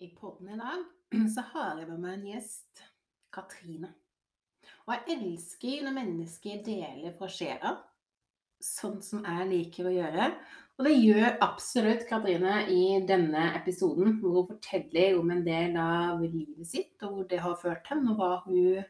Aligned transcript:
I 0.00 0.08
podden 0.08 0.48
i 0.48 0.56
dag 0.56 1.28
så 1.34 1.42
har 1.52 1.76
jeg 1.76 1.90
med 1.90 1.98
meg 2.00 2.14
en 2.14 2.28
gjest, 2.30 2.78
Katrine. 3.36 3.90
Og 4.86 4.94
jeg 4.94 5.16
elsker 5.18 5.82
når 5.84 5.92
mennesker 5.98 6.62
deler 6.64 7.12
fra 7.18 7.28
sjela, 7.28 7.72
sånn 8.64 8.96
som 9.04 9.26
jeg 9.28 9.48
liker 9.50 9.90
å 9.90 9.92
gjøre. 9.92 10.30
Og 10.78 10.88
det 10.88 10.94
gjør 10.94 11.36
absolutt 11.44 12.06
Katrine 12.08 12.62
i 12.72 12.80
denne 13.04 13.50
episoden, 13.58 14.16
hvor 14.22 14.38
hun 14.38 14.48
forteller 14.54 15.20
om 15.20 15.34
en 15.36 15.44
del 15.44 15.76
av 15.76 16.24
livet 16.24 16.72
sitt, 16.72 16.96
og 17.04 17.18
hvor 17.18 17.28
det 17.28 17.44
har 17.44 17.60
ført 17.60 17.92
henne, 17.92 18.14
og 18.14 18.24
hva 18.24 18.32
hun 18.46 18.80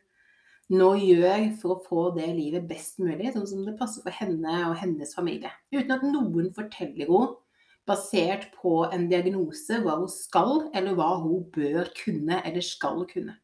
nå 0.78 0.92
gjør 1.02 1.48
for 1.58 1.74
å 1.74 1.82
få 1.90 2.08
det 2.14 2.30
livet 2.38 2.70
best 2.70 3.02
mulig, 3.02 3.32
sånn 3.34 3.50
som 3.50 3.66
det 3.66 3.74
passer 3.82 4.06
for 4.06 4.14
henne 4.14 4.60
og 4.68 4.78
hennes 4.78 5.18
familie. 5.18 5.50
Uten 5.74 5.96
at 5.96 6.06
noen 6.06 6.54
forteller 6.54 7.10
henne 7.10 7.34
basert 7.88 8.50
på 8.56 8.84
en 8.92 9.06
diagnose 9.10 9.80
hva 9.82 9.96
hun 10.00 10.10
skal, 10.10 10.68
eller 10.76 10.96
hva 10.98 11.14
hun 11.22 11.46
bør 11.54 11.90
kunne 11.96 12.42
eller 12.44 12.64
skal 12.64 13.04
kunne. 13.10 13.36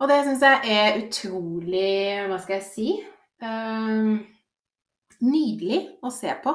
Og 0.00 0.08
det 0.08 0.22
syns 0.24 0.44
jeg 0.44 0.72
er 0.72 0.98
utrolig 1.02 2.28
Hva 2.30 2.38
skal 2.40 2.56
jeg 2.56 2.66
si? 2.70 2.88
Uh, 3.44 4.16
nydelig 5.20 5.80
å 6.04 6.12
se 6.12 6.32
på. 6.40 6.54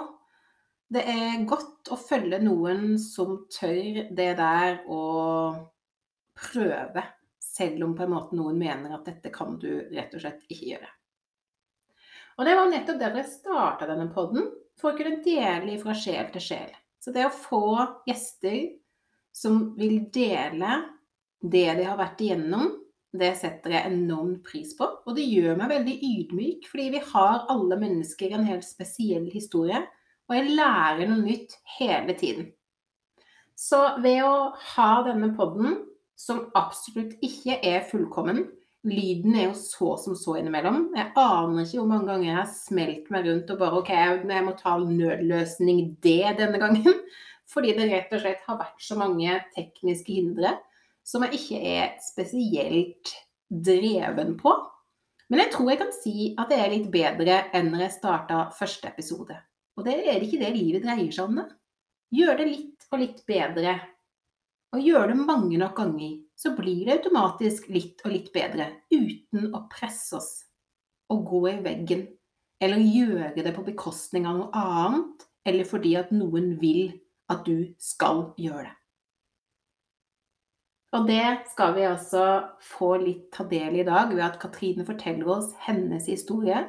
Det 0.95 1.01
er 1.09 1.45
godt 1.49 1.89
å 1.93 1.97
følge 1.97 2.39
noen 2.41 2.97
som 3.01 3.43
tør 3.53 4.05
det 4.13 4.31
der 4.37 4.81
å 4.89 5.03
prøve, 6.37 7.03
selv 7.41 7.87
om 7.87 7.95
på 7.97 8.05
en 8.05 8.13
måte 8.13 8.37
noen 8.37 8.57
mener 8.59 8.93
at 8.93 9.07
dette 9.07 9.31
kan 9.33 9.57
du 9.61 9.69
rett 9.93 10.13
og 10.13 10.21
slett 10.21 10.45
ikke 10.49 10.75
gjøre. 10.75 10.91
Og 12.35 12.45
det 12.45 12.55
var 12.57 12.69
nettopp 12.69 12.99
der 12.99 13.17
jeg 13.21 13.31
starta 13.31 13.87
denne 13.89 14.09
poden, 14.13 14.49
for 14.79 14.91
å 14.91 14.97
kunne 14.97 15.21
dele 15.25 15.77
fra 15.81 15.95
sjel 15.97 16.31
til 16.33 16.43
sjel. 16.43 16.73
Så 16.99 17.13
det 17.13 17.27
å 17.27 17.33
få 17.33 17.67
gjester 18.07 18.75
som 19.35 19.75
vil 19.77 20.07
dele 20.13 20.79
det 21.45 21.67
de 21.77 21.85
har 21.85 21.99
vært 21.99 22.23
igjennom, 22.25 22.71
det 23.15 23.31
setter 23.39 23.75
jeg 23.75 23.91
enorm 23.91 24.39
pris 24.43 24.73
på. 24.77 24.87
Og 25.05 25.15
det 25.15 25.27
gjør 25.27 25.59
meg 25.59 25.71
veldig 25.71 25.95
ydmyk, 26.09 26.67
fordi 26.71 26.87
vi 26.95 27.01
har 27.13 27.45
alle 27.51 27.77
mennesker 27.79 28.35
en 28.35 28.47
helt 28.47 28.65
spesiell 28.67 29.27
historie. 29.31 29.83
Og 30.25 30.35
jeg 30.35 30.55
lærer 30.57 31.07
noe 31.07 31.21
nytt 31.23 31.55
hele 31.77 32.15
tiden. 32.17 32.49
Så 33.55 33.79
ved 34.03 34.23
å 34.25 34.51
ha 34.75 34.89
denne 35.05 35.31
poden, 35.37 35.83
som 36.19 36.47
absolutt 36.55 37.15
ikke 37.23 37.59
er 37.63 37.85
fullkommen, 37.87 38.45
Lyden 38.85 39.33
er 39.33 39.47
jo 39.47 39.55
så 39.57 39.95
som 39.97 40.13
så 40.17 40.35
innimellom. 40.37 40.91
Jeg 40.93 41.09
aner 41.17 41.63
ikke 41.63 41.79
hvor 41.79 41.89
mange 41.89 42.09
ganger 42.11 42.27
jeg 42.27 42.37
har 42.37 42.51
smelt 42.53 43.07
meg 43.13 43.25
rundt 43.25 43.49
og 43.49 43.61
bare 43.61 43.79
OK, 43.79 43.89
jeg 43.89 44.45
må 44.45 44.53
ta 44.59 44.75
nødløsning 44.77 45.79
det 46.05 46.35
denne 46.37 46.61
gangen. 46.61 47.01
Fordi 47.53 47.73
det 47.77 47.89
rett 47.89 48.13
og 48.13 48.21
slett 48.21 48.45
har 48.45 48.59
vært 48.61 48.81
så 48.81 48.97
mange 48.97 49.39
tekniske 49.55 50.13
hindre 50.17 50.55
som 51.05 51.25
jeg 51.25 51.37
ikke 51.37 51.59
er 51.75 51.91
spesielt 52.01 53.13
dreven 53.49 54.33
på. 54.39 54.53
Men 55.29 55.41
jeg 55.41 55.53
tror 55.53 55.71
jeg 55.71 55.81
kan 55.81 55.93
si 55.93 56.15
at 56.37 56.49
det 56.51 56.57
er 56.61 56.73
litt 56.73 56.87
bedre 56.93 57.39
enn 57.57 57.71
når 57.73 57.87
jeg 57.87 57.97
starta 57.97 58.45
første 58.57 58.89
episode. 58.89 59.37
Og 59.77 59.85
det 59.85 59.97
er 60.05 60.21
ikke 60.21 60.41
det 60.41 60.53
livet 60.55 60.85
dreier 60.85 61.11
seg 61.13 61.29
om, 61.29 61.41
det. 61.41 61.47
Gjør 62.15 62.37
det 62.39 62.47
litt 62.51 62.85
og 62.91 63.01
litt 63.01 63.21
bedre. 63.27 63.75
Og 64.75 64.85
gjør 64.85 65.09
det 65.11 65.17
mange 65.19 65.57
nok 65.59 65.77
ganger 65.77 66.13
så 66.35 66.51
blir 66.57 66.85
det 66.85 66.99
automatisk 66.99 67.69
litt 67.71 68.03
og 68.05 68.13
litt 68.13 68.31
bedre 68.35 68.69
uten 68.91 69.53
å 69.55 69.65
presse 69.71 70.17
oss 70.19 70.31
og 71.13 71.25
gå 71.29 71.41
i 71.53 71.57
veggen 71.63 72.07
eller 72.63 72.81
gjøre 72.81 73.43
det 73.43 73.53
på 73.55 73.65
bekostning 73.67 74.27
av 74.27 74.39
noe 74.39 74.63
annet 74.65 75.27
eller 75.45 75.67
fordi 75.69 75.93
at 75.99 76.11
noen 76.15 76.55
vil 76.61 76.89
at 77.31 77.45
du 77.45 77.71
skal 77.81 78.29
gjøre 78.41 78.67
det. 78.67 78.75
Og 80.95 81.07
det 81.09 81.23
skal 81.51 81.73
vi 81.75 81.83
altså 81.83 82.25
få 82.63 82.93
litt 83.01 83.27
ta 83.35 83.43
del 83.49 83.75
i 83.75 83.81
i 83.83 83.87
dag 83.87 84.13
ved 84.13 84.23
at 84.23 84.39
Katrine 84.39 84.85
forteller 84.87 85.27
oss 85.33 85.49
hennes 85.65 86.07
historie. 86.07 86.61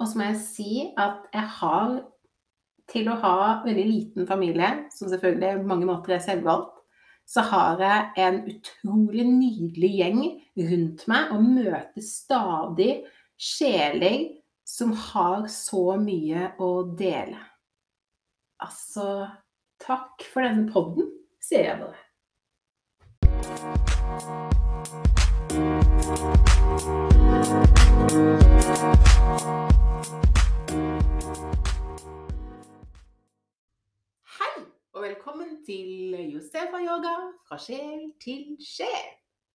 Og 0.00 0.08
så 0.08 0.18
må 0.18 0.30
jeg 0.30 0.40
si 0.42 0.72
at 0.98 1.28
jeg 1.34 1.46
har 1.60 2.00
til 2.90 3.06
å 3.06 3.18
ha 3.22 3.36
veldig 3.62 3.86
liten 3.86 4.26
familie, 4.26 4.70
som 4.90 5.10
selvfølgelig 5.12 5.60
på 5.60 5.70
mange 5.70 5.86
måter 5.86 6.16
er 6.16 6.24
selvvalgt, 6.24 6.79
så 7.30 7.44
har 7.46 7.78
jeg 7.78 8.10
en 8.24 8.40
utrolig 8.50 9.26
nydelig 9.28 9.90
gjeng 10.00 10.22
rundt 10.70 11.04
meg 11.10 11.30
og 11.34 11.44
møter 11.46 12.02
stadig 12.02 12.90
sjeler 13.38 14.24
som 14.66 14.90
har 15.10 15.46
så 15.50 15.94
mye 16.02 16.50
å 16.58 16.72
dele. 16.98 17.38
Altså 18.60 19.28
Takk 19.80 20.26
for 20.28 20.44
denne 20.44 20.68
podden, 20.68 21.06
sier 21.40 21.70
jeg 21.70 21.78
bare. 21.80 21.96
Og 35.00 35.06
velkommen 35.06 35.52
til 35.64 36.12
Josefa-yoga 36.34 37.12
fra 37.48 37.56
sjel 37.56 38.10
til 38.20 38.58
sjel. 38.60 39.06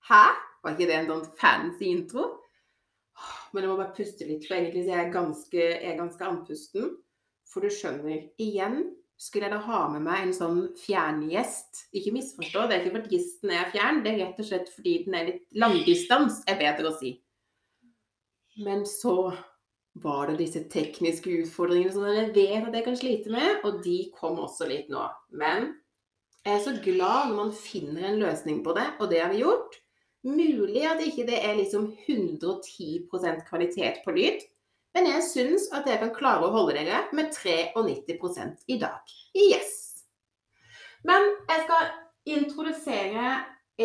Hæ? 0.08 0.24
Var 0.64 0.74
ikke 0.74 0.88
det 0.90 0.96
en 0.96 1.10
sånn 1.12 1.28
fancy 1.38 1.92
intro? 1.92 2.24
Men 3.54 3.62
jeg 3.62 3.70
må 3.70 3.76
bare 3.78 3.94
puste 3.94 4.26
litt, 4.26 4.48
for 4.48 4.58
egentlig 4.58 4.88
er 4.88 5.04
jeg 5.04 5.12
ganske, 5.14 5.68
er 5.86 6.00
ganske 6.00 6.26
andpusten. 6.26 6.96
For 7.46 7.62
du 7.62 7.70
skjønner, 7.70 8.24
igjen 8.42 8.80
skulle 9.22 9.46
jeg 9.46 9.54
da 9.54 9.62
ha 9.68 9.84
med 9.94 10.08
meg 10.08 10.24
en 10.24 10.34
sånn 10.34 10.64
fjerngjest. 10.82 11.84
Ikke 11.94 12.16
misforstå, 12.18 12.66
det 12.66 12.80
er 12.80 12.88
ikke 12.88 12.98
fordi 12.98 13.20
gjesten 13.20 13.54
er 13.54 13.70
fjern, 13.76 14.02
det 14.02 14.16
er 14.16 14.22
rett 14.24 14.42
og 14.42 14.50
slett 14.50 14.74
fordi 14.74 14.96
den 15.06 15.20
er 15.20 15.30
litt 15.30 15.46
langdistans, 15.62 16.42
er 16.50 16.58
bedre 16.64 16.90
å 16.90 16.98
si. 16.98 17.20
Men 18.66 18.82
så 18.90 19.20
var 20.04 20.28
det 20.28 20.42
disse 20.42 20.62
tekniske 20.72 21.32
utfordringene 21.42 21.94
som 21.94 22.04
dere 22.04 22.28
vet 22.36 22.68
at 22.68 22.76
jeg 22.76 22.86
kan 22.86 22.98
slite 23.00 23.32
med, 23.32 23.62
og 23.64 23.80
de 23.86 23.98
kom 24.18 24.40
også 24.44 24.68
litt 24.68 24.90
nå. 24.92 25.06
Men 25.40 25.70
jeg 26.46 26.58
er 26.58 26.64
så 26.66 26.76
glad 26.84 27.30
når 27.30 27.38
man 27.40 27.54
finner 27.56 28.10
en 28.10 28.20
løsning 28.22 28.60
på 28.66 28.76
det, 28.76 28.86
og 29.00 29.10
det 29.12 29.22
har 29.24 29.32
vi 29.32 29.42
gjort. 29.46 29.80
Mulig 30.26 30.84
at 30.90 31.02
ikke 31.06 31.28
det 31.30 31.40
er 31.46 31.56
liksom 31.58 31.88
110% 32.10 33.46
kvalitet 33.48 34.02
på 34.04 34.16
lyd, 34.16 34.44
men 34.96 35.10
jeg 35.12 35.26
syns 35.28 35.68
at 35.76 35.88
jeg 35.90 36.00
kan 36.02 36.14
klare 36.16 36.48
å 36.48 36.54
holde 36.54 36.78
dere 36.78 37.04
med 37.16 37.32
93 37.36 38.64
i 38.72 38.78
dag. 38.80 39.16
Yes! 39.36 39.74
Men 41.06 41.28
jeg 41.50 41.66
skal 41.66 41.90
introdusere 42.36 43.34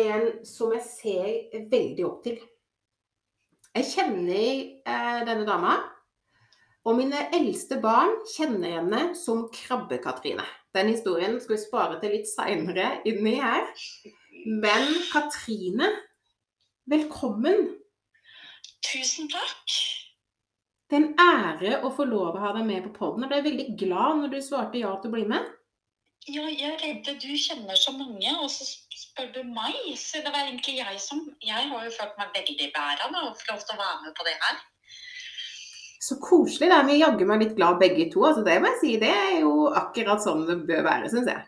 en 0.01 0.29
som 0.47 0.71
jeg 0.73 0.85
ser 0.87 1.65
veldig 1.71 2.05
opp 2.07 2.23
til. 2.25 2.39
Jeg 3.75 3.87
kjenner 3.91 4.53
eh, 4.87 5.19
denne 5.27 5.45
dama. 5.47 5.75
Og 6.81 6.97
mine 6.97 7.27
eldste 7.37 7.77
barn 7.81 8.15
kjenner 8.31 8.79
henne 8.79 9.01
som 9.17 9.43
Krabbe-Katrine. 9.53 10.45
Den 10.73 10.89
historien 10.89 11.37
skal 11.41 11.53
vi 11.53 11.61
spare 11.61 11.99
til 12.01 12.15
litt 12.15 12.29
seinere 12.29 12.87
inni 13.05 13.35
her. 13.37 13.67
Men 14.47 14.87
Katrine, 15.11 15.91
velkommen. 16.89 17.67
Tusen 18.81 19.29
takk. 19.29 19.75
Det 20.89 20.97
er 20.97 21.03
en 21.03 21.21
ære 21.21 21.77
å 21.85 21.91
få 21.93 22.07
lov 22.09 22.33
å 22.33 22.41
ha 22.47 22.55
deg 22.57 22.65
med 22.67 22.87
på 22.87 22.95
poden. 22.97 23.27
Jeg 23.27 23.29
ble 23.29 23.43
veldig 23.51 23.67
glad 23.83 24.23
når 24.23 24.33
du 24.33 24.39
svarte 24.41 24.81
ja 24.81 24.95
til 24.97 25.11
å 25.11 25.15
bli 25.19 25.27
med. 25.29 25.45
Ja, 26.29 26.47
jeg 26.49 26.65
er 26.65 26.81
redd 26.81 27.07
du 27.21 27.29
kjenner 27.45 27.77
så 27.77 27.93
mange, 27.93 28.33
og 28.41 28.49
så 28.53 28.65
spør 28.65 29.29
du 29.37 29.39
meg. 29.53 29.77
Så 30.01 30.25
det 30.25 30.33
var 30.33 30.47
egentlig 30.47 30.79
jeg 30.81 30.99
som 31.01 31.23
Jeg 31.45 31.69
har 31.69 31.85
jo 31.85 31.93
følt 31.93 32.17
meg 32.17 32.35
veldig 32.41 32.73
bæra 32.73 33.05
av 33.05 33.21
å 33.21 33.33
få 33.37 33.53
lov 33.53 33.63
til 33.69 33.77
å 33.77 33.81
være 33.85 34.03
med 34.07 34.17
på 34.17 34.27
det 34.27 34.37
her. 34.41 34.61
Så 36.01 36.17
koselig. 36.21 36.71
Da 36.71 36.81
er 36.81 36.87
vi 36.89 36.99
jaggu 37.01 37.27
meg 37.29 37.43
litt 37.43 37.55
glad 37.57 37.79
begge 37.81 38.07
to. 38.13 38.23
Altså, 38.25 38.43
det 38.45 38.57
må 38.61 38.71
jeg 38.73 38.79
si. 38.81 38.93
Det 39.01 39.11
er 39.13 39.39
jo 39.43 39.69
akkurat 39.69 40.23
sånn 40.23 40.47
det 40.47 40.61
bør 40.69 40.85
være, 40.87 41.11
syns 41.13 41.29
jeg. 41.29 41.47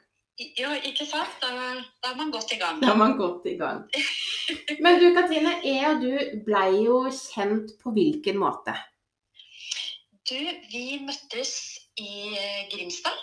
Ja, 0.57 0.71
ikke 0.81 1.05
sant? 1.05 1.33
Da, 1.41 1.49
da, 2.01 2.11
er 2.11 2.17
man 2.17 2.31
godt 2.33 2.53
i 2.53 2.57
gang. 2.61 2.79
Da 2.81 2.93
er 2.93 2.97
man 2.97 3.17
godt 3.19 3.45
i 3.49 3.53
gang. 3.59 3.83
Men 4.81 4.97
du 5.01 5.11
Katrine, 5.13 5.59
jeg 5.65 5.89
og 5.91 6.01
du 6.01 6.41
blei 6.45 6.69
jo 6.85 7.03
kjent 7.13 7.75
på 7.81 7.93
hvilken 7.93 8.39
måte? 8.41 8.73
Du, 10.25 10.37
vi 10.71 10.99
møttes 11.03 11.53
i 12.01 12.33
eh, 12.33 12.63
Grimstad. 12.71 13.17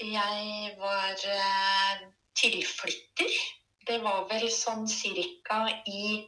Jeg 0.00 0.74
var 0.80 1.24
eh, 1.36 2.04
tilflytter. 2.38 3.38
Det 3.88 4.00
var 4.04 4.24
vel 4.30 4.48
sånn 4.52 4.86
cirka 4.88 5.64
i 5.88 6.22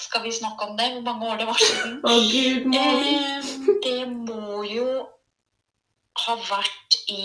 skal 0.00 0.22
vi 0.24 0.32
snakke 0.32 0.66
om 0.66 0.76
det? 0.78 0.92
Hvor 0.92 1.00
mange 1.00 1.28
år 1.30 1.36
det 1.40 1.46
var 1.46 1.60
siden? 1.60 1.96
Å 2.04 2.12
oh, 2.12 2.28
Gud, 2.32 2.66
må 2.72 2.84
eh, 3.00 3.50
Det 3.84 4.02
må 4.10 4.62
jo 4.68 4.88
ha 6.24 6.36
vært 6.48 6.98
i 7.12 7.24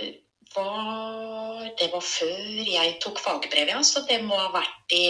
eh, 0.00 0.14
var, 0.54 1.68
Det 1.78 1.90
var 1.92 2.04
før 2.04 2.40
jeg 2.74 2.96
tok 3.04 3.20
fagbrevet, 3.22 3.74
ja. 3.74 3.82
Så 3.86 4.04
det 4.08 4.22
må 4.26 4.38
ha 4.40 4.50
vært 4.54 4.96
i 4.96 5.04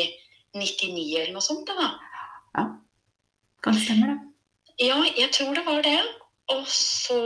99 0.57 1.07
eller 1.23 1.35
noe 1.37 1.45
sånt. 1.45 1.71
da. 1.71 1.93
Ja. 2.59 2.67
Kan 3.65 3.79
stemme, 3.79 4.15
det. 4.15 4.19
Ja, 4.81 4.99
jeg 5.05 5.31
tror 5.37 5.55
det 5.55 5.67
var 5.67 5.83
det. 5.87 5.99
Og 6.55 6.65
så 6.67 7.21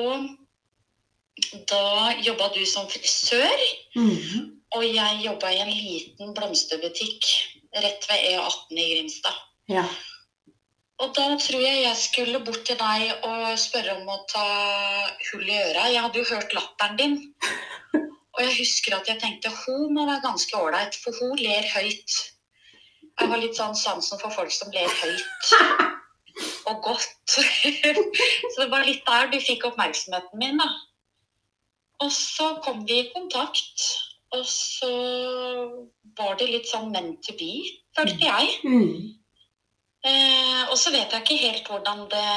Da 1.71 2.13
jobba 2.23 2.51
du 2.55 2.65
som 2.67 2.87
frisør. 2.91 3.61
Mm 3.97 4.11
-hmm. 4.11 4.43
Og 4.77 4.85
jeg 4.95 5.21
jobba 5.25 5.51
i 5.51 5.59
en 5.59 5.71
liten 5.71 6.35
blomsterbutikk 6.35 7.27
rett 7.83 8.09
ved 8.11 8.27
E18 8.31 8.81
i 8.81 8.89
Grimstad. 8.95 9.39
Ja. 9.73 9.85
Og 11.03 11.11
da 11.17 11.25
tror 11.43 11.63
jeg 11.65 11.81
jeg 11.83 11.97
skulle 11.99 12.43
bort 12.47 12.63
til 12.69 12.79
deg 12.79 13.25
og 13.27 13.57
spørre 13.59 13.97
om 13.99 14.11
å 14.13 14.21
ta 14.31 14.45
hull 15.33 15.49
i 15.49 15.57
øra. 15.59 15.89
Jeg 15.91 16.05
hadde 16.05 16.21
jo 16.21 16.29
hørt 16.29 16.55
latteren 16.55 17.01
din. 17.01 17.17
Og 18.35 18.43
jeg 18.43 18.55
husker 18.61 18.97
at 18.97 19.11
jeg 19.11 19.21
tenkte 19.23 19.53
hun 19.65 19.93
må 19.95 20.07
være 20.07 20.23
ganske 20.25 20.59
ålreit, 20.59 20.97
for 21.03 21.15
hun 21.21 21.35
ler 21.39 21.67
høyt. 21.75 22.17
Jeg 23.15 23.31
har 23.31 23.43
litt 23.43 23.59
sånn 23.59 23.77
sansen 23.79 24.19
for 24.23 24.35
folk 24.35 24.51
som 24.55 24.73
ler 24.75 24.91
høyt 24.91 25.53
og 26.71 26.81
godt. 26.83 27.37
Så 28.53 28.57
det 28.59 28.71
var 28.73 28.87
litt 28.87 29.05
der 29.07 29.31
du 29.31 29.39
fikk 29.43 29.69
oppmerksomheten 29.71 30.41
min, 30.41 30.59
da. 30.63 30.71
Og 32.03 32.11
så 32.13 32.57
kom 32.65 32.83
vi 32.89 32.99
i 33.05 33.11
kontakt, 33.15 33.85
og 34.35 34.47
så 34.49 34.91
var 36.19 36.39
det 36.39 36.51
litt 36.51 36.71
sånn 36.71 36.91
meant 36.95 37.21
to 37.25 37.35
be, 37.39 37.53
følte 37.97 38.27
jeg. 38.27 38.57
Mm. 38.67 39.15
Eh, 40.05 40.63
og 40.69 40.77
så 40.77 40.93
vet 40.93 41.13
jeg 41.15 41.25
ikke 41.25 41.41
helt 41.41 41.69
hvordan 41.71 42.05
det 42.13 42.33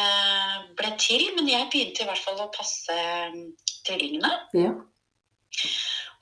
ble 0.80 0.92
til, 1.02 1.26
men 1.36 1.50
jeg 1.52 1.68
begynte 1.72 2.06
i 2.06 2.08
hvert 2.08 2.24
fall 2.24 2.40
å 2.40 2.52
passe 2.54 2.96
mm, 3.34 3.42
tvillingene. 3.88 4.32
Ja. 4.56 4.72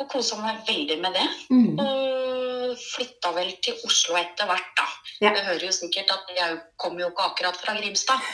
Og 0.01 0.09
kosa 0.11 0.39
meg 0.41 0.63
veldig 0.67 0.97
med 1.03 1.13
det. 1.15 1.25
Mm. 1.53 1.77
Og 1.79 2.79
flytta 2.81 3.31
vel 3.35 3.53
til 3.63 3.77
Oslo 3.87 4.17
etter 4.19 4.49
hvert, 4.49 4.71
da. 4.79 4.87
Ja. 5.21 5.35
Det 5.35 5.45
hører 5.45 5.67
jo 5.67 5.75
sikkert 5.75 6.11
at 6.15 6.31
jeg 6.35 6.57
kommer 6.81 7.05
jo 7.05 7.11
ikke 7.13 7.29
akkurat 7.29 7.59
fra 7.61 7.75
Grimstad. 7.77 8.25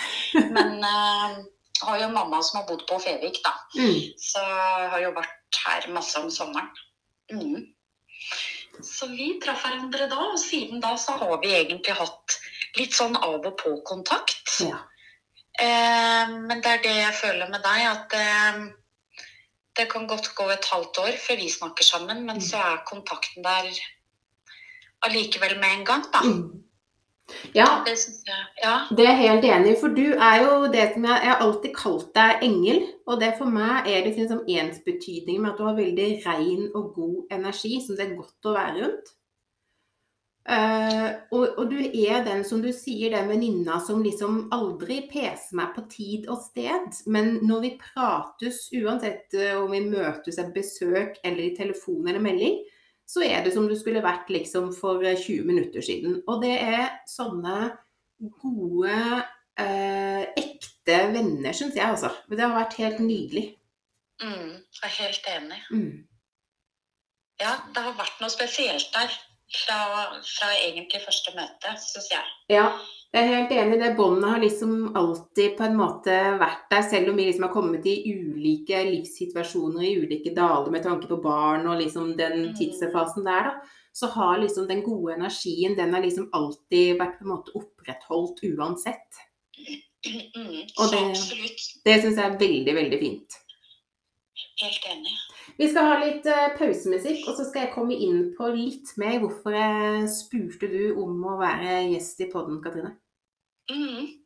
Men 0.56 0.80
eh, 0.94 1.42
har 1.82 2.00
jo 2.02 2.14
mamma 2.14 2.40
som 2.46 2.62
har 2.62 2.70
bodd 2.70 2.86
på 2.88 3.00
Fevik, 3.04 3.42
da. 3.44 3.54
Mm. 3.76 4.00
Så 4.22 4.46
har 4.94 5.02
jo 5.04 5.12
vært 5.18 5.62
her 5.66 5.92
masse 5.94 6.16
om 6.22 6.32
sommeren. 6.34 6.72
Mm. 7.34 7.68
Så 8.82 9.08
vi 9.12 9.34
traff 9.44 9.66
hverandre 9.66 10.08
da, 10.10 10.20
og 10.32 10.40
siden 10.42 10.82
da 10.84 10.96
så 11.00 11.18
har 11.20 11.38
vi 11.44 11.54
egentlig 11.54 11.96
hatt 11.98 12.38
litt 12.80 12.96
sånn 12.96 13.18
av 13.20 13.44
og 13.44 13.56
på-kontakt. 13.60 14.56
Ja. 14.64 14.80
Eh, 15.60 16.32
men 16.48 16.62
det 16.64 16.78
er 16.78 16.86
det 16.86 16.96
jeg 16.96 17.18
føler 17.20 17.52
med 17.52 17.62
deg, 17.66 17.82
at 17.90 18.16
eh, 18.18 18.62
det 19.78 19.88
kan 19.92 20.08
godt 20.10 20.32
gå 20.38 20.48
et 20.52 20.70
halvt 20.72 21.02
år 21.04 21.18
før 21.22 21.42
vi 21.42 21.50
snakker 21.52 21.88
sammen, 21.88 22.24
men 22.28 22.42
så 22.44 22.62
er 22.64 22.86
kontakten 22.88 23.46
der 23.46 23.70
allikevel 25.06 25.58
med 25.60 25.80
en 25.80 25.86
gang, 25.88 26.08
da. 26.14 26.24
Mm. 26.26 26.64
Ja, 27.56 27.84
Det 27.86 27.96
jeg, 28.28 28.42
ja. 28.64 28.76
det 28.90 29.06
er 29.06 29.10
jeg 29.10 29.22
helt 29.22 29.46
enig 29.46 29.72
i. 29.72 29.80
For 29.80 29.94
du 29.96 30.06
er 30.14 30.42
jo 30.44 30.68
det 30.74 30.90
som 30.94 31.08
jeg, 31.08 31.22
jeg 31.24 31.32
har 31.32 31.46
alltid 31.46 31.74
kalt 31.78 32.12
deg 32.18 32.44
engel. 32.48 32.84
Og 33.08 33.22
det 33.22 33.32
for 33.40 33.54
meg 33.54 33.88
er 33.88 34.04
det 34.06 34.18
liksom 34.18 34.44
ensbetydning 34.48 35.42
med 35.42 35.54
at 35.54 35.58
du 35.60 35.66
har 35.68 35.80
veldig 35.80 36.12
ren 36.26 36.70
og 36.76 36.94
god 36.98 37.34
energi 37.40 37.80
som 37.86 37.98
det 37.98 38.08
er 38.08 38.20
godt 38.20 38.52
å 38.52 38.56
være 38.58 38.78
rundt. 38.84 39.16
Uh, 40.42 41.22
og, 41.38 41.44
og 41.62 41.68
du 41.70 41.78
er 41.78 42.24
den 42.26 42.42
som 42.44 42.64
du 42.64 42.72
sier, 42.74 43.14
den 43.14 43.30
venninna 43.30 43.78
som 43.86 44.02
liksom 44.02 44.48
aldri 44.56 45.04
peser 45.12 45.54
meg 45.60 45.76
på 45.76 45.86
tid 45.92 46.26
og 46.34 46.42
sted. 46.48 47.04
Men 47.14 47.36
når 47.46 47.66
vi 47.68 47.72
prates, 47.82 48.64
uansett 48.74 49.38
eh, 49.38 49.54
om 49.60 49.70
vi 49.72 49.84
møtes 49.86 50.42
et 50.42 50.54
besøk 50.56 51.20
eller 51.24 51.44
i 51.46 51.56
telefon 51.58 52.08
eller 52.08 52.24
melding, 52.24 52.58
så 53.12 53.24
er 53.28 53.44
det 53.44 53.52
som 53.56 53.68
du 53.68 53.76
skulle 53.76 54.04
vært 54.04 54.30
liksom 54.32 54.70
for 54.76 55.04
eh, 55.04 55.20
20 55.20 55.48
minutter 55.48 55.84
siden. 55.84 56.22
Og 56.32 56.44
det 56.44 56.54
er 56.64 56.86
sånne 57.10 57.74
gode, 58.40 59.00
eh, 59.60 60.22
ekte 60.40 61.00
venner, 61.12 61.52
syns 61.58 61.76
jeg 61.76 61.88
altså. 61.88 62.14
Det 62.30 62.40
har 62.40 62.56
vært 62.56 62.78
helt 62.80 63.02
nydelig. 63.04 63.50
Mm, 64.22 64.62
jeg 64.62 64.88
er 64.88 64.96
helt 65.00 65.28
enig. 65.34 65.60
Mm. 65.74 65.92
Ja, 67.42 67.58
det 67.74 67.84
har 67.84 67.98
vært 67.98 68.22
noe 68.22 68.32
spesielt 68.32 68.88
der 68.94 69.14
fra, 69.52 69.80
fra 70.22 70.50
egentlig 70.62 71.02
første 71.04 71.34
møte, 71.36 71.76
syns 71.82 72.12
jeg. 72.14 72.36
Ja, 72.54 72.68
jeg 73.14 73.24
er 73.24 73.34
helt 73.36 73.52
enig. 73.52 73.80
Det 73.82 73.96
båndet 73.98 74.30
har 74.30 74.40
liksom 74.40 74.96
alltid 74.96 75.58
på 75.58 75.66
en 75.68 75.76
måte 75.76 76.16
vært 76.40 76.70
der, 76.72 76.82
selv 76.88 77.10
om 77.12 77.18
vi 77.20 77.26
liksom 77.28 77.44
har 77.48 77.54
kommet 77.54 77.86
i 77.92 77.96
ulike 78.14 78.80
livssituasjoner 78.88 79.84
i 79.84 79.96
ulike 80.00 80.32
daler 80.36 80.72
med 80.72 80.84
tanke 80.86 81.10
på 81.10 81.18
barn 81.24 81.68
og 81.68 81.82
liksom 81.82 82.14
den 82.18 82.38
Mm. 82.48 82.56
tidsfasen 82.56 83.24
der, 83.28 83.44
da. 83.44 83.54
Så 83.94 84.08
har 84.08 84.38
liksom 84.40 84.68
den 84.68 84.82
gode 84.84 85.14
energien, 85.18 85.76
den 85.76 85.94
har 85.94 86.02
liksom 86.02 86.30
alltid 86.32 86.98
vært 87.00 87.20
på 87.20 87.26
en 87.28 87.34
måte 87.36 87.52
opprettholdt 87.60 88.40
uansett. 88.48 89.20
Mm, 90.08 90.64
Og 90.80 90.88
det-. 90.92 91.84
Det 91.86 92.02
syns 92.02 92.16
jeg 92.18 92.26
er 92.32 92.38
veldig, 92.40 92.74
veldig 92.76 93.00
fint. 93.00 93.36
Helt 94.62 94.86
enig. 94.94 95.12
Vi 95.58 95.68
skal 95.70 95.88
ha 95.88 95.98
litt 96.02 96.26
eh, 96.30 96.54
pausemusikk, 96.58 97.26
og 97.30 97.38
så 97.38 97.46
skal 97.48 97.66
jeg 97.66 97.74
komme 97.76 97.98
inn 97.98 98.32
på 98.38 98.50
litt 98.56 98.94
mer 99.02 99.20
hvorfor 99.22 99.56
jeg 99.56 100.08
spurte 100.14 100.70
du 100.72 100.96
om 101.02 101.22
å 101.28 101.38
være 101.42 101.82
gjest 101.92 102.24
i 102.26 102.30
podden, 102.32 102.62
Katrine. 102.64 102.96
Mm. 103.72 104.18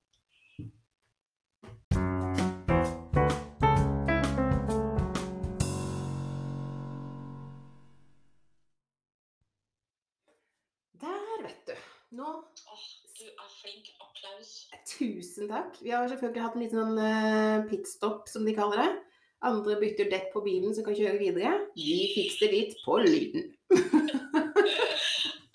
Der, 11.02 11.42
vet 11.44 11.66
du. 11.68 11.76
Nå 12.16 12.30
oh, 12.32 12.86
du 13.20 13.26
er 13.28 13.50
flink. 13.62 13.92
Applaus. 14.00 14.54
Tusen 14.88 15.50
takk. 15.52 15.76
Vi 15.82 15.92
har 15.92 16.08
selvfølgelig 16.08 16.44
hatt 16.44 16.56
en 16.56 16.64
liten 16.64 16.80
sånn 16.82 17.04
eh, 17.04 17.66
pitstop, 17.70 18.30
som 18.32 18.48
de 18.48 18.56
kaller 18.56 18.84
det. 18.84 19.05
Andre 19.46 19.78
bytter 19.82 20.10
dekk 20.12 20.32
på 20.34 20.44
bilen 20.46 20.74
så 20.76 20.84
kan 20.86 20.98
kjøre 20.98 21.20
videre. 21.22 21.54
Vi 21.78 22.12
fikser 22.16 22.54
litt 22.54 22.78
på 22.86 23.02
lyden. 23.06 23.52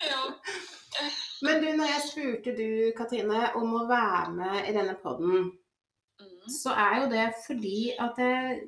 Ja. 0.01 0.17
Men 1.45 1.59
du, 1.61 1.67
når 1.77 1.91
jeg 1.91 2.01
spurte 2.07 2.53
du, 2.57 2.69
Katrine, 2.97 3.51
om 3.59 3.75
å 3.77 3.83
være 3.85 4.31
med 4.33 4.55
i 4.65 4.73
denne 4.73 4.95
podden, 4.97 5.51
Mm. 6.21 6.49
så 6.49 6.73
er 6.77 7.01
jo 7.01 7.09
det 7.11 7.27
fordi 7.45 7.79
at 7.99 8.19
jeg, 8.21 8.59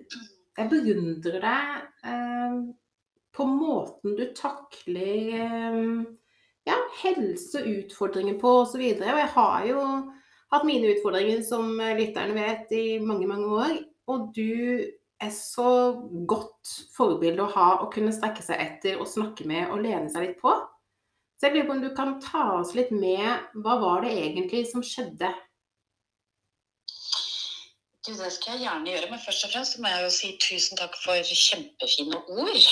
jeg 0.57 0.69
beundrer 0.71 1.39
deg 1.43 2.09
eh, 2.09 2.57
på 3.33 3.45
måten 3.49 4.15
du 4.17 4.23
takler 4.37 5.33
eh, 5.37 5.79
ja, 6.69 6.77
helse 7.01 7.61
og 7.61 7.69
utfordringer 7.77 8.37
på 8.41 8.55
osv. 8.63 8.81
Og, 8.81 9.05
og 9.05 9.21
jeg 9.21 9.31
har 9.35 9.65
jo 9.67 9.85
hatt 10.53 10.67
mine 10.69 10.93
utfordringer, 10.93 11.41
som 11.45 11.73
lytterne 11.97 12.37
vet, 12.37 12.71
i 12.71 12.99
mange, 13.03 13.27
mange 13.27 13.49
år. 13.57 13.73
Og 14.13 14.29
du 14.35 14.79
er 15.23 15.31
så 15.35 15.69
godt 16.29 16.73
forbilde 16.95 17.45
å 17.45 17.53
ha 17.55 17.69
å 17.83 17.89
kunne 17.93 18.13
strekke 18.15 18.43
seg 18.45 18.61
etter 18.61 19.01
og 19.01 19.09
snakke 19.09 19.47
med 19.49 19.71
og 19.71 19.83
lene 19.85 20.11
seg 20.11 20.27
litt 20.27 20.37
på. 20.41 20.53
Så 21.37 21.49
jeg 21.49 21.57
lurer 21.57 21.67
på 21.67 21.75
om 21.75 21.81
du 21.83 21.89
kan 21.95 22.13
ta 22.23 22.43
oss 22.59 22.75
litt 22.77 22.93
med 22.95 23.57
hva 23.65 23.79
var 23.81 24.05
det 24.05 24.13
egentlig 24.15 24.63
som 24.69 24.83
skjedde? 24.85 25.31
Du, 28.03 28.11
det 28.19 28.29
skal 28.35 28.57
jeg 28.57 28.65
gjerne 28.65 28.91
gjøre, 28.91 29.09
men 29.11 29.21
først 29.23 29.45
og 29.47 29.53
fremst 29.53 29.77
må 29.79 29.91
jeg 29.91 30.03
jo 30.03 30.11
si 30.11 30.29
tusen 30.43 30.79
takk 30.79 30.95
for 30.99 31.35
kjempefine 31.43 32.19
ord. 32.35 32.65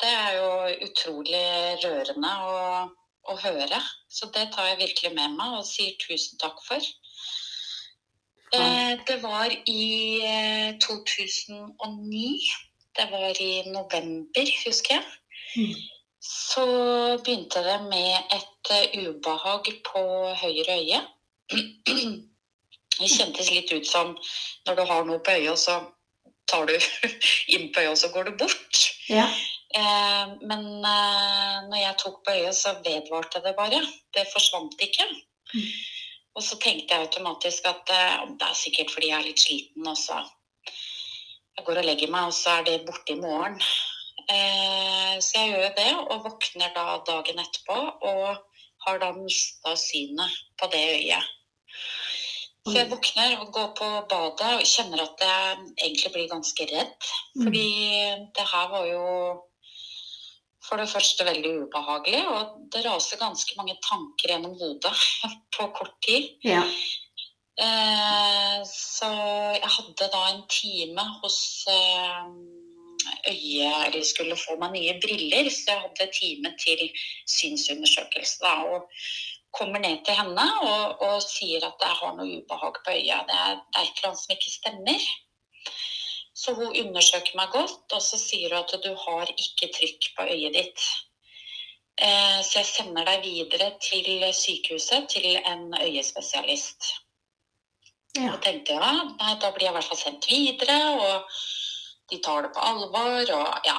Det 0.00 0.12
er 0.12 0.36
jo 0.38 0.50
utrolig 0.86 1.42
rørende 1.82 2.30
å, 2.48 2.60
å 3.28 3.36
høre. 3.42 3.80
Så 4.08 4.30
det 4.32 4.46
tar 4.54 4.70
jeg 4.70 4.80
virkelig 4.80 5.12
med 5.16 5.36
meg 5.36 5.58
og 5.58 5.66
sier 5.68 5.96
tusen 6.00 6.40
takk 6.40 6.62
for. 6.64 6.84
Eh, 8.54 8.98
det 9.06 9.22
var 9.22 9.52
i 9.66 10.20
eh, 10.24 10.78
2009. 10.78 12.38
Det 12.96 13.06
var 13.10 13.42
i 13.42 13.62
november, 13.66 14.52
husker 14.64 14.94
jeg. 14.94 15.04
Mm. 15.56 15.74
Så 16.20 16.64
begynte 17.24 17.62
det 17.64 17.78
med 17.90 18.16
et 18.34 18.72
eh, 18.74 19.04
ubehag 19.04 19.68
på 19.90 20.02
høyre 20.42 20.78
øye. 20.80 21.02
Det 22.98 23.10
kjentes 23.12 23.52
litt 23.54 23.70
ut 23.72 23.86
som 23.86 24.16
når 24.66 24.74
du 24.74 24.82
har 24.88 25.06
noe 25.06 25.22
på 25.22 25.36
øyet, 25.36 25.52
og 25.52 25.58
så 25.58 25.78
tar 26.50 26.66
du 26.66 26.74
inn 27.54 27.68
på 27.72 27.84
øyet, 27.84 27.92
og 27.92 28.00
så 28.00 28.10
går 28.14 28.30
det 28.30 28.38
bort. 28.40 28.82
Ja. 29.12 29.28
Eh, 29.76 30.34
men 30.48 30.66
eh, 30.80 31.56
når 31.68 31.78
jeg 31.82 32.00
tok 32.02 32.24
på 32.24 32.34
øyet, 32.34 32.56
så 32.56 32.74
vedvarte 32.84 33.44
det 33.44 33.54
bare. 33.58 33.84
Det 34.16 34.26
forsvant 34.32 34.80
ikke. 34.88 35.06
Mm. 35.54 35.70
Og 36.38 36.44
så 36.46 36.58
tenkte 36.62 36.94
jeg 36.94 37.08
automatisk 37.08 37.66
at 37.66 37.90
eh, 37.90 38.26
det 38.38 38.46
er 38.46 38.58
sikkert 38.58 38.92
fordi 38.94 39.10
jeg 39.10 39.18
er 39.18 39.26
litt 39.26 39.42
sliten, 39.42 39.86
og 39.90 39.98
så 39.98 40.20
jeg 41.58 41.66
går 41.66 41.80
og 41.80 41.88
legger 41.88 42.12
meg, 42.14 42.28
og 42.30 42.36
så 42.36 42.60
er 42.60 42.68
det 42.68 42.84
borte 42.86 43.16
i 43.16 43.18
morgen. 43.18 43.56
Eh, 44.30 45.16
så 45.24 45.42
jeg 45.42 45.56
gjør 45.56 45.72
det, 45.80 45.88
og 46.12 46.28
våkner 46.28 46.70
da 46.76 47.00
dagen 47.08 47.42
etterpå 47.42 47.78
og 48.12 48.28
har 48.84 49.02
da 49.02 49.10
mista 49.16 49.74
synet 49.80 50.38
på 50.60 50.70
det 50.70 50.84
øyet. 51.00 51.34
Så 52.68 52.76
jeg 52.76 52.90
våkner 52.90 53.34
og 53.40 53.50
går 53.56 53.68
på 53.78 53.88
badet 54.10 54.52
og 54.60 54.66
kjenner 54.68 55.02
at 55.02 55.22
jeg 55.24 55.58
egentlig 55.86 56.10
blir 56.14 56.30
ganske 56.30 56.66
redd. 56.70 57.10
Fordi 57.42 57.68
det 58.36 58.46
her 58.52 58.66
var 58.74 58.84
jo 58.86 59.04
for 60.68 60.80
det 60.80 60.90
første 60.90 61.24
veldig 61.26 61.52
ubehagelig, 61.64 62.22
og 62.28 62.56
det 62.72 62.84
raser 62.84 63.20
ganske 63.20 63.56
mange 63.58 63.76
tanker 63.84 64.34
gjennom 64.34 64.56
hodet 64.60 64.94
på 65.56 65.68
kort 65.76 65.96
tid. 66.04 66.30
Ja. 66.44 66.62
Eh, 67.58 68.58
så 68.70 69.08
jeg 69.56 69.70
hadde 69.76 70.10
da 70.12 70.20
en 70.28 70.44
time 70.52 71.04
hos 71.22 71.38
eh, 71.66 72.28
øye 73.32 73.70
Eller 73.86 74.04
skulle 74.06 74.36
få 74.38 74.54
meg 74.60 74.76
nye 74.76 74.94
briller, 75.02 75.48
så 75.50 75.72
jeg 75.72 75.82
hadde 75.86 76.10
time 76.14 76.52
til 76.60 76.84
synsundersøkelse. 77.38 78.38
da, 78.44 78.54
og 78.76 78.86
kommer 79.58 79.80
ned 79.82 80.04
til 80.04 80.14
henne 80.14 80.44
og, 80.62 81.02
og 81.02 81.22
sier 81.24 81.64
at 81.66 81.82
jeg 81.82 81.96
har 82.00 82.16
noe 82.18 82.40
ubehag 82.40 82.82
på 82.84 82.94
øya. 82.94 83.22
Det 83.28 83.38
er, 83.46 83.56
det 83.56 83.80
er 83.80 83.86
et 83.86 83.96
eller 83.96 84.10
annet 84.10 84.22
som 84.22 84.34
ikke 84.36 84.54
stemmer. 84.54 85.08
Så 86.38 86.54
hun 86.54 86.70
undersøker 86.70 87.34
meg 87.38 87.50
godt, 87.50 87.82
og 87.96 88.02
så 88.04 88.18
sier 88.20 88.54
hun 88.54 88.62
at 88.62 88.74
du 88.84 88.92
har 89.06 89.30
ikke 89.34 89.72
trykk 89.74 90.10
på 90.16 90.26
øyet 90.30 90.54
ditt. 90.54 90.84
Eh, 91.98 92.38
så 92.46 92.60
jeg 92.60 92.68
sender 92.68 93.08
deg 93.08 93.24
videre 93.26 93.72
til 93.82 94.22
sykehuset, 94.34 95.08
til 95.10 95.32
en 95.40 95.72
øyespesialist. 95.82 96.92
Ja. 98.16 98.30
Og 98.32 98.38
tenkte 98.44 98.78
ja, 98.78 98.92
nei, 99.18 99.34
da 99.42 99.50
blir 99.54 99.66
jeg 99.66 99.74
i 99.74 99.78
hvert 99.78 99.90
fall 99.90 100.00
sendt 100.00 100.30
videre, 100.30 100.78
og 100.94 101.42
de 102.10 102.20
tar 102.24 102.46
det 102.46 102.54
på 102.54 102.64
alvor, 102.70 103.34
og 103.40 103.66
ja. 103.66 103.78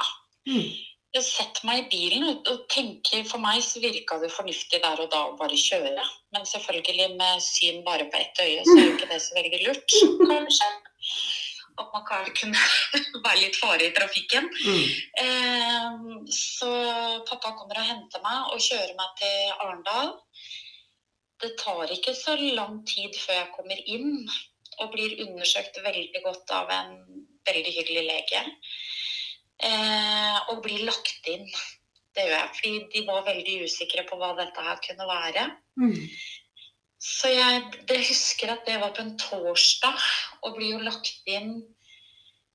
Mm. 0.49 0.69
Jeg 1.15 1.25
setter 1.25 1.65
meg 1.65 1.79
i 1.81 1.89
bilen 1.89 2.27
og, 2.29 2.43
og 2.51 2.65
tenker 2.69 3.23
For 3.25 3.41
meg 3.41 3.63
så 3.65 3.81
virka 3.81 4.19
det 4.21 4.29
fornuftig 4.29 4.77
der 4.83 4.99
og 5.01 5.09
da 5.09 5.23
å 5.25 5.37
bare 5.39 5.57
kjøre. 5.57 6.03
Men 6.35 6.45
selvfølgelig 6.45 7.07
med 7.17 7.41
syn 7.41 7.81
bare 7.87 8.05
på 8.11 8.19
ett 8.19 8.43
øye, 8.43 8.61
så 8.67 8.75
er 8.75 8.83
jo 8.83 8.91
ikke 8.93 9.09
det 9.09 9.21
så 9.25 9.37
veldig 9.39 9.61
lurt, 9.63 9.95
kanskje. 10.29 10.69
At 11.79 11.93
man 11.95 12.05
kan 12.07 12.27
kunne 12.35 12.63
være 13.25 13.41
litt 13.43 13.59
fare 13.59 13.87
i 13.87 13.93
trafikken. 13.95 14.49
Mm. 14.65 14.83
Eh, 15.23 15.99
så 16.35 16.69
pappa 17.29 17.55
kommer 17.55 17.79
og 17.81 17.89
henter 17.89 18.23
meg 18.25 18.53
og 18.53 18.63
kjører 18.65 18.95
meg 18.99 19.15
til 19.21 19.53
Arendal. 19.55 20.13
Det 21.39 21.53
tar 21.61 21.91
ikke 21.95 22.13
så 22.17 22.35
lang 22.35 22.81
tid 22.87 23.15
før 23.15 23.37
jeg 23.39 23.51
kommer 23.55 23.83
inn 23.87 24.13
og 24.79 24.91
blir 24.93 25.19
undersøkt 25.25 25.79
veldig 25.83 26.21
godt 26.23 26.51
av 26.55 26.71
en 26.73 26.95
veldig 27.47 27.73
hyggelig 27.77 28.05
lege. 28.07 28.41
Eh, 29.59 30.37
og 30.51 30.63
blir 30.63 30.85
lagt 30.87 31.27
inn. 31.31 31.47
Det 32.15 32.25
gjør 32.25 32.35
jeg, 32.35 32.51
fordi 32.57 32.73
de 32.93 33.05
var 33.07 33.25
veldig 33.27 33.55
usikre 33.67 34.05
på 34.07 34.19
hva 34.19 34.33
dette 34.37 34.65
her 34.65 34.79
kunne 34.83 35.07
være. 35.07 35.45
Mm. 35.79 35.95
Så 36.99 37.31
jeg 37.31 37.63
det 37.87 38.01
husker 38.09 38.51
at 38.51 38.65
det 38.67 38.79
var 38.81 38.91
på 38.95 39.03
en 39.05 39.15
torsdag, 39.19 40.07
og 40.43 40.55
blir 40.57 40.75
jo 40.75 40.85
lagt 40.85 41.11
inn 41.29 41.59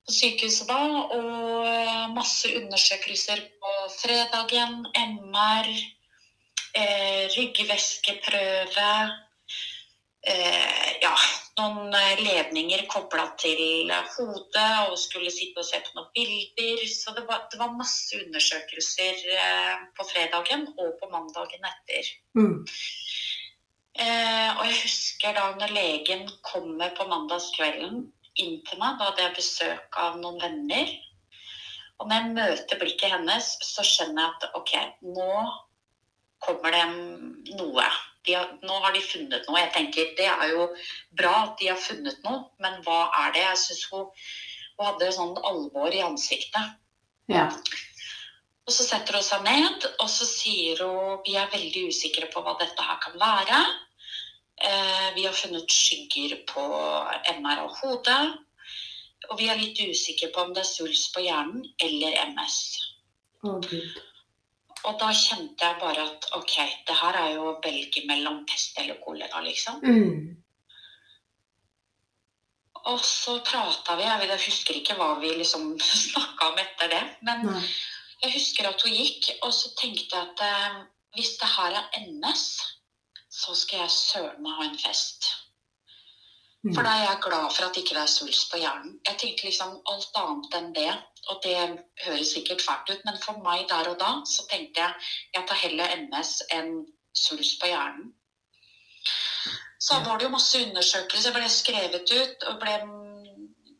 på 0.05 0.15
sykehuset 0.15 0.69
da. 0.69 0.81
Og 1.17 1.67
eh, 1.69 2.07
masse 2.15 2.51
undersøkelser 2.61 3.43
på 3.61 3.75
fredagen. 3.99 4.85
MR, 4.95 5.71
eh, 6.81 7.23
ryggvæskeprøve. 7.37 8.91
Eh, 10.25 10.85
ja, 11.03 11.13
noen 11.59 11.93
eh, 11.93 12.21
ledninger 12.25 12.87
kobla 12.89 13.27
til 13.37 13.91
hodet, 14.15 14.71
og 14.89 14.95
skulle 14.97 15.29
sitte 15.33 15.61
og 15.61 15.67
se 15.67 15.81
på 15.85 15.93
noen 15.97 16.09
bilder. 16.17 16.81
Så 16.89 17.13
det 17.17 17.27
var, 17.29 17.45
det 17.51 17.59
var 17.61 17.75
masse 17.77 18.17
undersøkelser 18.23 19.21
eh, 19.37 19.85
på 19.97 20.07
fredagen 20.09 20.65
og 20.75 20.95
på 21.01 21.11
mandagen 21.13 21.69
etter. 21.69 22.09
Mm. 22.37 22.63
Eh, 23.95 24.49
og 24.57 24.65
jeg 24.67 24.79
husker 24.81 25.35
da 25.37 25.49
når 25.55 25.71
legen 25.75 26.25
kommer 26.43 26.91
på 26.97 27.07
mandagskvelden 27.07 28.01
inn 28.43 28.57
til 28.67 28.81
meg, 28.81 28.97
da 28.99 29.09
hadde 29.09 29.23
jeg 29.23 29.37
besøk 29.37 29.99
av 30.01 30.17
noen 30.19 30.41
venner. 30.41 30.89
Og 31.99 32.09
når 32.09 32.17
jeg 32.17 32.33
møter 32.35 32.81
blikket 32.81 33.13
hennes, 33.13 33.53
så 33.63 33.85
skjønner 33.87 34.25
jeg 34.25 34.33
at 34.33 34.57
OK, 34.59 34.73
nå 35.15 35.29
kommer 36.43 36.75
det 36.75 36.83
noe. 37.55 37.87
De 38.25 38.35
har, 38.35 38.51
nå 38.65 38.81
har 38.83 38.91
de 38.95 39.03
funnet 39.05 39.47
noe. 39.47 39.61
Jeg 39.61 39.71
tenker 39.77 40.11
det 40.17 40.27
er 40.27 40.51
jo 40.51 40.67
bra 41.15 41.33
at 41.45 41.55
de 41.61 41.69
har 41.71 41.79
funnet 41.79 42.19
noe, 42.25 42.49
men 42.63 42.81
hva 42.83 43.05
er 43.23 43.35
det? 43.35 43.45
Jeg 43.45 43.61
syns 43.63 43.85
hun, 43.93 44.07
hun 44.75 44.89
hadde 44.89 45.11
sånn 45.15 45.37
alvor 45.47 45.95
i 45.95 46.03
ansiktet. 46.03 46.75
Ja. 47.31 47.47
Og 48.65 48.73
så 48.73 48.85
setter 48.85 49.19
hun 49.19 49.25
seg 49.25 49.43
ned, 49.45 49.83
og 50.01 50.07
så 50.09 50.25
sier 50.25 50.81
hun 50.81 51.19
vi 51.25 51.35
er 51.37 51.51
veldig 51.53 51.85
usikre 51.91 52.29
på 52.33 52.41
hva 52.41 52.55
dette 52.61 52.85
her 52.85 52.97
kan 53.03 53.19
være. 53.21 53.59
Eh, 54.55 55.07
vi 55.17 55.25
har 55.27 55.35
funnet 55.37 55.69
skygger 55.69 56.39
på 56.49 56.63
MR 57.37 57.61
og 57.67 57.77
hodet. 57.81 58.23
Og 59.29 59.37
vi 59.39 59.49
er 59.49 59.59
litt 59.59 59.79
usikre 59.81 60.31
på 60.33 60.43
om 60.45 60.53
det 60.53 60.63
er 60.63 60.69
svulst 60.69 61.13
på 61.13 61.23
hjernen 61.25 61.65
eller 61.81 62.17
MS. 62.31 62.57
Oh, 63.45 63.59
Gud. 63.61 64.01
Og 64.85 64.97
da 65.01 65.09
kjente 65.17 65.65
jeg 65.65 65.79
bare 65.81 66.03
at 66.05 66.27
OK, 66.37 66.55
det 66.87 66.97
her 66.99 67.17
er 67.21 67.31
jo 67.35 67.47
å 67.51 67.59
velge 67.63 68.03
mellom 68.09 68.43
pest 68.49 68.77
eller 68.81 68.99
kolera, 69.01 69.41
liksom. 69.45 69.81
Mm. 69.81 70.35
Og 72.85 73.01
så 73.01 73.39
prata 73.45 73.95
vi, 73.97 74.05
jeg 74.05 74.41
husker 74.45 74.77
ikke 74.77 74.97
hva 74.99 75.15
vi 75.21 75.33
liksom 75.39 75.73
snakka 76.09 76.51
om 76.51 76.61
etter 76.61 76.91
det. 76.93 77.03
Men 77.25 77.47
Nei. 77.49 77.63
Jeg 78.23 78.33
husker 78.33 78.69
at 78.69 78.81
hun 78.81 78.95
gikk, 78.95 79.31
og 79.43 79.53
så 79.53 79.71
tenkte 79.79 80.15
jeg 80.15 80.27
at 80.27 80.45
eh, 80.45 80.83
hvis 81.15 81.35
det 81.41 81.49
her 81.57 81.79
er 81.79 81.89
NS, 82.03 82.45
så 83.31 83.55
skal 83.55 83.83
jeg 83.83 83.91
søren 83.91 84.43
meg 84.43 84.55
ha 84.57 84.69
en 84.69 84.79
fest. 84.79 85.27
Mm. 86.65 86.73
For 86.73 86.81
da 86.81 86.95
er 86.95 87.03
jeg 87.03 87.21
glad 87.27 87.51
for 87.53 87.67
at 87.67 87.77
ikke 87.77 87.95
det 87.95 88.01
er 88.01 88.11
svulst 88.11 88.51
på 88.51 88.57
hjernen. 88.57 88.97
Jeg 89.07 89.19
tenkte 89.21 89.45
liksom 89.45 89.75
alt 89.91 90.19
annet 90.21 90.57
enn 90.59 90.71
det. 90.75 90.93
Og 91.29 91.39
det 91.43 91.57
høres 92.05 92.31
sikkert 92.33 92.61
fælt 92.61 92.89
ut, 92.91 93.05
men 93.05 93.17
for 93.21 93.41
meg 93.45 93.65
der 93.69 93.89
og 93.89 93.97
da 94.01 94.11
så 94.29 94.45
tenkte 94.49 94.81
jeg 94.83 95.07
jeg 95.33 95.47
tar 95.49 95.61
heller 95.61 95.93
NS 96.01 96.33
enn 96.53 96.71
svulst 97.17 97.57
på 97.61 97.69
hjernen. 97.69 98.11
Så 99.85 99.99
var 100.05 100.17
det 100.17 100.25
jo 100.25 100.33
masse 100.33 100.61
undersøkelser. 100.65 101.33
Ble 101.33 101.49
skrevet 101.53 102.13
ut. 102.19 102.47
og 102.49 102.59
ble, 102.61 102.75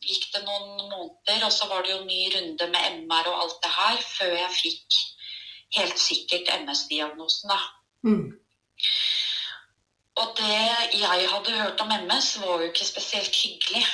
gikk 0.06 0.30
det 0.34 0.42
noen 0.46 0.88
måneder, 0.90 1.44
og 1.46 1.52
så 1.52 1.68
var 1.70 1.84
det 1.84 1.92
jo 1.92 2.00
en 2.00 2.10
ny 2.10 2.22
runde 2.34 2.70
med 2.72 2.98
MR 3.02 3.30
og 3.32 3.42
alt 3.44 3.60
det 3.64 3.72
her 3.76 4.02
før 4.06 4.34
jeg 4.38 4.56
fikk 4.60 4.98
helt 5.76 6.00
sikkert 6.00 6.50
MS-diagnosen, 6.62 7.52
da. 7.52 7.60
Mm. 8.06 8.26
Og 10.16 10.28
det 10.38 10.60
jeg 10.96 11.28
hadde 11.32 11.58
hørt 11.60 11.80
om 11.84 11.92
MS, 12.06 12.36
var 12.40 12.62
jo 12.62 12.70
ikke 12.70 12.88
spesielt 12.88 13.34
hyggelig. 13.42 13.84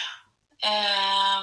Eh, 0.64 1.40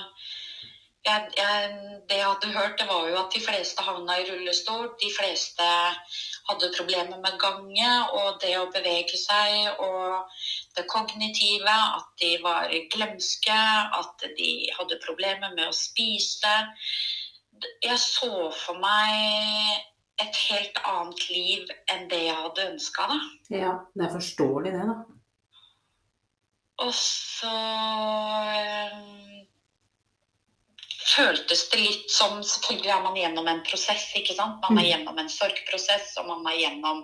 jeg, 1.05 1.25
jeg, 1.37 1.71
det 2.09 2.17
jeg 2.17 2.27
hadde 2.27 2.53
hørt, 2.57 2.79
det 2.79 2.87
var 2.87 3.07
jo 3.09 3.17
at 3.19 3.33
de 3.35 3.41
fleste 3.43 3.83
havna 3.83 4.19
i 4.19 4.27
rullestol. 4.29 4.87
De 5.01 5.09
fleste 5.19 5.67
hadde 6.49 6.73
problemer 6.77 7.19
med 7.25 7.39
gange 7.41 7.91
og 8.19 8.39
det 8.43 8.55
å 8.59 8.69
bevege 8.73 9.19
seg. 9.19 9.81
Og 9.83 10.31
kognitive, 10.87 11.75
at 11.99 12.09
de 12.21 12.31
var 12.43 12.71
glemske, 12.93 13.59
at 13.99 14.25
de 14.37 14.49
hadde 14.77 14.99
problemer 15.05 15.53
med 15.55 15.67
å 15.67 15.75
spise. 15.75 16.55
Jeg 17.83 17.99
så 17.99 18.51
for 18.55 18.79
meg 18.79 19.85
et 20.19 20.35
helt 20.49 20.79
annet 20.87 21.29
liv 21.31 21.69
enn 21.91 22.07
det 22.11 22.23
jeg 22.25 22.35
hadde 22.35 22.67
ønska, 22.73 23.07
da. 23.11 23.19
Ja, 23.55 23.73
det 23.95 24.07
er 24.07 24.15
forståelig 24.15 24.73
det, 24.75 24.87
da. 24.89 24.97
Og 26.79 26.93
så 26.95 27.51
eh, 28.55 29.39
føltes 31.09 31.65
det 31.71 31.81
litt 31.81 32.11
som 32.13 32.39
Selvfølgelig 32.43 32.93
er 32.93 33.03
man 33.03 33.17
gjennom 33.19 33.49
en 33.51 33.63
prosess, 33.67 34.05
ikke 34.15 34.35
sant. 34.37 34.61
Man 34.63 34.77
er 34.77 34.83
Mm. 34.83 34.89
gjennom 34.91 35.19
en 35.19 35.29
sorgprosess, 35.29 36.17
og 36.17 36.27
man 36.27 36.47
er 36.53 36.59
gjennom 36.59 37.03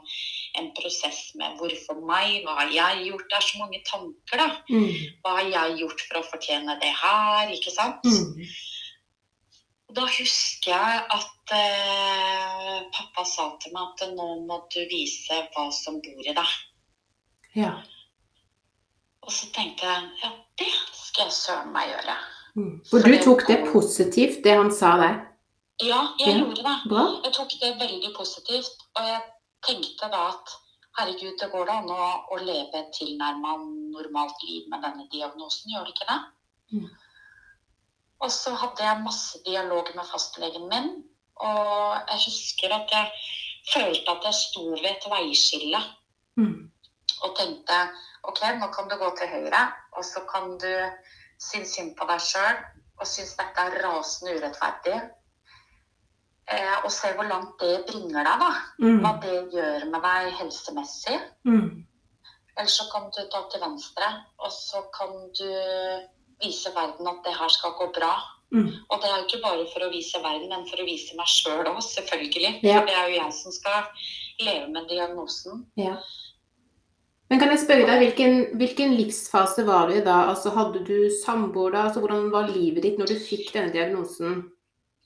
en 0.59 0.71
prosess 0.77 1.31
med 1.35 1.57
'hvorfor 1.57 1.95
meg', 2.11 2.43
'hva 2.43 2.53
har 2.59 2.69
jeg 2.71 3.07
gjort'? 3.07 3.27
Det 3.29 3.37
er 3.37 3.45
så 3.49 3.57
mange 3.59 3.81
tanker, 3.91 4.37
da. 4.37 4.49
Mm. 4.69 4.93
Hva 5.23 5.31
har 5.39 5.47
jeg 5.55 5.77
gjort 5.79 6.01
for 6.07 6.19
å 6.19 6.29
fortjene 6.31 6.79
det 6.81 6.93
her, 7.03 7.47
ikke 7.55 7.71
sant? 7.71 8.03
Mm. 8.03 8.45
Da 9.95 10.01
husker 10.01 10.71
jeg 10.71 11.03
at 11.17 11.51
eh, 11.55 12.81
pappa 12.93 13.23
sa 13.25 13.51
til 13.61 13.71
meg 13.73 13.83
at 13.93 14.09
nå 14.15 14.27
må 14.47 14.57
du 14.73 14.79
vise 14.91 15.37
hva 15.55 15.71
som 15.71 16.01
bor 16.01 16.25
i 16.25 16.33
deg. 16.33 16.55
Ja. 17.55 17.73
Og 19.23 19.31
så 19.31 19.47
tenkte 19.53 19.85
jeg 19.87 20.09
ja, 20.23 20.31
det 20.59 20.71
skal 20.93 21.25
jeg 21.29 21.33
søren 21.37 21.71
meg 21.73 21.87
gjøre. 21.93 22.17
Mm. 22.55 22.81
For 22.89 22.99
du 22.99 23.15
tok 23.23 23.47
det 23.47 23.61
positivt, 23.71 24.43
det 24.43 24.55
han 24.57 24.71
sa 24.71 24.97
der. 24.97 25.15
Ja, 25.83 26.01
jeg 26.19 26.27
Ja. 26.33 26.37
gjorde 26.39 26.63
det. 26.63 26.75
Bra. 26.89 27.05
Jeg 27.23 27.33
tok 27.33 27.49
det 27.61 27.71
veldig 27.79 28.11
positivt. 28.15 28.75
Og 28.95 29.03
jeg 29.03 29.21
tenkte 29.67 30.09
da 30.13 30.27
at 30.33 30.53
herregud, 30.99 31.35
det 31.41 31.49
går 31.51 31.65
da 31.67 31.79
an 31.81 31.91
å, 31.91 32.05
å 32.31 32.37
leve 32.39 32.79
et 32.79 32.93
tilnærma 32.95 33.57
normalt 33.95 34.45
liv 34.47 34.69
med 34.71 34.85
denne 34.85 35.07
diagnosen, 35.11 35.73
gjør 35.73 35.87
det 35.87 35.95
ikke 35.95 36.07
det? 36.11 36.19
Mm. 36.75 36.87
Og 38.23 38.31
så 38.31 38.53
hadde 38.55 38.85
jeg 38.85 39.03
masse 39.03 39.41
dialog 39.45 39.91
med 39.95 40.07
fastlegen 40.07 40.69
min. 40.71 40.87
Og 41.35 41.97
jeg 42.13 42.21
husker 42.29 42.71
at 42.71 42.93
jeg 42.95 43.11
følte 43.73 44.13
at 44.13 44.29
jeg 44.29 44.39
sto 44.39 44.69
ved 44.71 44.91
et 44.93 45.09
veiskille 45.11 45.83
Mm. 46.35 46.71
og 47.23 47.35
tenkte 47.39 47.75
OK, 48.27 48.41
nå 48.59 48.67
kan 48.75 48.89
du 48.91 48.97
gå 48.99 49.07
til 49.15 49.29
høyre, 49.31 49.61
og 49.95 50.03
så 50.03 50.23
kan 50.27 50.57
du 50.59 50.71
synes 51.39 51.71
synd 51.77 51.93
på 51.95 52.07
deg 52.09 52.19
sjøl 52.19 52.57
og 52.99 53.07
synes 53.07 53.35
dette 53.39 53.63
er 53.69 53.77
rasende 53.85 54.33
urettferdig. 54.35 54.97
Eh, 56.45 56.75
og 56.85 56.91
se 56.93 57.09
hvor 57.17 57.25
langt 57.25 57.57
det 57.61 57.79
bringer 57.87 58.21
deg, 58.27 58.43
da. 58.43 58.51
Mm. 58.83 58.99
Hva 59.01 59.13
det 59.23 59.37
gjør 59.55 59.87
med 59.89 60.03
deg 60.05 60.35
helsemessig. 60.41 61.17
Mm. 61.47 61.85
Eller 62.55 62.71
så 62.71 62.85
kan 62.91 63.09
du 63.11 63.23
ta 63.33 63.41
til 63.51 63.63
venstre, 63.63 64.11
og 64.39 64.51
så 64.53 64.83
kan 64.95 65.15
du 65.35 65.49
vise 66.43 66.71
verden 66.75 67.09
at 67.09 67.25
det 67.25 67.33
her 67.35 67.51
skal 67.51 67.73
gå 67.79 67.89
bra. 67.95 68.13
Mm. 68.53 68.69
Og 68.89 69.01
det 69.01 69.09
er 69.09 69.17
jo 69.17 69.25
ikke 69.25 69.41
bare 69.43 69.65
for 69.71 69.87
å 69.87 69.91
vise 69.91 70.21
verden, 70.23 70.51
men 70.51 70.67
for 70.69 70.81
å 70.81 70.87
vise 70.87 71.17
meg 71.17 71.31
sjøl 71.31 71.65
òg, 71.65 71.81
selvfølgelig. 71.83 72.53
Ja. 72.61 72.77
For 72.77 72.91
det 72.91 72.95
er 72.99 73.09
jo 73.09 73.17
jeg 73.17 73.35
som 73.39 73.55
skal 73.55 74.07
leve 74.45 74.69
med 74.71 74.87
diagnosen. 74.91 75.65
Ja. 75.79 75.97
Men 77.31 77.41
kan 77.41 77.49
jeg 77.51 77.63
spørre 77.63 77.87
deg, 77.89 78.03
hvilken, 78.03 78.35
hvilken 78.61 78.93
livsfase 78.99 79.65
var 79.65 79.89
du 79.89 79.97
i 79.97 80.03
da? 80.05 80.27
Altså, 80.29 80.53
hadde 80.53 80.83
du 80.85 81.09
samboer 81.23 81.73
da? 81.73 81.87
Altså, 81.89 82.03
hvordan 82.03 82.29
var 82.31 82.51
livet 82.53 82.85
ditt 82.85 83.01
når 83.01 83.15
du 83.15 83.17
fikk 83.17 83.49
denne 83.55 83.73
diagnosen? 83.73 84.43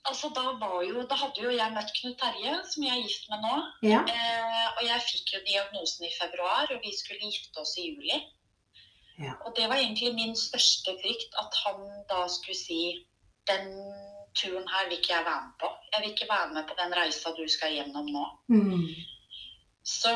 Altså, 0.08 0.30
da, 0.36 0.42
var 0.62 0.82
jo, 0.82 1.02
da 1.10 1.16
hadde 1.20 1.42
jo 1.44 1.50
jeg 1.52 1.72
møtt 1.74 1.90
Knut 1.98 2.16
Terje, 2.22 2.54
som 2.72 2.84
jeg 2.86 2.96
er 2.96 3.02
gift 3.04 3.26
med 3.30 3.42
nå. 3.44 3.56
Ja. 3.84 4.00
Eh, 4.08 4.68
og 4.78 4.82
jeg 4.86 5.06
fikk 5.06 5.34
jo 5.34 5.40
diagnosen 5.48 6.06
i 6.08 6.12
februar, 6.16 6.70
og 6.72 6.80
vi 6.84 6.92
skulle 6.96 7.28
gifte 7.28 7.60
oss 7.60 7.74
i 7.76 7.90
juli. 7.90 8.16
Ja. 9.20 9.34
Og 9.44 9.52
det 9.58 9.68
var 9.68 9.76
egentlig 9.76 10.14
min 10.16 10.32
største 10.36 10.96
frykt, 11.02 11.36
at 11.42 11.60
han 11.64 11.84
da 12.08 12.24
skulle 12.32 12.56
si 12.56 12.80
den 13.50 13.68
turen 14.38 14.68
her 14.72 14.88
vil 14.88 14.98
ikke 14.98 15.12
jeg 15.12 15.24
være 15.28 15.42
med 15.46 15.54
på. 15.60 15.68
Jeg 15.92 16.02
vil 16.02 16.10
ikke 16.10 16.30
være 16.30 16.52
med 16.54 16.64
på 16.68 16.74
den 16.80 16.96
reisa 17.00 17.32
du 17.36 17.44
skal 17.56 17.74
gjennom 17.76 18.08
nå. 18.16 18.24
Mm. 18.54 18.88
Så 19.84 20.10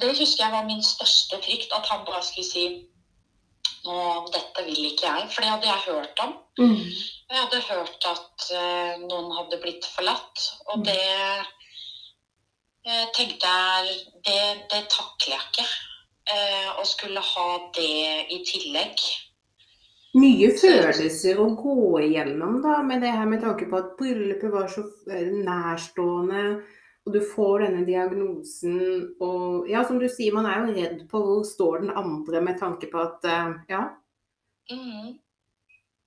det 0.00 0.18
husker 0.18 0.44
jeg 0.44 0.52
var 0.56 0.64
min 0.72 0.82
største 0.82 1.36
frykt, 1.46 1.70
at 1.78 1.86
han 1.90 2.06
bare 2.08 2.22
skulle 2.28 2.50
si 2.50 2.64
nå, 3.86 3.98
dette 4.34 4.64
vil 4.66 4.88
ikke 4.90 5.06
jeg. 5.06 5.28
For 5.32 5.42
det 5.44 5.52
hadde 5.54 5.70
jeg 5.70 5.86
hørt 5.86 6.22
om. 6.24 6.32
Mm. 6.60 6.76
Jeg 7.30 7.38
hadde 7.40 7.62
hørt 7.68 8.08
at 8.10 8.48
uh, 8.54 8.92
noen 9.06 9.32
hadde 9.38 9.60
blitt 9.62 9.86
forlatt, 9.96 10.46
og 10.70 10.80
Mm. 10.80 10.84
det 10.88 11.02
uh, 12.86 13.06
tenkte 13.16 13.46
jeg 13.46 13.96
Det, 14.26 14.40
det 14.72 14.82
takler 14.90 15.36
jeg 15.36 15.46
ikke. 15.50 15.68
Å 16.26 16.82
skulle 16.82 17.20
ha 17.22 17.50
det 17.76 18.26
i 18.34 18.40
tillegg. 18.42 18.98
Mye 20.18 20.48
følelser 20.58 21.38
å 21.38 21.44
gå 21.54 22.00
igjennom 22.02 22.56
da, 22.64 22.80
med 22.82 23.04
det 23.04 23.12
her 23.14 23.28
med 23.30 23.44
tanke 23.44 23.68
på 23.70 23.78
at 23.78 23.92
bryllupet 23.98 24.50
var 24.50 24.66
så 24.72 24.82
nærstående, 25.06 26.42
og 27.06 27.14
du 27.14 27.20
får 27.22 27.62
denne 27.62 27.84
diagnosen, 27.86 28.80
og 29.22 29.68
ja, 29.70 29.84
som 29.86 30.00
du 30.02 30.08
sier, 30.10 30.34
man 30.34 30.48
er 30.50 30.64
jo 30.64 30.74
redd 30.74 31.04
på 31.10 31.20
hvor 31.22 31.44
står 31.46 31.84
den 31.84 31.92
andre 31.94 32.42
med 32.42 32.58
tanke 32.58 32.90
på 32.90 33.04
at, 33.04 33.24
eh, 33.30 33.54
ja, 33.70 33.84
Mm. 34.66 35.18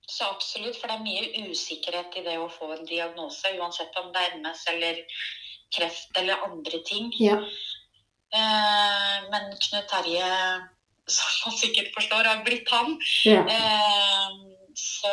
Så 0.04 0.26
absolutt, 0.26 0.76
for 0.76 0.90
det 0.90 0.98
er 0.98 1.04
mye 1.06 1.48
usikkerhet 1.48 2.16
i 2.18 2.24
det 2.26 2.34
å 2.36 2.50
få 2.52 2.66
en 2.74 2.84
diagnose, 2.84 3.54
uansett 3.56 3.94
om 3.96 4.10
det 4.12 4.20
er 4.20 4.34
MS 4.36 4.64
eller 4.68 4.98
kreft 5.72 6.18
eller 6.20 6.44
andre 6.44 6.82
ting. 6.84 7.08
ja, 7.16 7.38
Eh, 8.30 9.16
men 9.30 9.48
Knut 9.58 9.88
Terje, 9.90 10.26
som 11.10 11.30
man 11.46 11.56
sikkert 11.58 11.88
forstår, 11.96 12.28
har 12.28 12.44
blitt 12.46 12.68
han. 12.70 12.98
ja, 13.26 13.40
Eh, 13.42 14.28
så, 14.74 15.10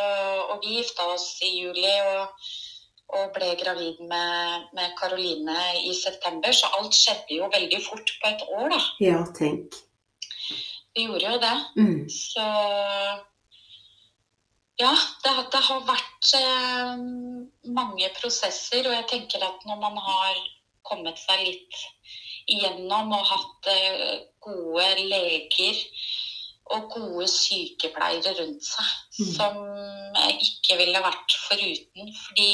og 0.52 0.62
vi 0.62 0.76
gifta 0.78 1.08
oss 1.16 1.40
i 1.42 1.50
juli 1.58 1.96
og, 2.14 2.28
og 3.16 3.30
ble 3.36 3.54
gravid 3.62 4.02
med, 4.10 4.66
med 4.76 4.92
Karoline 5.00 5.58
i 5.88 5.94
september, 5.96 6.52
så 6.52 6.68
alt 6.80 6.94
skjedde 6.98 7.38
jo 7.38 7.48
veldig 7.54 7.80
fort 7.86 8.12
på 8.22 8.28
et 8.34 8.42
år, 8.50 8.70
da. 8.74 8.82
ja, 9.06 9.22
tenk. 9.38 9.78
Vi 10.98 11.06
gjorde 11.06 11.32
jo 11.32 11.40
det. 11.40 11.56
Mm. 11.78 12.10
Så 12.10 12.44
ja, 14.80 14.92
det, 15.24 15.30
har- 15.38 15.50
det 15.52 15.62
har 15.70 15.82
vært 15.88 16.32
eh, 16.38 16.98
mange 17.74 18.10
prosesser, 18.20 18.86
og 18.90 18.94
jeg 18.94 19.08
tenker 19.10 19.46
at 19.48 19.66
når 19.66 19.80
man 19.82 19.98
har 19.98 20.42
kommet 20.88 21.18
seg 21.20 21.42
litt 21.48 21.80
igjennom 22.48 23.12
og 23.18 23.26
hatt 23.32 23.70
eh, 23.74 24.20
gode 24.44 24.86
leger 25.10 25.80
og 26.76 26.90
gode 26.94 27.28
sykepleiere 27.32 28.36
rundt 28.42 28.64
seg, 28.74 28.94
Mm. 29.18 29.30
som 29.34 29.56
jeg 30.18 30.40
ikke 30.48 30.80
ville 30.82 31.04
vært 31.04 31.36
foruten, 31.48 32.14
fordi 32.26 32.52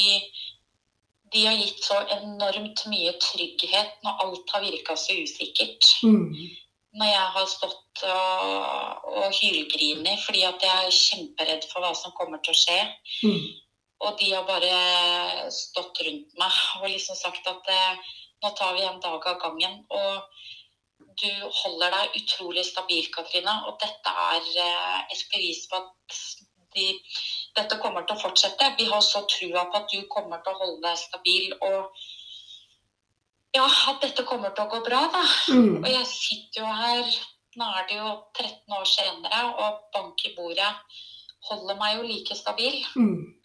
de 1.34 1.46
har 1.48 1.56
gitt 1.58 1.82
så 1.82 1.98
enormt 2.14 2.84
mye 2.92 3.16
trygghet 3.22 4.04
når 4.06 4.20
alt 4.26 4.54
har 4.54 4.66
virka 4.68 4.96
så 5.00 5.16
usikkert 5.18 5.90
Mm. 6.04 6.30
når 7.00 7.10
jeg 7.10 7.30
har 7.36 7.46
stått 7.50 8.04
og, 8.06 9.08
og 9.10 9.34
hylgrini 9.34 10.14
fordi 10.26 10.44
at 10.46 10.62
jeg 10.62 10.86
er 10.86 10.98
kjemperedd 10.98 11.66
for 11.72 11.82
hva 11.82 11.94
som 11.98 12.14
kommer 12.18 12.42
til 12.44 12.54
å 12.54 12.60
skje. 12.60 12.80
Mm. 13.24 13.48
Og 14.04 14.20
de 14.20 14.30
har 14.34 14.46
bare 14.46 15.50
stått 15.54 16.02
rundt 16.06 16.38
meg 16.38 16.60
og 16.82 16.90
liksom 16.92 17.18
sagt 17.18 17.48
at 17.50 17.72
eh, 17.72 18.12
nå 18.44 18.52
tar 18.58 18.76
vi 18.76 18.84
en 18.86 19.00
dag 19.02 19.28
av 19.32 19.40
gangen. 19.42 19.80
Og 19.90 21.14
du 21.22 21.30
holder 21.64 21.94
deg 21.96 22.18
utrolig 22.20 22.66
stabil, 22.68 23.08
Katrine. 23.16 23.54
Og 23.70 23.78
dette 23.82 24.16
er 24.28 24.50
eh, 24.66 25.00
et 25.16 25.24
bevis 25.32 25.64
på 25.72 25.80
at 25.80 26.20
de, 26.76 26.88
dette 27.58 27.80
kommer 27.82 28.06
til 28.08 28.18
å 28.18 28.24
fortsette. 28.24 28.74
Vi 28.80 28.90
har 28.90 29.04
så 29.06 29.24
trua 29.30 29.66
på 29.70 29.82
at 29.82 29.94
du 29.94 30.04
kommer 30.12 30.44
til 30.44 30.54
å 30.54 30.62
holde 30.62 30.84
deg 30.88 31.00
stabil. 31.02 31.56
og 31.62 31.94
ja, 33.54 33.68
at 33.92 34.02
dette 34.02 34.26
kommer 34.26 34.50
til 34.56 34.66
å 34.66 34.72
gå 34.72 34.82
bra, 34.86 35.04
da. 35.14 35.24
Mm. 35.54 35.84
Og 35.84 35.90
jeg 35.92 36.10
sitter 36.10 36.64
jo 36.64 36.70
her, 36.74 37.18
nå 37.60 37.68
er 37.78 37.84
det 37.90 38.00
jo 38.00 38.14
13 38.34 38.78
år 38.80 38.88
senere, 38.90 39.42
og 39.62 39.84
bank 39.94 40.24
i 40.26 40.34
bordet 40.38 40.72
holder 41.50 41.78
meg 41.78 42.00
jo 42.00 42.08
like 42.08 42.38
stabil. 42.38 42.80
Mm. 42.98 43.36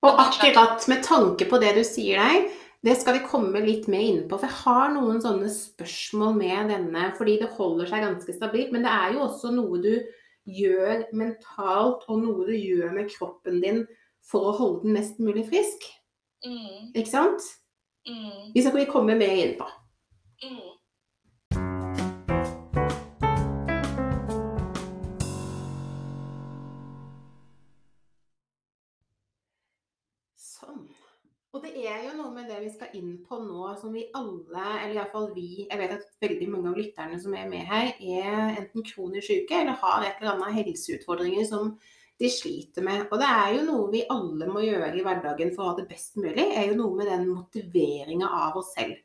Og 0.00 0.22
akkurat 0.24 0.88
med 0.88 1.04
tanke 1.04 1.46
på 1.46 1.60
det 1.62 1.74
du 1.76 1.84
sier 1.86 2.18
deg, 2.18 2.50
det 2.80 2.94
skal 2.96 3.18
vi 3.18 3.26
komme 3.28 3.60
litt 3.62 3.86
mer 3.92 4.02
inn 4.02 4.22
på. 4.28 4.38
For 4.40 4.48
jeg 4.48 4.62
har 4.62 4.94
noen 4.94 5.20
sånne 5.22 5.50
spørsmål 5.52 6.38
med 6.38 6.72
denne, 6.72 7.10
fordi 7.18 7.36
det 7.42 7.52
holder 7.58 7.90
seg 7.90 8.06
ganske 8.06 8.34
stabilt. 8.34 8.72
Men 8.72 8.86
det 8.86 8.94
er 8.94 9.14
jo 9.14 9.26
også 9.26 9.52
noe 9.52 9.82
du 9.84 9.92
gjør 10.56 11.06
mentalt, 11.16 12.04
og 12.08 12.22
noe 12.24 12.46
du 12.48 12.52
gjør 12.56 12.92
med 12.96 13.10
kroppen 13.12 13.60
din 13.62 13.84
for 14.30 14.50
å 14.50 14.56
holde 14.58 14.82
den 14.84 14.96
mest 14.98 15.18
mulig 15.22 15.46
frisk. 15.48 15.86
Mm, 16.46 16.90
Ikke 16.94 17.10
sant? 17.10 17.42
mm, 18.08 18.52
Vi 18.54 18.62
skal 18.64 18.76
vi 18.78 18.86
komme 18.90 19.16
mer 19.18 19.34
inn 19.44 19.56
på. 19.58 19.66
mm. 20.44 20.68
Og 31.50 31.64
det 31.64 31.72
er 31.82 32.04
jo 32.04 32.12
noe 32.14 32.30
med 32.30 32.46
det 32.46 32.60
vi 32.62 32.68
skal 32.70 32.92
inn 32.94 33.16
på 33.26 33.40
nå, 33.42 33.64
som 33.80 33.90
vi 33.94 34.04
alle, 34.14 34.66
eller 34.84 34.94
iallfall 34.94 35.32
vi 35.34 35.64
Jeg 35.64 35.80
vet 35.80 35.96
at 35.96 36.04
veldig 36.22 36.46
mange 36.52 36.70
av 36.70 36.78
lytterne 36.78 37.18
som 37.22 37.34
er 37.34 37.48
med 37.50 37.66
her, 37.66 37.90
er 37.98 38.60
enten 38.60 38.86
kronisk 38.86 39.26
syke 39.26 39.58
eller 39.58 39.80
har 39.80 40.06
et 40.06 40.20
eller 40.20 40.36
annet 40.36 40.60
helseutfordringer 40.60 41.48
som 41.48 41.72
de 42.20 42.30
sliter 42.30 42.86
med. 42.86 43.06
Og 43.10 43.18
det 43.18 43.30
er 43.34 43.54
jo 43.56 43.66
noe 43.66 43.90
vi 43.90 44.06
alle 44.14 44.46
må 44.52 44.62
gjøre 44.62 44.92
i 44.94 45.02
hverdagen 45.02 45.50
for 45.56 45.64
å 45.64 45.72
ha 45.72 45.78
det 45.80 45.88
best 45.90 46.20
mulig, 46.20 46.46
er 46.54 46.70
jo 46.70 46.78
noe 46.78 46.94
med 47.00 47.10
den 47.10 47.26
motiveringa 47.32 48.30
av 48.44 48.60
oss 48.60 48.74
selv. 48.76 49.00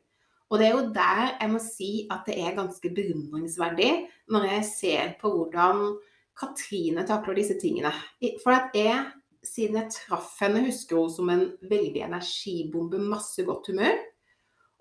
Og 0.46 0.60
det 0.60 0.68
er 0.68 0.76
jo 0.76 0.88
der 0.94 1.32
jeg 1.32 1.50
må 1.50 1.60
si 1.62 1.92
at 2.14 2.28
det 2.28 2.36
er 2.38 2.54
ganske 2.54 2.90
beundringsverdig 2.94 3.90
når 4.30 4.50
jeg 4.52 4.68
ser 4.70 5.16
på 5.18 5.32
hvordan 5.34 5.96
Katrine 6.36 7.02
takler 7.08 7.40
disse 7.40 7.56
tingene. 7.58 7.90
For 8.44 8.54
at 8.54 8.76
jeg 8.76 9.00
siden 9.46 9.80
jeg 9.80 9.94
traff 9.94 10.34
henne, 10.42 10.64
husker 10.66 10.98
hun 10.98 11.12
som 11.12 11.30
en 11.32 11.46
veldig 11.70 12.04
energibombe, 12.08 13.00
masse 13.02 13.44
godt 13.46 13.70
humør. 13.72 13.96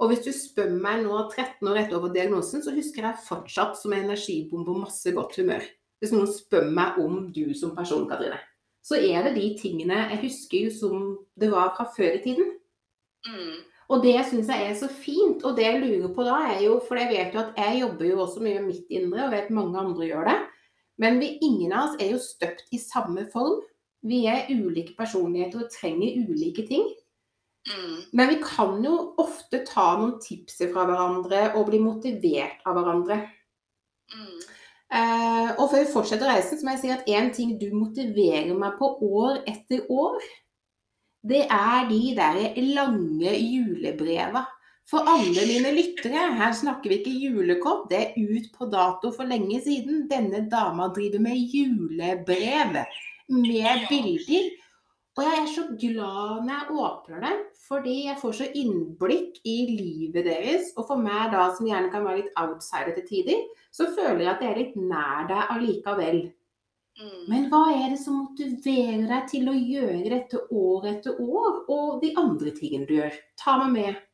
Og 0.02 0.12
hvis 0.12 0.26
du 0.26 0.32
spør 0.36 0.74
meg 0.76 1.06
nå 1.06 1.16
13 1.30 1.70
år 1.72 1.80
etter 1.86 1.98
over 2.00 2.12
diagnosen, 2.12 2.64
så 2.64 2.74
husker 2.76 3.08
jeg 3.08 3.26
fortsatt 3.28 3.78
som 3.80 3.94
en 3.96 4.10
energibombe 4.10 4.74
og 4.74 4.84
masse 4.88 5.14
godt 5.16 5.38
humør. 5.40 5.64
Hvis 6.04 6.12
noen 6.12 6.28
spør 6.28 6.68
meg 6.76 7.00
om 7.02 7.30
du 7.36 7.54
som 7.56 7.72
person, 7.78 8.04
Katrine. 8.10 8.42
Så 8.86 9.00
er 9.00 9.24
det 9.26 9.38
de 9.38 9.46
tingene 9.58 10.04
jeg 10.12 10.20
husker 10.28 10.68
jo 10.68 10.74
som 10.74 11.06
det 11.40 11.50
var 11.54 11.72
fra 11.78 11.88
før 11.96 12.20
i 12.20 12.22
tiden. 12.26 12.52
Mm, 13.26 13.64
Og 13.90 14.04
det 14.04 14.18
syns 14.28 14.50
jeg 14.52 14.66
er 14.68 14.76
så 14.78 14.90
fint. 14.92 15.46
Og 15.46 15.56
det 15.58 15.66
jeg 15.66 15.82
lurer 15.82 16.12
på 16.14 16.26
da, 16.28 16.42
er 16.54 16.66
jo 16.68 16.80
For 16.88 17.00
jeg 17.00 17.10
vet 17.14 17.34
jo 17.34 17.42
at 17.42 17.58
jeg 17.58 17.80
jobber 17.82 18.06
jo 18.10 18.20
også 18.26 18.44
mye 18.44 18.60
med 18.60 18.74
mitt 18.74 18.92
indre, 18.94 19.26
og 19.26 19.34
vet 19.34 19.54
mange 19.54 19.80
andre 19.80 20.10
gjør 20.10 20.30
det. 20.30 20.38
Men 21.02 21.20
vi, 21.20 21.34
ingen 21.44 21.74
av 21.74 21.90
oss 21.90 21.98
er 22.00 22.14
jo 22.14 22.22
støpt 22.22 22.70
i 22.76 22.80
samme 22.82 23.26
form. 23.34 23.64
Vi 24.06 24.26
er 24.30 24.50
ulike 24.54 24.96
personligheter 24.98 25.66
og 25.66 25.72
trenger 25.74 26.20
ulike 26.26 26.68
ting. 26.68 26.86
mm, 27.68 27.96
Men 28.14 28.30
vi 28.30 28.42
kan 28.44 28.84
jo 28.84 29.16
ofte 29.18 29.64
ta 29.66 29.96
noen 29.98 30.20
tips 30.22 30.62
fra 30.74 30.86
hverandre 30.86 31.48
og 31.56 31.72
bli 31.72 31.80
motivert 31.82 32.62
av 32.66 32.78
hverandre. 32.78 33.24
mm, 34.14 34.44
Eh, 34.94 35.48
og 35.58 35.72
før 35.72 35.82
vi 35.82 35.92
fortsetter 35.92 36.30
reisen, 36.30 36.60
så 36.60 36.66
må 36.66 36.76
jeg 36.76 36.84
si 36.84 36.92
at 36.94 37.08
én 37.10 37.32
ting 37.34 37.56
du 37.60 37.72
motiverer 37.74 38.54
meg 38.58 38.76
på 38.80 38.92
år 39.02 39.42
etter 39.50 39.88
år, 39.92 40.20
det 41.26 41.42
er 41.50 41.88
de 41.90 42.02
der 42.18 42.38
lange 42.76 43.34
julebreva. 43.34 44.46
For 44.86 45.10
alle 45.10 45.48
mine 45.50 45.72
lyttere, 45.74 46.28
her 46.38 46.54
snakker 46.54 46.92
vi 46.92 47.00
ikke 47.00 47.16
julekort, 47.18 47.88
det 47.90 48.02
er 48.04 48.20
ut 48.22 48.52
på 48.54 48.68
dato 48.70 49.10
for 49.16 49.26
lenge 49.26 49.58
siden. 49.66 50.04
Denne 50.12 50.44
dama 50.52 50.92
driver 50.94 51.24
med 51.26 51.42
julebrev 51.50 52.78
med 53.32 53.88
bilder. 53.90 54.54
Og 55.16 55.24
jeg 55.24 55.42
er 55.42 55.46
så 55.48 55.64
glad 55.80 56.42
når 56.44 56.54
jeg 56.54 56.80
åpner 56.86 57.22
det, 57.24 57.36
fordi 57.68 57.94
jeg 58.06 58.18
får 58.20 58.34
så 58.36 58.48
innblikk 58.60 59.38
i 59.48 59.58
livet 59.70 60.26
deres. 60.28 60.74
Og 60.76 60.90
for 60.90 61.00
meg 61.00 61.32
da, 61.32 61.46
som 61.56 61.70
gjerne 61.70 61.92
kan 61.94 62.04
være 62.04 62.24
litt 62.24 62.34
outsider 62.42 62.98
til 62.98 63.08
tider, 63.08 63.46
så 63.72 63.88
føler 63.96 64.26
jeg 64.26 64.34
at 64.34 64.44
jeg 64.44 64.52
er 64.52 64.60
litt 64.60 64.76
nær 64.76 65.30
deg 65.32 65.54
allikevel. 65.56 66.20
Mm. 67.00 67.24
Men 67.32 67.48
hva 67.52 67.64
er 67.76 67.90
det 67.92 68.00
som 68.00 68.22
motiverer 68.26 69.08
deg 69.08 69.26
til 69.32 69.50
å 69.52 69.56
gjøre 69.56 70.12
dette 70.12 70.44
år 70.52 70.92
etter 70.92 71.18
år, 71.24 71.64
og 71.72 72.04
de 72.04 72.12
andre 72.20 72.52
tingene 72.56 72.88
du 72.88 72.96
gjør? 73.00 73.18
Ta 73.40 73.58
meg 73.64 73.74
med. 73.76 74.06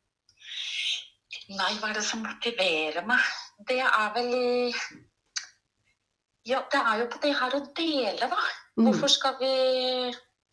Nei, 1.52 1.70
hva 1.78 1.90
er 1.90 1.98
det 1.98 2.06
som 2.06 2.22
motiverer 2.22 3.06
meg? 3.06 3.30
Det 3.66 3.82
er 3.82 4.10
vel 4.14 4.32
Ja, 6.46 6.62
det 6.70 6.78
er 6.78 7.02
jo 7.02 7.10
på 7.10 7.20
det 7.22 7.36
her 7.38 7.54
å 7.54 7.66
dele, 7.74 8.30
da. 8.30 8.44
Mm. 8.76 8.86
Hvorfor 8.86 9.08
skal 9.08 9.34
vi 9.40 9.52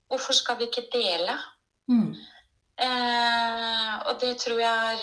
Hvorfor 0.10 0.34
skal 0.34 0.58
vi 0.60 0.66
ikke 0.66 0.90
dele? 0.94 1.36
Mm. 1.88 2.16
Eh, 2.80 3.94
og 4.08 4.22
det 4.22 4.38
tror 4.42 4.60
jeg 4.60 4.98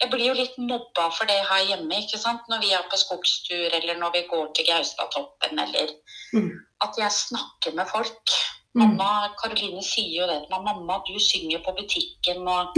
Jeg 0.00 0.10
blir 0.10 0.26
jo 0.26 0.36
litt 0.36 0.56
mobba 0.58 1.08
for 1.14 1.30
det 1.30 1.38
her 1.50 1.62
hjemme, 1.70 2.00
ikke 2.02 2.18
sant. 2.18 2.42
Når 2.50 2.60
vi 2.64 2.72
er 2.76 2.84
på 2.90 2.98
skogstur, 3.00 3.68
eller 3.78 3.98
når 3.98 4.10
vi 4.16 4.22
går 4.30 4.52
til 4.54 4.66
Gaustatoppen, 4.68 5.58
eller 5.58 5.94
Mm. 6.32 6.50
at 6.84 6.92
jeg 6.98 7.12
snakker 7.12 7.72
med 7.74 7.86
folk. 7.94 8.26
Mm. 8.74 8.80
Mamma, 8.80 9.28
Karoline 9.40 9.82
sier 9.82 10.20
jo 10.20 10.26
det 10.30 10.42
til 10.42 10.50
meg. 10.50 10.60
'Mamma, 10.64 11.00
du 11.08 11.18
synger 11.18 11.58
på 11.64 11.72
butikken', 11.78 12.48
og 12.48 12.74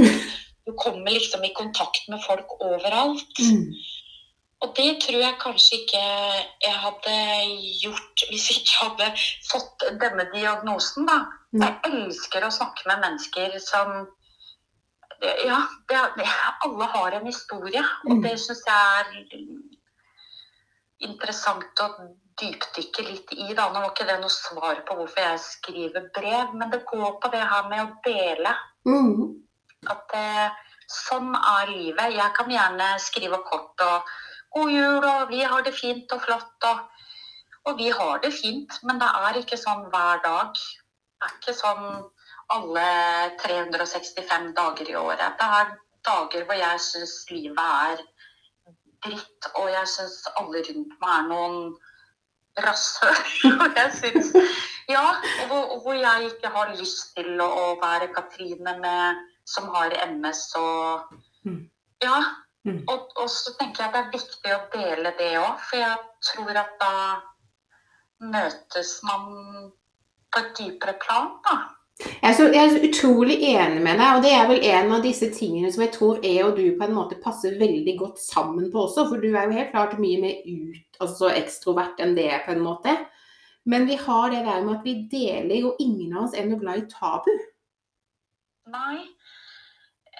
du 0.66 0.72
kommer 0.84 1.10
liksom 1.10 1.44
i 1.44 1.52
kontakt 1.56 2.02
med 2.08 2.20
folk 2.28 2.46
overalt. 2.60 3.34
Mm. 3.38 3.74
Og 4.61 4.75
det 4.77 5.01
tror 5.01 5.20
jeg 5.23 5.38
kanskje 5.40 5.79
ikke 5.81 6.01
jeg 6.64 6.77
hadde 6.85 7.14
gjort 7.81 8.25
hvis 8.29 8.49
jeg 8.51 8.61
ikke 8.61 8.81
hadde 8.85 9.07
fått 9.49 9.85
denne 10.03 10.27
diagnosen, 10.35 11.07
da. 11.09 11.23
Jeg 11.57 11.79
elsker 11.88 12.44
å 12.46 12.51
snakke 12.55 12.87
med 12.90 13.01
mennesker 13.07 13.57
som 13.64 14.09
Ja, 15.20 15.59
det, 15.88 15.99
det, 16.16 16.27
alle 16.64 16.87
har 16.94 17.12
en 17.18 17.27
historie, 17.27 17.83
og 18.07 18.12
Mm. 18.14 18.23
det 18.25 18.38
syns 18.40 18.62
jeg 18.64 19.01
er 19.01 19.11
interessant 21.05 21.83
å 21.85 21.88
dypdykke 22.40 23.05
litt 23.05 23.33
i. 23.37 23.51
Da. 23.53 23.68
Nå 23.68 23.83
var 23.83 23.90
ikke 23.90 24.07
det 24.09 24.16
noe 24.23 24.33
svar 24.33 24.81
på 24.88 24.96
hvorfor 24.96 25.20
jeg 25.20 25.42
skriver 25.44 26.09
brev, 26.16 26.55
men 26.55 26.73
det 26.73 26.87
går 26.88 27.18
på 27.20 27.31
det 27.35 27.42
her 27.53 27.68
med 27.68 27.85
å 27.85 27.94
dele. 28.07 28.55
Mm. 28.88 29.44
At 29.92 30.16
eh, 30.16 30.49
sånn 30.88 31.35
er 31.37 31.73
livet. 31.75 32.16
Jeg 32.16 32.33
kan 32.37 32.51
gjerne 32.53 32.90
skrive 33.01 33.42
kort 33.44 33.85
og 33.87 34.09
'god 34.54 34.70
jul', 34.70 35.08
og 35.14 35.28
'vi 35.30 35.42
har 35.42 35.62
det 35.62 35.74
fint 35.74 36.12
og 36.12 36.22
flott', 36.22 36.68
og, 36.70 36.78
og 37.64 37.78
vi 37.78 37.88
har 37.88 38.18
det 38.18 38.32
fint. 38.42 38.72
Men 38.82 39.00
det 39.00 39.10
er 39.24 39.38
ikke 39.42 39.58
sånn 39.60 39.84
hver 39.92 40.22
dag. 40.24 40.54
Det 40.54 41.28
er 41.28 41.36
ikke 41.36 41.56
sånn 41.60 41.86
alle 42.50 42.86
365 43.42 44.54
dager 44.56 44.90
i 44.90 44.96
året. 44.96 45.38
Det 45.38 45.48
er 45.60 45.76
dager 46.06 46.44
hvor 46.48 46.58
jeg 46.58 46.80
syns 46.80 47.14
livet 47.30 47.58
er 47.84 48.02
dritt, 49.04 49.50
og 49.54 49.70
jeg 49.70 49.88
syns 49.88 50.18
alle 50.40 50.64
rundt 50.68 50.98
meg 51.00 51.14
er 51.18 51.28
noen 51.28 51.58
rasshøl. 52.64 53.20
Og 53.62 53.76
jeg 53.76 53.92
syns 54.02 54.34
Ja, 54.90 55.14
og 55.50 55.82
hvor, 55.84 55.94
jeg 55.94 56.32
ikke 56.32 56.48
har 56.50 56.72
lyst 56.74 57.12
til 57.14 57.38
å, 57.38 57.46
å 57.46 57.66
være 57.78 58.08
Katrine 58.10 58.72
med, 58.82 59.20
som 59.46 59.68
har 59.74 59.94
MS 60.08 60.48
og 60.58 61.12
Mm. 61.40 61.70
Ja. 62.04 62.16
Mm. 62.68 62.83
Og, 62.92 63.09
og 63.16 63.29
så 63.33 63.55
tenker 63.57 63.85
jeg 63.87 63.92
det 63.94 64.01
er 64.01 64.14
viktig 64.14 64.55
å 64.55 64.62
dele 64.75 65.12
det 65.18 65.33
òg, 65.40 65.61
for 65.64 65.81
jeg 65.81 65.99
tror 66.29 66.59
at 66.61 66.73
da 66.81 66.94
møtes 68.20 68.99
man 69.09 69.70
på 70.31 70.42
et 70.42 70.51
dypere 70.59 70.96
plan, 71.01 71.37
da. 71.46 71.61
Jeg 72.01 72.31
er, 72.31 72.33
så, 72.37 72.46
jeg 72.49 72.61
er 72.62 72.70
så 72.73 72.81
utrolig 72.87 73.35
enig 73.44 73.81
med 73.85 73.99
deg, 74.01 74.16
og 74.16 74.23
det 74.25 74.31
er 74.33 74.46
vel 74.49 74.62
en 74.70 74.92
av 74.96 75.03
disse 75.05 75.27
tingene 75.37 75.68
som 75.73 75.83
jeg 75.85 75.92
tror 75.92 76.23
jeg 76.25 76.46
og 76.46 76.55
du 76.57 76.62
på 76.79 76.87
en 76.87 76.94
måte 76.96 77.18
passer 77.20 77.59
veldig 77.61 77.94
godt 77.99 78.23
sammen 78.23 78.70
på 78.73 78.87
også, 78.87 79.05
for 79.11 79.20
du 79.20 79.29
er 79.35 79.49
jo 79.49 79.57
helt 79.59 79.73
klart 79.75 79.99
mye 80.01 80.20
mer 80.23 80.38
ut, 80.46 81.01
altså 81.05 81.33
ekstrovert 81.37 82.01
enn 82.01 82.16
det 82.16 82.31
på 82.46 82.55
en 82.55 82.64
måte. 82.64 82.94
Men 83.68 83.85
vi 83.88 83.99
har 84.01 84.33
det 84.33 84.46
der 84.46 84.64
med 84.64 84.79
at 84.79 84.87
vi 84.87 84.94
deler, 85.12 85.68
og 85.68 85.81
ingen 85.83 86.16
av 86.16 86.29
oss 86.29 86.37
er 86.37 86.49
noe 86.49 86.61
glad 86.62 86.81
i 86.81 86.88
tabu. 86.88 87.33
Nei. 88.73 89.03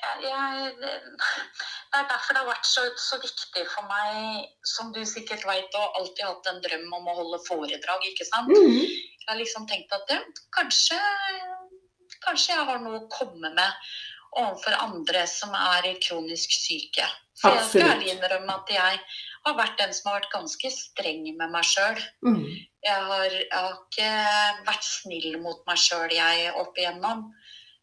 Jeg, 0.01 0.75
det 0.81 1.99
er 1.99 2.07
derfor 2.09 2.37
det 2.37 2.43
har 2.43 2.49
vært 2.49 2.69
så, 2.69 2.85
så 3.01 3.19
viktig 3.21 3.65
for 3.73 3.89
meg, 3.91 4.47
som 4.67 4.93
du 4.97 5.01
sikkert 5.09 5.45
vet, 5.49 5.75
og 5.77 5.99
alltid 6.01 6.25
hatt 6.27 6.51
en 6.53 6.63
drøm 6.65 6.87
om 7.01 7.11
å 7.11 7.17
holde 7.19 7.41
foredrag, 7.47 8.07
ikke 8.13 8.29
sant. 8.29 8.53
Mm. 8.53 8.87
Jeg 8.87 9.29
har 9.29 9.41
liksom 9.41 9.67
tenkt 9.71 9.93
at 9.95 10.11
ja, 10.11 10.21
kanskje, 10.57 11.01
kanskje 12.25 12.55
jeg 12.55 12.69
har 12.71 12.81
noe 12.83 13.03
å 13.03 13.11
komme 13.13 13.53
med 13.53 13.91
overfor 14.39 14.77
andre 14.79 15.25
som 15.29 15.53
er 15.57 15.91
kronisk 16.03 16.55
syke. 16.55 17.07
For 17.41 17.57
jeg 17.57 17.69
skal 17.69 17.95
ærlig 17.95 18.15
innrømme 18.15 18.57
at 18.61 18.73
jeg 18.73 18.99
har 19.47 19.55
vært 19.57 19.79
den 19.81 19.95
som 19.97 20.11
har 20.11 20.19
vært 20.21 20.35
ganske 20.35 20.71
streng 20.75 21.23
med 21.29 21.53
meg 21.53 21.65
sjøl. 21.65 22.01
Mm. 22.27 22.43
Jeg 22.85 23.07
har, 23.11 23.37
jeg 23.37 23.55
har 23.55 23.79
ikke 23.79 24.11
vært 24.69 24.87
snill 24.87 25.39
mot 25.41 25.63
meg 25.69 25.81
sjøl, 25.81 26.13
jeg, 26.13 26.51
opp 26.61 26.77
igjennom. 26.79 27.31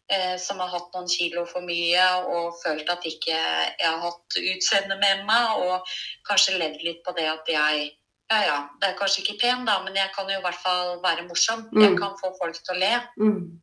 Eh, 0.09 0.37
som 0.39 0.59
har 0.63 0.69
hatt 0.71 0.93
noen 0.95 1.09
kilo 1.11 1.41
for 1.45 1.59
mye 1.67 2.03
og 2.31 2.53
følt 2.61 2.87
at 2.89 3.03
ikke 3.03 3.33
jeg 3.35 3.83
har 3.83 3.97
hatt 3.99 4.37
utseende 4.39 4.95
med 5.01 5.25
meg. 5.27 5.57
Og 5.67 5.83
kanskje 6.29 6.55
levd 6.61 6.83
litt 6.85 7.01
på 7.03 7.11
det 7.17 7.27
at 7.27 7.47
jeg 7.51 7.91
Ja 8.29 8.41
ja, 8.43 8.55
det 8.81 8.89
er 8.89 8.97
kanskje 8.99 9.21
ikke 9.23 9.37
pen, 9.39 9.61
da, 9.65 9.77
men 9.85 9.95
jeg 9.95 10.09
kan 10.15 10.27
jo 10.27 10.35
i 10.35 10.41
hvert 10.43 10.59
fall 10.59 10.97
være 11.03 11.23
morsom. 11.29 11.61
Jeg 11.79 11.93
Mm. 11.93 11.97
kan 11.97 12.15
få 12.19 12.33
folk 12.41 12.55
til 12.59 12.75
å 12.75 12.79
le. 12.79 12.89
Mm. 13.19 13.59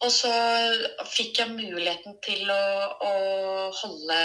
Og 0.00 0.08
så 0.08 0.30
fikk 1.12 1.42
jeg 1.42 1.50
muligheten 1.52 2.14
til 2.24 2.48
å, 2.48 2.62
å 3.04 3.10
holde 3.76 4.20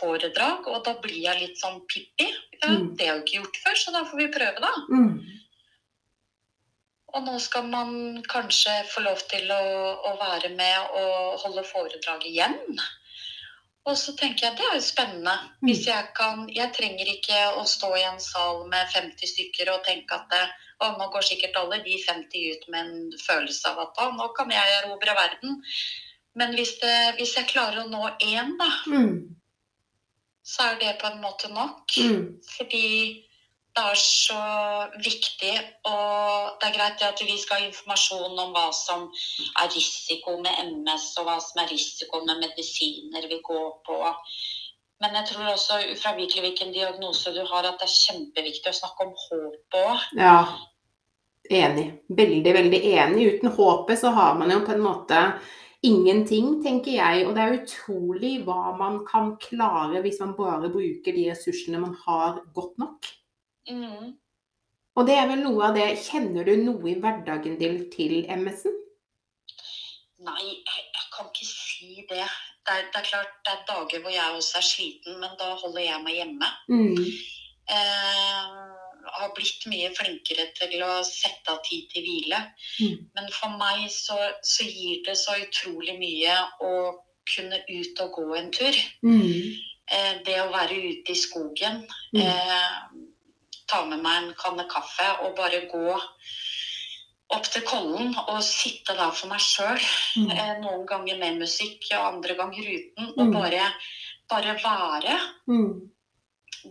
foredrag, 0.00 0.66
og 0.66 0.82
da 0.84 0.96
blir 0.98 1.20
jeg 1.28 1.38
litt 1.44 1.60
sånn 1.62 1.78
Pippi. 1.86 2.26
Ja, 2.62 2.68
Mm. 2.74 2.96
Det 2.96 3.06
har 3.06 3.16
jeg 3.18 3.24
ikke 3.24 3.38
gjort 3.42 3.56
før, 3.64 3.74
så 3.78 3.92
da 3.94 4.02
får 4.04 4.18
vi 4.18 4.26
prøve, 4.34 4.58
da. 4.62 4.72
Mm. 7.12 7.18
Og 7.18 7.26
nå 7.28 7.38
skal 7.38 7.64
man 7.68 8.22
kanskje 8.24 8.72
få 8.88 9.04
lov 9.04 9.20
til 9.28 9.50
å, 9.52 9.62
å 10.08 10.16
være 10.16 10.48
med 10.56 10.96
og 10.96 11.40
holde 11.44 11.64
foredrag 11.68 12.24
igjen. 12.24 12.56
Og 13.84 13.96
så 13.98 14.14
tenker 14.14 14.46
jeg 14.46 14.56
det 14.56 14.64
er 14.68 14.76
jo 14.78 14.84
spennende. 14.86 15.34
Hvis 15.60 15.86
jeg 15.88 16.12
kan 16.14 16.46
Jeg 16.54 16.70
trenger 16.72 17.08
ikke 17.10 17.40
å 17.58 17.64
stå 17.66 17.90
i 17.98 18.04
en 18.06 18.20
sal 18.22 18.62
med 18.70 18.86
50 18.94 19.26
stykker 19.26 19.72
og 19.74 19.82
tenke 19.84 20.14
at 20.14 20.28
det, 20.30 20.42
å, 20.78 20.92
nå 20.98 21.10
går 21.10 21.26
sikkert 21.26 21.58
alle 21.58 21.82
de 21.82 21.98
50 21.98 22.54
ut 22.54 22.68
med 22.70 22.80
en 22.86 23.12
følelse 23.18 23.68
av 23.68 23.82
at 23.88 24.00
å, 24.04 24.12
nå 24.14 24.30
kan 24.38 24.50
jeg 24.54 24.78
erobre 24.78 25.16
verden. 25.18 25.58
Men 26.38 26.54
hvis, 26.56 26.78
det, 26.80 27.14
hvis 27.18 27.36
jeg 27.36 27.50
klarer 27.50 27.82
å 27.82 27.90
nå 27.90 28.06
én, 28.22 28.54
da, 28.56 28.70
Mm. 28.86 29.34
så 30.42 30.70
er 30.70 30.78
det 30.80 30.98
på 31.02 31.06
en 31.10 31.20
måte 31.20 31.50
nok. 31.52 31.92
Mm. 31.98 32.40
Fordi 32.56 33.26
det 33.76 33.84
er 33.88 33.98
så 33.98 34.40
viktig, 35.00 35.52
og 35.88 36.58
det 36.60 36.68
er 36.68 36.74
greit 36.76 37.04
at 37.06 37.22
vi 37.24 37.36
skal 37.40 37.60
ha 37.60 37.68
informasjon 37.68 38.40
om 38.44 38.50
hva 38.52 38.66
som 38.76 39.06
er 39.62 39.70
risiko 39.72 40.34
med 40.44 40.58
MS, 40.66 41.06
og 41.20 41.28
hva 41.28 41.38
som 41.40 41.62
er 41.62 41.72
risiko 41.72 42.20
med 42.26 42.42
medisiner 42.42 43.28
vi 43.30 43.38
går 43.44 43.70
på. 43.86 43.96
Men 45.02 45.16
jeg 45.18 45.30
tror 45.30 45.48
også 45.54 45.80
ufravikelig 45.94 46.44
hvilken 46.44 46.74
diagnose 46.74 47.32
du 47.34 47.40
har, 47.48 47.64
at 47.64 47.80
det 47.80 47.88
er 47.88 47.96
kjempeviktig 47.96 48.70
å 48.70 48.76
snakke 48.76 49.08
om 49.08 49.16
håp 49.24 49.78
òg. 49.80 50.04
Ja, 50.20 50.36
enig. 51.50 51.88
Veldig, 52.12 52.54
veldig 52.58 52.82
enig. 52.92 53.26
Uten 53.32 53.56
håpet 53.56 54.04
så 54.04 54.12
har 54.14 54.36
man 54.38 54.52
jo 54.52 54.60
på 54.66 54.76
en 54.76 54.84
måte 54.84 55.24
ingenting, 55.82 56.60
tenker 56.62 56.94
jeg. 56.98 57.24
Og 57.26 57.34
det 57.34 57.42
er 57.42 57.56
utrolig 57.56 58.36
hva 58.46 58.76
man 58.78 59.00
kan 59.08 59.34
klare 59.42 60.04
hvis 60.04 60.20
man 60.22 60.36
bare 60.38 60.70
bruker 60.70 61.16
de 61.16 61.26
ressursene 61.32 61.82
man 61.82 61.96
har 62.04 62.38
godt 62.54 62.78
nok. 62.84 63.10
Mm. 63.70 64.14
Og 64.96 65.06
det 65.08 65.14
er 65.16 65.28
vel 65.30 65.40
noe 65.44 65.68
av 65.68 65.76
det 65.76 65.84
Kjenner 66.02 66.44
du 66.44 66.56
noe 66.60 66.90
i 66.90 66.96
hverdagen 67.00 67.54
din 67.60 67.78
til 67.92 68.24
MS-en? 68.28 68.74
Nei, 70.22 70.42
jeg, 70.48 70.82
jeg 70.94 71.06
kan 71.14 71.30
ikke 71.30 71.46
si 71.48 71.94
det. 72.10 72.26
Det 72.62 72.74
er, 72.76 72.84
det 72.92 73.00
er 73.00 73.06
klart 73.08 73.32
det 73.46 73.54
er 73.56 73.62
dager 73.66 74.02
hvor 74.04 74.12
jeg 74.14 74.36
også 74.36 74.60
er 74.60 74.66
sliten, 74.66 75.16
men 75.22 75.32
da 75.40 75.48
holder 75.58 75.82
jeg 75.82 76.02
meg 76.04 76.18
hjemme. 76.20 76.50
Mm. 76.70 77.00
eh, 77.74 78.52
har 79.12 79.32
blitt 79.34 79.64
mye 79.70 79.88
flinkere 79.96 80.44
til 80.56 80.82
å 80.86 80.92
sette 81.06 81.50
av 81.50 81.58
tid 81.66 81.88
til 81.90 82.04
hvile. 82.06 82.38
Mm. 82.78 83.00
Men 83.18 83.26
for 83.34 83.56
meg 83.58 83.88
så, 83.90 84.18
så 84.46 84.66
gir 84.68 85.02
det 85.08 85.16
så 85.18 85.34
utrolig 85.42 85.96
mye 85.98 86.36
å 86.62 86.72
kunne 87.32 87.58
ut 87.68 88.02
og 88.04 88.14
gå 88.18 88.28
en 88.38 88.50
tur. 88.54 88.78
Mm. 89.02 89.58
Eh, 89.92 90.12
det 90.26 90.38
å 90.44 90.52
være 90.54 90.78
ute 90.86 91.14
i 91.14 91.18
skogen, 91.18 91.82
Mm. 92.14 92.20
eh, 92.22 92.78
ta 93.72 93.82
med 93.88 94.02
meg 94.04 94.18
en 94.22 94.34
kanne 94.38 94.68
kaffe 94.70 95.08
og 95.24 95.34
bare 95.40 95.64
gå 95.72 95.96
opp 97.32 97.46
til 97.48 97.62
Kollen 97.64 98.10
og 98.28 98.42
sitte 98.44 98.92
der 98.98 99.12
for 99.16 99.30
meg 99.32 99.40
sjøl. 99.40 99.80
Mm. 100.20 100.30
Eh, 100.34 100.50
noen 100.60 100.82
ganger 100.90 101.16
med 101.20 101.38
musikk 101.40 101.86
og 101.96 102.08
andre 102.10 102.34
ganger 102.36 102.66
uten. 102.74 103.06
Og 103.16 103.26
Mm. 103.26 103.32
bare, 103.32 103.70
bare 104.28 104.54
være. 104.60 105.14
Mm. 105.48 105.88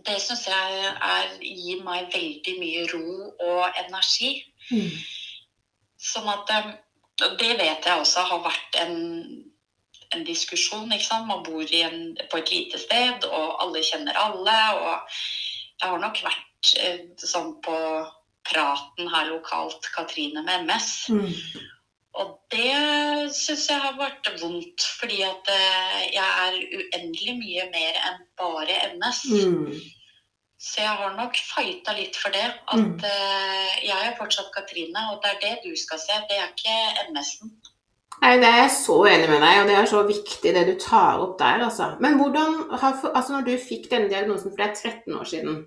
Det 0.06 0.20
syns 0.22 0.46
jeg 0.48 0.84
er, 0.94 1.32
gir 1.42 1.82
meg 1.84 2.06
veldig 2.14 2.54
mye 2.60 2.84
ro 2.92 3.32
og 3.48 3.80
energi. 3.82 4.30
Mm. 4.70 4.94
Sånn 6.12 6.28
at 6.32 6.50
eh, 6.58 6.70
Det 7.38 7.50
vet 7.58 7.84
jeg 7.86 7.98
også 8.00 8.22
har 8.30 8.40
vært 8.46 8.78
en, 8.86 8.94
en 10.14 10.24
diskusjon. 10.24 10.88
Man 11.26 11.42
bor 11.44 11.62
i 11.62 11.82
en, 11.82 12.16
på 12.30 12.38
et 12.38 12.50
lite 12.50 12.78
sted, 12.78 13.24
og 13.24 13.60
alle 13.62 13.82
kjenner 13.84 14.16
alle. 14.16 14.56
og 14.78 15.18
Jeg 15.82 15.90
har 15.90 15.98
nok 15.98 16.22
vært 16.22 16.48
vært 16.62 16.78
eh, 16.78 17.06
sånn 17.18 17.56
på 17.62 17.76
praten 18.46 19.08
her 19.10 19.30
lokalt, 19.30 19.86
Katrine 19.94 20.42
med 20.42 20.66
MS. 20.66 21.08
Mm. 21.10 21.32
Og 22.20 22.34
det 22.52 23.32
syns 23.32 23.68
jeg 23.70 23.80
har 23.80 23.94
vært 23.96 24.28
vondt, 24.42 24.82
fordi 25.00 25.22
at 25.24 25.48
eh, 25.48 26.12
jeg 26.12 26.28
er 26.46 26.58
uendelig 26.78 27.36
mye 27.38 27.66
mer 27.72 28.00
enn 28.10 28.22
bare 28.36 28.76
MS. 28.98 29.22
Mm. 29.30 29.80
Så 30.62 30.82
jeg 30.84 30.94
har 31.00 31.16
nok 31.16 31.34
fighta 31.34 31.94
litt 31.96 32.16
for 32.16 32.30
det. 32.30 32.44
At 32.68 32.78
Mm. 32.78 33.00
eh, 33.02 33.86
jeg 33.86 33.98
er 34.06 34.16
fortsatt 34.18 34.52
Katrine, 34.54 35.08
og 35.10 35.22
det 35.22 35.32
er 35.32 35.40
det 35.40 35.58
du 35.64 35.76
skal 35.76 35.98
se. 35.98 36.12
Det 36.28 36.38
er 36.38 36.52
ikke 36.52 37.10
MS-en. 37.10 37.50
Nei, 38.22 38.36
det 38.38 38.46
er 38.46 38.60
jeg 38.62 38.70
så 38.70 39.00
enig 39.08 39.28
med 39.30 39.40
deg, 39.42 39.56
og 39.62 39.66
det 39.66 39.74
er 39.74 39.86
så 39.90 40.02
viktig 40.06 40.52
det 40.54 40.66
du 40.68 40.74
tar 40.78 41.18
opp 41.18 41.38
der, 41.40 41.64
altså. 41.64 41.96
Men 41.98 42.18
hvordan 42.20 42.68
har 42.78 43.00
Altså, 43.14 43.32
når 43.32 43.40
du 43.48 43.56
fikk 43.58 43.90
denne 43.90 44.08
diagnosen, 44.12 44.50
for 44.52 44.56
det 44.62 44.68
er 44.68 44.90
13 44.90 45.14
år 45.18 45.24
siden, 45.24 45.64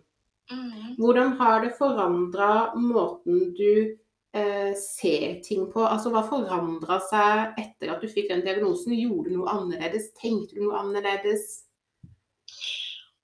Mhm. 0.52 0.96
hvordan 1.02 1.38
har 1.40 1.62
det 1.64 1.72
forandra 1.78 2.76
måten 2.78 3.54
du 3.58 3.98
eh, 4.36 4.74
ser 4.78 5.42
ting 5.42 5.72
på? 5.72 5.82
Altså, 5.82 6.12
hva 6.14 6.22
forandra 6.28 7.00
seg 7.10 7.58
etter 7.62 7.94
at 7.96 8.02
du 8.02 8.08
fikk 8.12 8.30
den 8.30 8.46
diagnosen? 8.46 8.94
Gjorde 8.94 9.32
du 9.32 9.40
noe 9.40 9.54
annerledes? 9.56 10.12
Tenkte 10.20 10.56
du 10.56 10.68
noe 10.68 10.82
annerledes? 10.84 11.64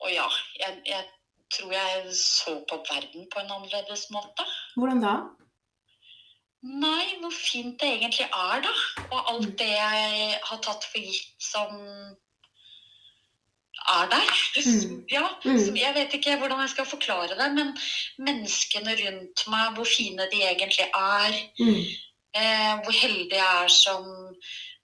Å 0.01 0.09
ja, 0.09 0.25
jeg, 0.57 0.81
jeg 0.89 1.05
tror 1.53 1.75
jeg 1.75 2.15
så 2.17 2.55
på 2.69 2.79
verden 2.89 3.27
på 3.29 3.43
en 3.43 3.53
annerledes 3.59 4.07
måte. 4.15 4.47
Hvordan 4.79 5.03
da? 5.03 5.15
Nei, 6.61 7.17
hvor 7.21 7.33
fint 7.33 7.79
det 7.81 7.89
egentlig 7.97 8.27
er, 8.27 8.61
da. 8.65 8.73
Og 9.09 9.31
alt 9.33 9.53
det 9.59 9.69
jeg 9.71 10.35
har 10.45 10.59
tatt 10.61 10.85
for 10.89 11.01
gitt 11.01 11.41
som 11.41 11.71
er 13.89 14.09
der. 14.11 14.31
Mm. 14.61 15.05
Ja, 15.11 15.27
Mm. 15.45 15.59
som 15.65 15.75
jeg 15.75 15.93
vet 15.95 16.13
ikke 16.13 16.37
hvordan 16.37 16.59
jeg 16.61 16.69
skal 16.69 16.85
forklare 16.85 17.37
det, 17.39 17.49
men 17.55 17.77
menneskene 18.19 18.95
rundt 19.03 19.47
meg, 19.47 19.73
hvor 19.75 19.87
fine 19.97 20.27
de 20.31 20.41
egentlig 20.43 20.87
er. 20.93 21.33
Mm. 21.59 21.85
Eh, 22.35 22.75
hvor 22.83 22.93
heldig 22.95 23.31
jeg 23.37 23.63
er 23.63 23.67
som 23.67 24.05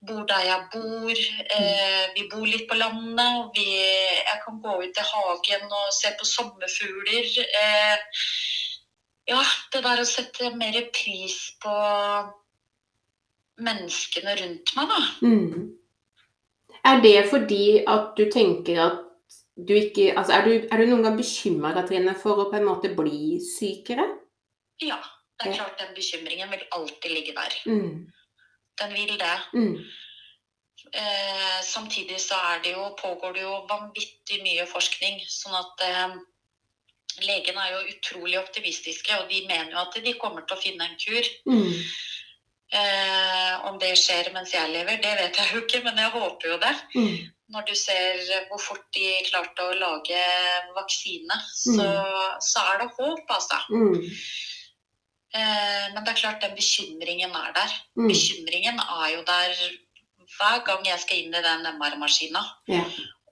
bor 0.07 0.25
der 0.29 0.43
jeg 0.45 0.65
bor. 0.73 1.11
Eh, 1.57 2.05
vi 2.15 2.27
bor 2.31 2.45
litt 2.45 2.67
på 2.69 2.75
landet. 2.75 3.37
og 3.37 3.51
Vi, 3.55 3.65
jeg 3.73 4.41
kan 4.45 4.61
gå 4.63 4.73
ut 4.83 4.97
i 5.03 5.05
hagen 5.11 5.71
og 5.71 5.93
se 5.93 6.11
på 6.19 6.25
sommerfugler. 6.25 7.29
Eh, 7.61 7.97
ja, 9.27 9.41
det 9.73 9.83
der 9.83 10.01
å 10.03 10.05
sette 10.05 10.51
mer 10.55 10.77
pris 10.93 11.51
på 11.63 11.73
menneskene 13.57 14.35
rundt 14.41 14.75
meg, 14.77 14.87
da. 14.91 14.99
Mm. 15.25 15.76
Er 16.87 17.01
det 17.03 17.17
fordi 17.29 17.83
at 17.87 18.13
du 18.17 18.25
tenker 18.31 18.79
at 18.85 19.03
du 19.67 19.73
ikke 19.73 20.11
Altså, 20.17 20.33
er 20.37 20.45
du, 20.45 20.51
er 20.71 20.77
du 20.77 20.85
noen 20.85 21.03
gang 21.03 21.17
bekymra, 21.17 21.73
Katrine, 21.75 22.13
for 22.15 22.39
å 22.43 22.49
på 22.51 22.59
en 22.59 22.67
måte 22.67 22.91
bli 22.95 23.39
sykere? 23.43 24.05
Ja, 24.81 24.99
det 25.39 25.47
er 25.47 25.51
Ja. 25.51 25.57
klart 25.63 25.79
den 25.81 25.95
bekymringen 25.95 26.51
vil 26.51 26.63
alltid 26.71 27.11
ligge 27.11 27.33
der. 27.33 27.55
Mm. 27.65 28.05
Den 28.81 28.93
vil 28.93 29.17
det. 29.17 29.37
Mm. 29.53 29.75
Eh, 30.93 31.59
samtidig 31.63 32.19
så 32.21 32.37
er 32.53 32.61
det 32.63 32.73
jo, 32.75 32.95
pågår 33.01 33.33
det 33.33 33.41
jo 33.41 33.65
vanvittig 33.69 34.43
mye 34.45 34.65
forskning. 34.69 35.19
Sånn 35.27 35.57
at 35.57 35.83
eh, 35.89 36.15
legene 37.25 37.65
er 37.65 37.73
jo 37.73 37.95
utrolig 37.95 38.37
optimistiske, 38.39 39.17
og 39.17 39.29
de 39.29 39.41
mener 39.49 39.73
jo 39.73 39.81
at 39.81 39.97
de 40.05 40.13
kommer 40.21 40.45
til 40.45 40.55
å 40.57 40.61
finne 40.61 40.85
en 40.85 40.99
kur. 41.01 41.31
Mm. 41.49 41.73
Eh, 42.67 43.65
om 43.69 43.77
det 43.79 43.93
skjer 43.95 44.27
mens 44.35 44.51
jeg 44.51 44.73
lever, 44.73 44.99
det 44.99 45.13
vet 45.21 45.39
jeg 45.39 45.53
jo 45.53 45.63
ikke, 45.63 45.81
men 45.85 45.99
jeg 46.01 46.11
håper 46.17 46.51
jo 46.51 46.59
det. 46.63 46.75
Mm. 46.97 47.17
Når 47.55 47.63
du 47.69 47.75
ser 47.79 48.19
hvor 48.49 48.59
fort 48.59 48.83
de 48.95 49.07
klarte 49.29 49.63
å 49.63 49.77
lage 49.79 50.19
vaksine, 50.75 51.37
så, 51.55 51.87
så 52.43 52.65
er 52.73 52.81
det 52.81 52.89
håp, 52.97 53.23
altså. 53.31 53.61
Mm. 53.71 54.01
Eh, 55.37 55.85
men 55.93 56.01
det 56.03 56.11
er 56.11 56.19
klart 56.19 56.43
den 56.43 56.57
bekymringen 56.57 57.35
er 57.35 57.53
der. 57.55 57.77
Mm. 57.99 58.09
Bekymringen 58.11 58.81
er 58.83 59.13
jo 59.13 59.23
der 59.27 59.55
hver 60.37 60.63
gang 60.67 60.83
jeg 60.87 60.99
skal 61.03 61.21
inn 61.23 61.35
i 61.35 61.45
den 61.45 61.69
MR-maskina. 61.77 62.43
Ja. 62.67 62.83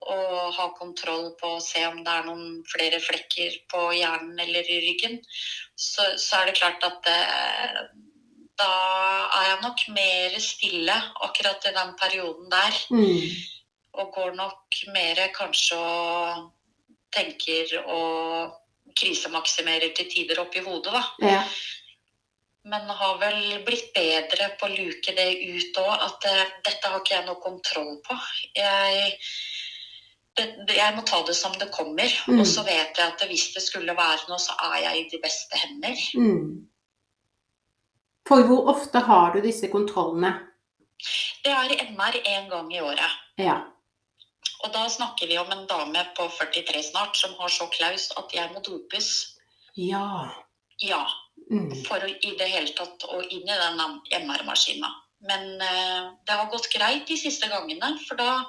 Og 0.05 0.55
ha 0.55 0.69
kontroll 0.77 1.31
på 1.39 1.55
å 1.57 1.63
se 1.63 1.81
om 1.89 2.01
det 2.05 2.13
er 2.13 2.27
noen 2.27 2.59
flere 2.69 3.01
flekker 3.03 3.55
på 3.71 3.87
hjernen 3.97 4.39
eller 4.43 4.67
i 4.69 4.81
ryggen. 4.83 5.19
Så, 5.75 6.13
så 6.21 6.39
er 6.39 6.51
det 6.51 6.59
klart 6.59 6.83
at 6.87 7.09
eh, 7.09 7.79
da 8.57 8.69
er 9.35 9.47
jeg 9.49 9.61
nok 9.63 9.81
mer 9.95 10.35
stille 10.39 10.95
akkurat 11.27 11.65
i 11.69 11.73
den 11.75 11.95
perioden 11.99 12.49
der. 12.51 12.77
Mm. 12.89 13.29
Og 13.95 14.11
går 14.15 14.35
nok 14.35 14.79
mer 14.93 15.21
kanskje 15.35 15.77
og 15.79 16.51
tenker 17.15 17.77
og 17.87 18.51
krisemaksimerer 18.99 19.91
til 19.95 20.07
tider 20.11 20.39
oppi 20.43 20.61
hodet, 20.63 20.93
da. 20.93 21.03
Ja. 21.23 21.41
Men 22.65 22.89
har 22.97 23.17
vel 23.21 23.59
blitt 23.65 23.91
bedre 23.93 24.47
på 24.59 24.65
å 24.67 24.73
luke 24.73 25.13
det 25.15 25.27
ut 25.53 25.77
òg, 25.83 25.91
at 26.07 26.25
eh, 26.31 26.53
dette 26.65 26.89
har 26.89 26.99
ikke 27.03 27.13
jeg 27.19 27.25
noe 27.27 27.41
kontroll 27.43 27.99
på. 28.07 28.15
Jeg, 28.57 29.19
det- 30.39 30.75
jeg 30.75 30.95
må 30.95 31.03
ta 31.05 31.21
det 31.27 31.35
som 31.37 31.53
det 31.59 31.69
kommer. 31.71 32.09
Mm. 32.27 32.39
Og 32.41 32.47
så 32.49 32.63
vet 32.65 32.97
jeg 32.97 33.05
at 33.05 33.21
hvis 33.29 33.51
det 33.53 33.63
skulle 33.63 33.95
være 33.95 34.25
noe, 34.31 34.39
så 34.41 34.55
er 34.71 34.79
jeg 34.87 35.03
i 35.03 35.09
de 35.11 35.19
beste 35.21 35.61
hender. 35.61 36.01
Mm. 36.17 36.67
For 38.27 38.45
hvor 38.47 38.69
ofte 38.73 38.99
har 39.05 39.33
du 39.35 39.41
disse 39.45 39.69
kontrollene? 39.69 40.33
Det 41.45 41.51
er 41.53 41.91
MR 41.91 42.17
én 42.25 42.49
gang 42.49 42.71
i 42.73 42.81
året. 42.81 43.19
Ja. 43.37 43.59
Og 44.63 44.71
da 44.73 44.87
snakker 44.89 45.29
vi 45.29 45.37
om 45.37 45.51
en 45.53 45.67
dame 45.69 46.01
på 46.17 46.25
43 46.39 46.81
snart 46.89 47.17
som 47.19 47.35
har 47.37 47.51
så 47.53 47.67
klaus 47.73 48.09
at 48.17 48.33
jeg 48.33 48.49
må 48.53 48.63
dopes. 48.65 49.11
Ja. 49.77 50.31
Ja, 50.81 51.03
Mm. 51.51 51.69
for 51.85 52.01
å 52.01 52.07
i 52.09 52.31
det 52.39 52.47
hele 52.49 52.71
tatt 52.73 53.03
å 53.05 53.19
inn 53.21 53.45
i 53.45 53.57
den 53.59 53.81
MR-maskina. 54.25 54.87
Men 55.29 55.61
eh, 55.61 56.07
det 56.25 56.37
har 56.39 56.49
gått 56.49 56.71
greit 56.73 57.05
de 57.05 57.17
siste 57.17 57.49
gangene, 57.51 57.91
for 58.07 58.17
da 58.17 58.45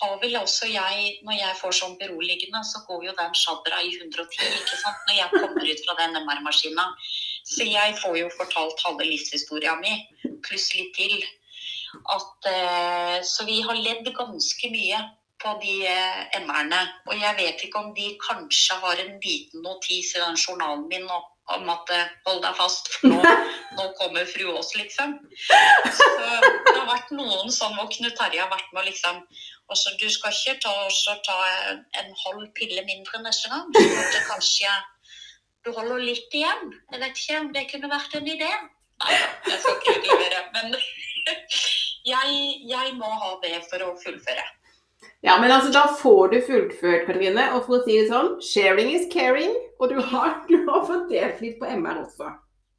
har 0.00 0.16
vel 0.22 0.34
også 0.40 0.66
jeg, 0.72 1.20
når 1.22 1.38
jeg 1.38 1.58
får 1.60 1.76
sånn 1.78 1.94
beroligende, 2.00 2.62
så 2.66 2.82
går 2.88 3.04
jo 3.06 3.14
den 3.18 3.36
sjadra 3.38 3.78
i 3.84 3.92
110, 3.94 4.58
ikke 4.58 4.80
sant, 4.80 5.06
når 5.06 5.18
jeg 5.20 5.30
kommer 5.36 5.70
ut 5.70 5.84
fra 5.86 5.96
den 6.00 6.18
MR-maskina. 6.24 6.86
Så 7.44 7.66
jeg 7.66 7.96
får 8.02 8.18
jo 8.20 8.28
fortalt 8.36 8.84
halve 8.86 9.06
livshistoria 9.08 9.74
mi, 9.80 9.96
pluss 10.46 10.70
litt 10.76 10.94
til. 10.96 11.16
At, 12.14 12.48
eh, 12.48 13.18
så 13.26 13.44
vi 13.48 13.60
har 13.66 13.76
ledd 13.76 14.08
ganske 14.16 14.70
mye 14.72 15.02
på 15.42 15.56
de 15.62 15.74
eh, 15.90 16.38
MR-ene. 16.40 16.80
Og 17.10 17.18
jeg 17.18 17.38
vet 17.40 17.66
ikke 17.66 17.82
om 17.82 17.92
de 17.96 18.14
kanskje 18.22 18.78
har 18.84 19.02
en 19.02 19.18
liten 19.18 19.66
notis 19.66 20.14
i 20.16 20.22
den 20.22 20.38
journalen 20.38 20.88
min 20.88 21.10
om 21.10 21.28
om 21.50 21.70
at 21.72 21.90
eh, 21.90 22.10
hold 22.26 22.42
deg 22.44 22.54
fast, 22.56 22.88
for 22.94 23.10
nå, 23.10 23.32
nå 23.78 23.88
kommer 23.98 24.28
fru 24.30 24.46
Aas, 24.54 24.72
liksom. 24.78 25.16
Så 25.98 26.08
det 26.22 26.76
har 26.78 26.86
vært 26.88 27.10
noen 27.14 27.50
sånn 27.52 27.74
hvor 27.76 27.90
Knut 27.92 28.14
Terje 28.18 28.44
har 28.44 28.52
vært 28.52 28.70
med 28.72 28.84
og 28.84 28.88
liksom 28.88 29.20
altså, 29.72 29.94
Du 30.00 30.06
skal 30.12 30.34
ikke 30.36 30.60
ta, 30.62 30.74
ta 31.26 31.38
en 32.00 32.14
halv 32.24 32.46
pille 32.58 32.86
mindre 32.88 33.22
neste 33.26 33.50
gang. 33.52 33.68
Så 33.74 33.84
kanskje 33.90 34.24
kanskje 34.30 34.76
du 35.64 35.70
holder 35.76 36.02
litt 36.02 36.34
igjen. 36.34 36.72
Jeg 36.92 37.02
vet 37.02 37.20
ikke 37.20 37.40
om 37.40 37.52
det 37.54 37.66
kunne 37.70 37.92
vært 37.92 38.16
en 38.18 38.32
idé. 38.34 38.50
Nei 39.02 39.12
jeg 39.14 39.60
skal 39.62 39.78
ikke 39.78 39.94
utlevere. 39.98 40.42
Men 40.56 40.74
jeg, 42.12 42.40
jeg 42.72 42.96
må 42.98 43.10
ha 43.22 43.36
det 43.44 43.56
for 43.70 43.86
å 43.86 43.94
fullføre. 44.02 44.46
Ja, 45.22 45.36
men 45.38 45.52
altså, 45.54 45.70
da 45.70 45.84
får 45.98 46.32
du 46.32 46.38
fullført, 46.46 47.04
Katrine. 47.06 47.44
Og 47.54 47.66
for 47.66 47.78
å 47.78 47.84
si 47.84 47.98
det 48.00 48.08
sånn, 48.10 48.34
sharing 48.42 48.90
is 48.94 49.06
caring. 49.12 49.54
Og 49.78 49.92
du 49.92 50.00
har, 50.12 50.40
du 50.50 50.58
har 50.68 50.88
fått 50.88 51.10
delt 51.12 51.44
litt 51.44 51.60
på 51.62 51.70
MR 51.70 52.02
også. 52.06 52.32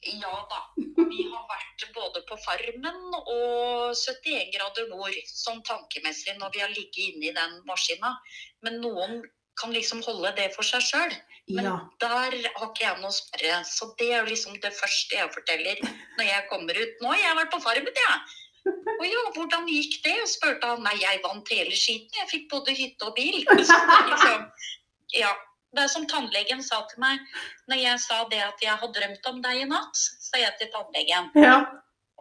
Ja 0.04 0.34
da. 0.52 0.60
Vi 0.76 1.24
har 1.32 1.44
vært 1.48 1.86
både 1.96 2.24
på 2.28 2.36
Farmen 2.44 3.14
og 3.22 3.94
71 3.96 4.50
grader 4.52 4.90
nord, 4.90 5.16
sånn 5.30 5.62
tankemessig, 5.64 6.36
når 6.42 6.52
vi 6.52 6.64
har 6.66 6.74
ligget 6.74 7.14
inne 7.14 7.30
i 7.30 7.36
den 7.38 7.56
maskina. 7.70 8.12
Men 8.68 8.82
noen 8.84 9.22
kan 9.60 9.74
liksom 9.76 10.02
holde 10.06 10.32
det 10.38 10.50
for 10.56 10.64
seg 10.68 10.82
sjøl. 10.82 11.14
Men 11.50 11.66
Ja. 11.66 11.74
der 12.00 12.10
har 12.56 12.70
ikke 12.70 12.82
jeg 12.86 13.02
noe 13.02 13.12
sperre. 13.12 13.64
Så 13.68 13.90
det 14.00 14.12
er 14.14 14.24
jo 14.24 14.30
liksom 14.32 14.60
det 14.64 14.72
første 14.74 15.16
jeg 15.18 15.30
forteller 15.34 15.76
når 16.18 16.26
jeg 16.30 16.48
kommer 16.50 16.74
ut. 16.80 16.94
Nå 17.02 17.12
har 17.12 17.20
jeg 17.20 17.38
vært 17.42 17.52
på 17.52 17.62
Farmen, 17.66 18.00
jeg. 18.02 18.20
Og 19.00 19.06
ja, 19.10 19.24
hvordan 19.36 19.68
gikk 19.68 19.98
det? 20.06 20.16
Og 20.24 20.30
spurte 20.32 20.68
han. 20.72 20.84
Nei, 20.84 20.96
jeg 21.02 21.20
vant 21.26 21.50
hele 21.52 21.76
skiten. 21.76 22.16
Jeg 22.22 22.30
fikk 22.32 22.46
både 22.54 22.72
hytte 22.78 23.10
og 23.10 23.16
bil. 23.18 23.42
Så 23.68 23.80
det 23.90 24.00
liksom, 24.14 24.46
ja. 25.20 25.34
Det 25.74 25.82
er 25.84 25.90
som 25.90 26.04
tannlegen 26.08 26.62
sa 26.64 26.84
til 26.86 27.00
meg 27.02 27.18
når 27.68 27.80
jeg 27.82 28.00
sa 28.00 28.20
det 28.30 28.40
at 28.46 28.60
jeg 28.62 28.76
har 28.78 28.92
drømt 28.94 29.26
om 29.32 29.40
deg 29.42 29.64
i 29.64 29.64
natt, 29.66 29.96
sa 29.98 30.38
jeg 30.38 30.54
til 30.60 30.70
tannlegen. 30.76 31.32
ja. 31.36 31.64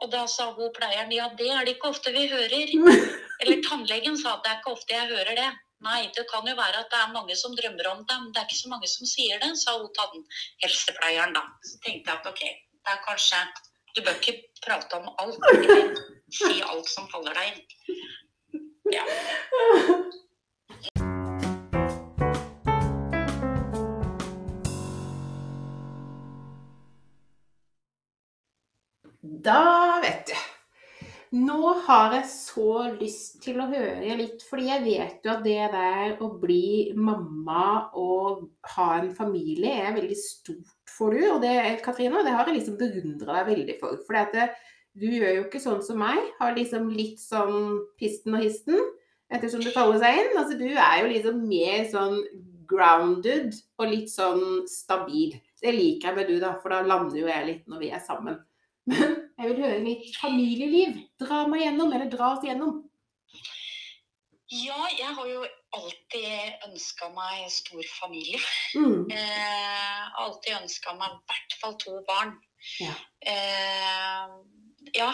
Og 0.02 0.08
da 0.10 0.24
sa 0.26 0.48
hun 0.56 0.72
pleieren 0.74 1.12
ja, 1.14 1.28
det 1.38 1.46
er 1.52 1.64
det 1.64 1.76
ikke 1.76 1.90
ofte 1.92 2.10
vi 2.10 2.24
hører. 2.26 2.72
Eller 3.44 3.60
tannlegen 3.62 4.16
sa 4.18 4.32
at 4.34 4.42
det 4.42 4.50
er 4.50 4.58
ikke 4.58 4.72
ofte 4.72 4.96
jeg 4.96 5.06
hører 5.12 5.36
det. 5.38 5.50
Nei, 5.82 6.02
det 6.14 6.22
kan 6.30 6.46
jo 6.46 6.54
være 6.54 6.84
at 6.84 6.90
det 6.92 6.98
er 7.02 7.14
mange 7.14 7.34
som 7.38 7.54
drømmer 7.58 7.88
om 7.90 8.04
dem. 8.10 8.28
Det 8.30 8.38
er 8.40 8.46
ikke 8.46 8.60
så 8.60 8.70
mange 8.70 8.88
som 8.90 9.08
sier 9.08 9.42
det, 9.42 9.50
sa 9.58 9.74
hun 9.78 9.90
ta 9.96 10.06
den 10.14 10.22
helsepleieren 10.62 11.34
da. 11.34 11.42
Så 11.66 11.80
tenkte 11.82 12.12
jeg 12.12 12.20
at 12.20 12.30
ok, 12.30 12.42
det 12.86 12.94
er 12.94 13.04
kanskje 13.08 13.44
Du 13.92 14.00
bør 14.00 14.14
ikke 14.16 14.38
prate 14.64 14.96
om 14.96 15.10
alt. 15.20 15.42
Eller 15.52 15.90
si 16.32 16.62
alt 16.62 16.88
som 16.88 17.08
faller 17.12 17.34
deg 17.36 17.46
inn. 17.50 17.60
Ja. 18.94 19.04
Da 29.44 29.91
nå 31.32 31.70
har 31.86 32.12
jeg 32.12 32.26
så 32.28 32.72
lyst 32.98 33.38
til 33.40 33.56
å 33.62 33.68
høre 33.70 34.16
litt, 34.18 34.42
fordi 34.44 34.66
jeg 34.68 34.84
vet 34.84 35.24
jo 35.24 35.30
at 35.32 35.46
det 35.46 35.70
der 35.72 36.18
å 36.20 36.28
bli 36.42 36.92
mamma 36.92 37.86
og 37.96 38.42
ha 38.74 38.88
en 38.98 39.08
familie 39.16 39.72
er 39.86 39.96
veldig 39.96 40.18
stort 40.20 40.92
for 40.92 41.16
du. 41.16 41.22
Og 41.30 41.40
det, 41.40 41.54
Katrine, 41.84 42.20
det 42.26 42.34
har 42.36 42.50
jeg 42.50 42.58
liksom 42.58 42.76
beundra 42.80 43.38
deg 43.38 43.48
veldig 43.48 43.78
for. 43.80 43.96
For 44.04 44.36
du 44.92 45.06
gjør 45.08 45.38
jo 45.38 45.46
ikke 45.46 45.62
sånn 45.64 45.80
som 45.86 46.02
meg. 46.04 46.20
Har 46.36 46.52
liksom 46.58 46.92
litt 46.92 47.22
sånn 47.22 47.80
pisten 47.96 48.36
og 48.36 48.44
histen, 48.44 48.76
ettersom 49.32 49.64
det 49.64 49.72
faller 49.72 50.04
seg 50.04 50.20
inn. 50.20 50.36
Altså 50.36 50.60
du 50.60 50.68
er 50.68 51.00
jo 51.00 51.10
liksom 51.14 51.42
mer 51.48 51.88
sånn 51.88 52.20
grounded 52.68 53.56
og 53.80 53.88
litt 53.88 54.12
sånn 54.12 54.66
stabil. 54.68 55.38
Det 55.64 55.72
liker 55.72 56.10
jeg 56.10 56.20
med 56.20 56.28
du, 56.28 56.36
da, 56.44 56.58
for 56.60 56.76
da 56.76 56.84
lander 56.84 57.24
jo 57.24 57.32
jeg 57.32 57.48
litt 57.48 57.68
når 57.72 57.86
vi 57.86 57.92
er 57.96 58.04
sammen. 58.04 58.36
Men 58.92 59.21
jeg 59.42 59.50
vil 59.50 59.64
høre 59.64 59.82
mitt 59.82 60.16
familieliv. 60.20 60.96
Dra 61.20 61.42
meg 61.50 61.64
gjennom, 61.64 61.92
eller 61.92 62.10
dra 62.10 62.34
oss 62.36 62.44
gjennom. 62.46 62.82
Ja, 64.52 64.78
jeg 64.98 65.14
har 65.16 65.28
jo 65.30 65.44
alltid 65.78 66.66
ønska 66.68 67.08
meg 67.16 67.46
stor 67.50 67.86
familie. 67.96 68.40
Mm. 68.76 69.08
Eh, 69.10 70.02
alltid 70.20 70.58
ønska 70.60 70.92
meg 70.98 71.14
i 71.14 71.20
hvert 71.30 71.56
fall 71.62 71.78
to 71.80 71.94
barn. 72.08 72.34
Ja. 72.82 72.92
Eh, 73.32 74.34
ja. 74.98 75.08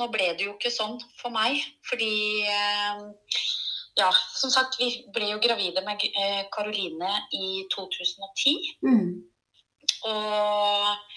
Nå 0.00 0.08
ble 0.12 0.32
det 0.36 0.48
jo 0.48 0.56
ikke 0.56 0.72
sånn 0.72 0.98
for 1.20 1.32
meg, 1.32 1.62
fordi 1.88 2.44
eh, 2.48 3.04
Ja, 3.96 4.10
som 4.36 4.50
sagt, 4.52 4.74
vi 4.76 4.90
ble 5.08 5.30
jo 5.30 5.38
gravide 5.40 5.80
med 5.86 6.02
Karoline 6.52 7.14
i 7.32 7.62
2010. 7.72 8.58
Mm. 8.84 9.06
Og 10.04 11.14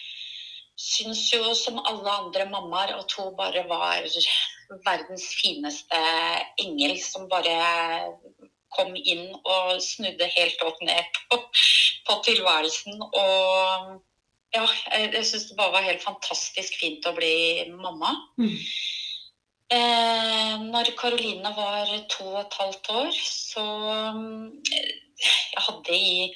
syns 0.80 1.26
jo 1.34 1.54
som 1.58 1.80
alle 1.84 2.12
andre 2.24 2.46
mammaer 2.50 2.96
at 2.96 3.16
hun 3.20 3.34
bare 3.38 3.66
var 3.68 4.06
verdens 4.86 5.26
fineste 5.42 6.00
engel 6.62 6.96
som 7.04 7.28
bare 7.32 7.56
kom 8.76 8.94
inn 8.96 9.34
og 9.40 9.80
snudde 9.84 10.30
helt 10.36 10.62
opp 10.64 10.78
ned 10.86 11.20
på, 11.32 11.40
på 12.08 12.18
tilværelsen. 12.28 13.02
Og 13.02 13.90
ja, 14.56 14.64
jeg, 14.94 15.26
syns 15.26 15.50
det 15.50 15.58
bare 15.58 15.76
var 15.76 15.88
helt 15.90 16.06
fantastisk 16.06 16.80
fint 16.82 17.06
å 17.10 17.16
bli 17.18 17.66
mamma. 17.74 18.14
Mm. 18.40 18.56
Eh, 19.70 20.56
når 20.70 20.94
Karoline 20.98 21.52
var 21.58 21.92
to 22.10 22.26
og 22.32 22.40
et 22.42 22.56
halvt 22.62 22.90
år, 23.04 23.12
så 23.14 23.66
eh, 23.94 24.96
Jeg 25.20 25.64
hadde 25.66 25.96
i 25.98 26.30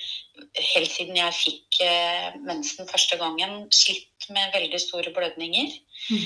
Helt 0.74 0.90
siden 0.90 1.18
jeg 1.18 1.36
fikk 1.38 1.80
eh, 1.86 2.34
mensen 2.46 2.90
første 2.90 3.20
gangen, 3.22 3.68
slitt 3.74 4.30
med 4.34 4.54
veldig 4.56 4.80
store 4.82 5.14
blødninger. 5.14 5.76
Mm. 6.10 6.24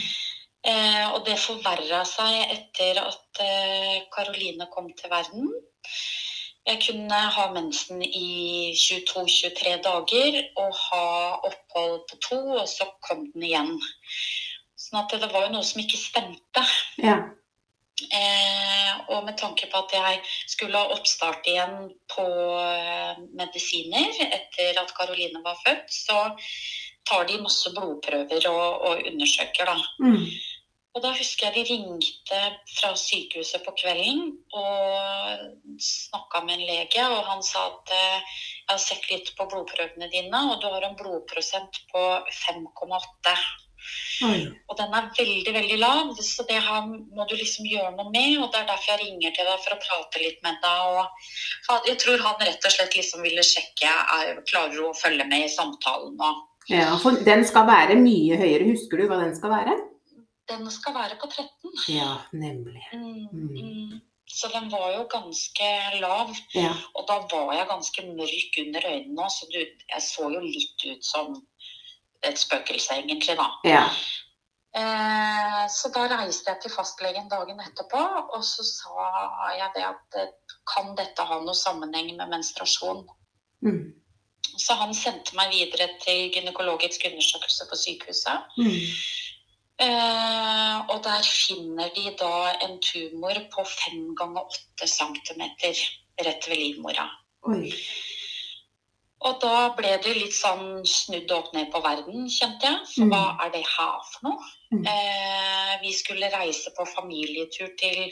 Eh, 0.68 1.04
og 1.14 1.26
det 1.28 1.38
forverra 1.40 2.04
seg 2.08 2.54
etter 2.56 3.02
at 3.04 3.42
eh, 3.44 4.00
Karoline 4.14 4.70
kom 4.74 4.90
til 4.96 5.12
verden. 5.12 5.52
Jeg 6.68 6.82
kunne 6.84 7.20
ha 7.32 7.46
mensen 7.54 8.02
i 8.04 8.74
22-23 8.76 9.78
dager 9.86 10.40
og 10.60 10.74
ha 10.76 11.06
opphold 11.48 12.02
på 12.10 12.20
to, 12.26 12.40
og 12.60 12.68
så 12.68 12.90
kom 13.08 13.24
den 13.32 13.46
igjen. 13.48 13.72
Sånn 14.76 15.00
at 15.00 15.16
det 15.16 15.30
var 15.32 15.48
jo 15.48 15.54
noe 15.56 15.68
som 15.68 15.80
ikke 15.84 16.00
stemte. 16.00 16.66
Ja. 17.00 17.22
Eh, 17.98 18.92
og 19.10 19.24
med 19.26 19.38
tanke 19.42 19.66
på 19.72 19.80
at 19.82 19.94
jeg 19.96 20.20
skulle 20.46 20.78
ha 20.78 20.94
oppstart 20.94 21.48
igjen 21.50 21.88
på 22.14 22.26
eh, 22.62 23.24
medisiner 23.40 24.20
etter 24.28 24.78
at 24.84 24.94
Karoline 24.98 25.42
var 25.46 25.58
født, 25.64 25.90
så 25.90 26.20
tar 27.10 27.26
de 27.26 27.40
masse 27.42 27.72
blodprøver 27.74 28.50
og, 28.52 28.86
og 28.86 29.10
undersøker, 29.10 29.72
da. 29.72 29.80
Mm. 30.04 30.30
Og 30.98 31.04
da 31.06 31.12
husker 31.14 31.48
jeg 31.48 31.54
de 31.56 31.74
ringte 31.74 32.38
fra 32.74 32.96
sykehuset 32.98 33.62
på 33.66 33.74
kvelden 33.78 34.32
og 34.58 35.82
snakka 35.82 36.42
med 36.46 36.56
en 36.56 36.66
lege, 36.70 37.04
og 37.06 37.22
han 37.28 37.44
sa 37.46 37.68
at 37.70 37.94
eh, 37.98 38.38
jeg 38.64 38.72
har 38.72 38.82
sett 38.82 39.10
litt 39.12 39.30
på 39.38 39.46
blodprøvene 39.50 40.10
dine, 40.14 40.44
og 40.52 40.62
du 40.62 40.70
har 40.70 40.86
en 40.86 40.98
blodprosent 40.98 41.82
på 41.94 42.04
5,8. 42.46 43.36
Oi. 44.28 44.40
Og 44.70 44.78
den 44.80 44.94
er 44.98 45.10
veldig, 45.18 45.54
veldig 45.54 45.78
lav, 45.82 46.14
så 46.26 46.46
det 46.50 46.58
her 46.66 46.88
må 46.90 47.28
du 47.30 47.36
liksom 47.38 47.68
gjøre 47.70 47.92
noe 47.96 48.10
med. 48.10 48.38
Og 48.42 48.52
det 48.54 48.62
er 48.64 48.70
derfor 48.72 48.94
jeg 48.96 49.04
ringer 49.06 49.36
til 49.36 49.46
deg 49.50 49.64
for 49.66 49.76
å 49.76 49.82
prate 49.84 50.24
litt 50.24 50.40
med 50.46 50.58
deg. 50.64 50.88
Og 51.76 51.90
jeg 51.92 52.00
tror 52.04 52.24
han 52.26 52.42
rett 52.48 52.66
og 52.70 52.74
slett 52.78 52.98
liksom 52.98 53.22
ville 53.26 53.46
sjekke 53.46 53.92
er, 54.18 54.42
klarer 54.50 54.74
du 54.74 54.88
å 54.90 54.96
følge 54.98 55.28
med 55.30 55.46
i 55.46 55.54
samtalen. 55.54 56.18
Og 56.18 56.44
Ja, 56.72 56.98
for 57.00 57.16
den 57.24 57.46
skal 57.48 57.68
være 57.70 57.96
mye 58.02 58.36
høyere. 58.42 58.72
Husker 58.74 58.98
du 59.00 59.08
hva 59.08 59.22
den 59.24 59.36
skal 59.38 59.54
være? 59.54 59.78
den 60.48 60.70
skal 60.72 60.94
være 60.96 61.18
på 61.20 61.28
13. 61.28 61.74
Ja, 61.92 62.14
nemlig. 62.32 62.80
Mm, 62.94 63.28
Mm. 63.34 63.50
mm. 63.56 64.02
Så 64.28 64.48
den 64.52 64.70
var 64.72 64.92
jo 64.92 65.04
ganske 65.12 65.68
lav. 66.02 66.32
Ja. 66.56 66.74
Og 66.96 67.06
da 67.08 67.18
var 67.32 67.54
jeg 67.56 67.68
ganske 67.70 68.04
mørk 68.16 68.58
under 68.64 68.88
øynene 68.92 69.24
òg, 69.24 69.32
så 69.32 69.48
du, 69.52 69.60
jeg 69.64 70.02
så 70.04 70.28
jo 70.34 70.40
litt 70.44 70.84
ut 70.92 71.04
som 71.04 71.36
et 72.26 72.40
spøkelse, 72.40 73.02
egentlig, 73.02 73.38
da. 73.38 73.50
ja. 73.68 73.84
Eh, 74.78 75.62
så 75.74 75.90
da 75.90 76.06
reiste 76.12 76.52
jeg 76.52 76.62
til 76.62 76.74
fastlegen 76.74 77.30
dagen 77.32 77.62
etterpå, 77.64 78.02
og 78.36 78.44
så 78.46 78.66
sa 78.68 79.06
jeg 79.58 79.70
det 79.78 79.86
at 79.88 80.18
eh, 80.22 80.34
kan 80.70 80.92
dette 80.98 81.24
ha 81.30 81.40
noe 81.42 81.56
sammenheng 81.58 82.12
med 82.18 82.30
menstruasjon? 82.34 83.06
Mm. 83.66 83.96
Så 84.58 84.76
han 84.78 84.94
sendte 84.98 85.38
meg 85.38 85.54
videre 85.54 85.90
til 86.04 86.30
gynekologisk 86.34 87.08
undersøkelse 87.10 87.70
på 87.70 87.80
sykehuset. 87.80 88.60
Mm. 88.60 88.76
Eh, 89.88 90.78
og 90.92 91.02
der 91.06 91.26
finner 91.26 91.90
de 91.96 92.12
da 92.20 92.34
en 92.66 92.78
tumor 92.82 93.40
på 93.54 93.66
5 93.66 94.14
ganger 94.20 94.46
8 94.78 94.88
cm 94.94 95.44
rett 96.26 96.50
ved 96.50 96.58
livmora. 96.58 97.10
Oi. 97.50 97.72
Og 99.26 99.40
da 99.42 99.70
ble 99.74 99.96
det 100.04 100.14
litt 100.14 100.36
sånn 100.38 100.84
snudd 100.86 101.32
opp 101.34 101.54
ned 101.56 101.72
på 101.74 101.82
verden, 101.82 102.28
kjente 102.30 102.68
jeg. 102.70 102.84
For 102.94 103.06
Mm. 103.06 103.12
hva 103.12 103.46
er 103.46 103.50
det 103.50 103.64
her 103.66 103.98
for 104.12 104.28
noe? 104.30 104.44
Mm. 104.72 104.86
Eh, 104.86 105.78
vi 105.82 105.94
skulle 105.94 106.30
reise 106.30 106.70
på 106.78 106.86
familietur 106.86 107.70
til 107.80 108.12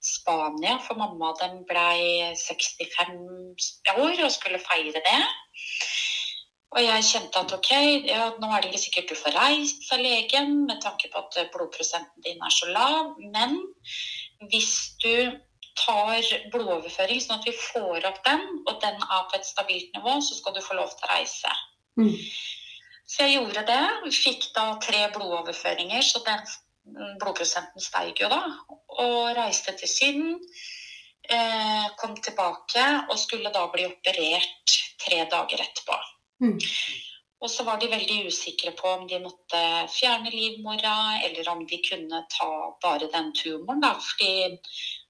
Spania, 0.00 0.78
for 0.78 0.94
mamma 0.94 1.34
den 1.40 1.64
blei 1.68 2.32
65 2.34 3.82
år 3.98 4.24
og 4.24 4.30
skulle 4.32 4.58
feire 4.58 4.92
det. 5.04 5.22
Og 6.76 6.82
jeg 6.82 7.04
kjente 7.04 7.36
at 7.40 7.52
ok, 7.52 7.70
ja, 8.08 8.30
nå 8.40 8.50
er 8.52 8.60
det 8.62 8.70
ikke 8.72 8.84
sikkert 8.84 9.08
du 9.08 9.14
får 9.14 9.36
reist, 9.36 9.84
sa 9.88 9.96
legen, 9.96 10.66
med 10.66 10.80
tanke 10.82 11.08
på 11.12 11.18
at 11.18 11.50
blodprosenten 11.52 12.22
din 12.24 12.42
er 12.42 12.50
så 12.50 12.66
lav. 12.72 13.14
Men 13.32 13.60
hvis 14.50 14.72
du 15.04 15.32
tar 15.78 16.28
blodoverføring, 16.52 17.20
sånn 17.22 17.40
at 17.40 17.48
vi 17.48 17.54
får 17.56 18.06
opp 18.08 18.20
den, 18.26 18.44
og 18.66 18.78
den 18.82 19.00
er 19.02 19.26
på 19.30 19.38
et 19.38 19.48
stabilt 19.48 19.96
nivå, 19.96 20.18
så 20.24 20.38
skal 20.38 20.56
du 20.56 20.62
få 20.64 20.78
lov 20.78 20.92
til 20.94 21.08
å 21.08 21.12
reise. 21.12 21.56
Mm. 22.00 22.14
Så 23.06 23.26
jeg 23.26 23.36
gjorde 23.36 23.66
det. 23.68 23.82
Fikk 24.14 24.48
da 24.56 24.66
tre 24.82 25.04
blodoverføringer, 25.14 26.02
så 26.02 26.22
den 26.26 26.42
blodprosenten 27.20 27.82
steig 27.82 28.22
jo 28.22 28.30
da. 28.30 28.42
Og 29.02 29.36
reiste 29.36 29.74
til 29.78 29.90
Syden. 29.90 30.34
Eh, 31.26 31.86
kom 31.98 32.14
tilbake 32.22 32.82
og 33.10 33.18
skulle 33.18 33.50
da 33.54 33.64
bli 33.72 33.86
operert 33.88 34.74
tre 35.02 35.24
dager 35.30 35.62
etterpå. 35.64 35.96
Mm. 36.44 36.58
Og 37.42 37.50
så 37.50 37.66
var 37.66 37.80
de 37.80 37.90
veldig 37.90 38.28
usikre 38.30 38.72
på 38.78 38.88
om 38.88 39.08
de 39.10 39.18
måtte 39.20 39.62
fjerne 39.92 40.30
livmora, 40.32 41.18
eller 41.26 41.50
om 41.52 41.64
de 41.68 41.80
kunne 41.84 42.22
ta 42.32 42.52
bare 42.82 43.10
den 43.12 43.32
tumoren, 43.36 43.82
da. 43.82 43.92
Fordi 44.00 44.56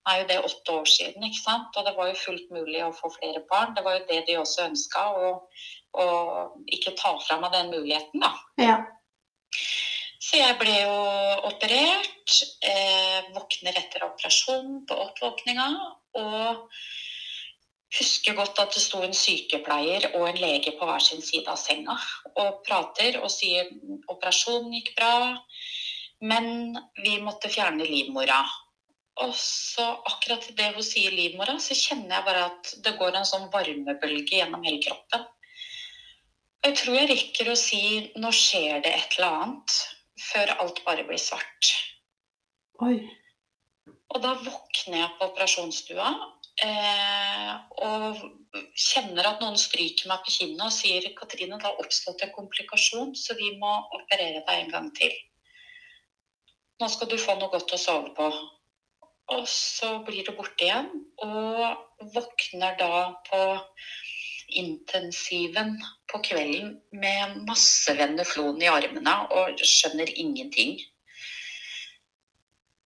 er 0.06 0.20
jo 0.20 0.26
det 0.30 0.38
åtte 0.48 0.74
år 0.80 0.90
siden, 0.90 1.24
ikke 1.26 1.42
sant. 1.42 1.76
Og 1.76 1.86
det 1.86 1.94
var 1.96 2.10
jo 2.10 2.20
fullt 2.20 2.50
mulig 2.54 2.82
å 2.84 2.94
få 2.94 3.10
flere 3.16 3.42
barn. 3.50 3.74
Det 3.76 3.84
var 3.86 3.98
jo 3.98 4.04
det 4.10 4.22
de 4.28 4.38
også 4.40 4.68
ønska, 4.70 5.06
å 5.96 6.04
ikke 6.76 6.96
ta 6.98 7.14
fra 7.24 7.38
meg 7.40 7.54
den 7.54 7.72
muligheten, 7.72 8.22
da. 8.22 8.32
Ja. 8.60 8.76
Så 10.26 10.40
jeg 10.40 10.58
ble 10.58 10.74
jo 10.74 10.96
operert, 11.48 12.36
eh, 12.66 13.28
våkner 13.36 13.78
etter 13.78 14.04
operasjon 14.08 14.80
på 14.88 14.98
oppvåkninga, 15.06 15.68
og 16.20 16.66
husker 17.96 18.34
godt 18.34 18.58
at 18.60 18.74
det 18.74 18.82
sto 18.82 19.00
en 19.04 19.14
sykepleier 19.14 20.10
og 20.16 20.26
en 20.28 20.40
lege 20.40 20.74
på 20.78 20.88
hver 20.88 21.02
sin 21.02 21.22
side 21.22 21.48
av 21.48 21.58
senga 21.60 21.94
og 22.34 22.60
prater 22.66 23.20
og 23.22 23.30
sier 23.32 23.70
operasjonen 24.10 24.74
gikk 24.74 24.92
bra, 24.98 25.38
men 26.26 26.76
vi 26.98 27.16
måtte 27.22 27.52
fjerne 27.52 27.86
livmora. 27.86 28.42
Og 29.24 29.32
så 29.40 29.84
akkurat 30.10 30.44
det 30.58 30.72
hun 30.74 30.84
sier 30.84 31.14
livmora, 31.14 31.56
så 31.62 31.76
kjenner 31.78 32.18
jeg 32.18 32.26
bare 32.26 32.44
at 32.50 32.72
det 32.84 32.96
går 32.98 33.16
en 33.16 33.28
sånn 33.28 33.48
varmebølge 33.52 34.42
gjennom 34.42 34.64
hele 34.66 34.82
kroppen. 34.84 35.24
Jeg 36.66 36.76
tror 36.80 36.96
jeg 36.98 37.10
rekker 37.12 37.50
å 37.52 37.58
si 37.58 37.82
'nå 38.18 38.32
skjer 38.34 38.82
det 38.84 38.92
et 38.92 39.16
eller 39.16 39.36
annet', 39.42 39.76
før 40.20 40.52
alt 40.60 40.82
bare 40.84 41.04
blir 41.08 41.20
svart. 41.22 41.70
Oi. 42.84 42.96
Og 44.12 44.22
da 44.22 44.34
våkner 44.40 44.98
jeg 44.98 45.14
på 45.18 45.28
operasjonsstua 45.30 46.08
eh, 46.64 47.52
og 47.86 48.20
kjenner 48.76 49.30
at 49.30 49.40
noen 49.44 49.56
stryker 49.60 50.10
meg 50.10 50.24
på 50.24 50.34
kinnet 50.36 50.66
og 50.66 50.74
sier 50.74 51.08
'Katrine, 51.14 51.56
det 51.56 51.68
har 51.68 51.80
oppstått 51.80 52.26
en 52.26 52.34
komplikasjon, 52.36 53.14
så 53.14 53.38
vi 53.40 53.54
må 53.62 53.72
operere 54.00 54.44
deg 54.44 54.64
en 54.64 54.74
gang 54.76 54.92
til'. 54.98 55.16
Nå 56.80 56.88
skal 56.92 57.08
du 57.08 57.16
få 57.16 57.38
noe 57.40 57.52
godt 57.52 57.72
å 57.72 57.80
sove 57.80 58.12
på. 58.16 58.28
Og 59.34 59.46
så 59.50 59.88
blir 60.06 60.26
det 60.26 60.36
borte 60.36 60.66
igjen, 60.68 60.90
og 61.24 62.10
våkner 62.14 62.76
da 62.78 62.90
på 63.26 63.40
intensiven 64.54 65.74
på 66.12 66.20
kvelden 66.22 66.76
med 66.94 67.40
masse 67.48 67.90
veneflon 67.98 68.62
i 68.62 68.70
armene 68.70 69.16
og 69.34 69.58
skjønner 69.66 70.12
ingenting. 70.14 70.78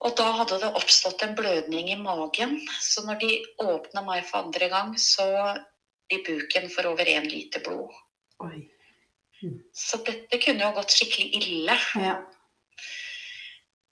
Og 0.01 0.17
da 0.17 0.31
hadde 0.39 0.63
det 0.63 0.73
oppstått 0.79 1.21
en 1.27 1.37
blødning 1.37 1.91
i 1.93 1.99
magen, 2.01 2.57
så 2.81 3.05
når 3.05 3.21
de 3.21 3.33
åpna 3.61 4.01
meg 4.07 4.25
for 4.25 4.47
andre 4.47 4.71
gang, 4.73 4.95
så 4.97 5.27
i 6.11 6.23
buken 6.25 6.71
for 6.73 6.89
over 6.89 7.05
én 7.05 7.29
liter 7.29 7.61
blod. 7.67 7.93
Oi. 8.41 8.65
Så 9.77 10.01
dette 10.05 10.41
kunne 10.41 10.65
jo 10.65 10.73
gått 10.77 10.97
skikkelig 10.97 11.43
ille. 11.43 11.77
Ja. 12.01 12.17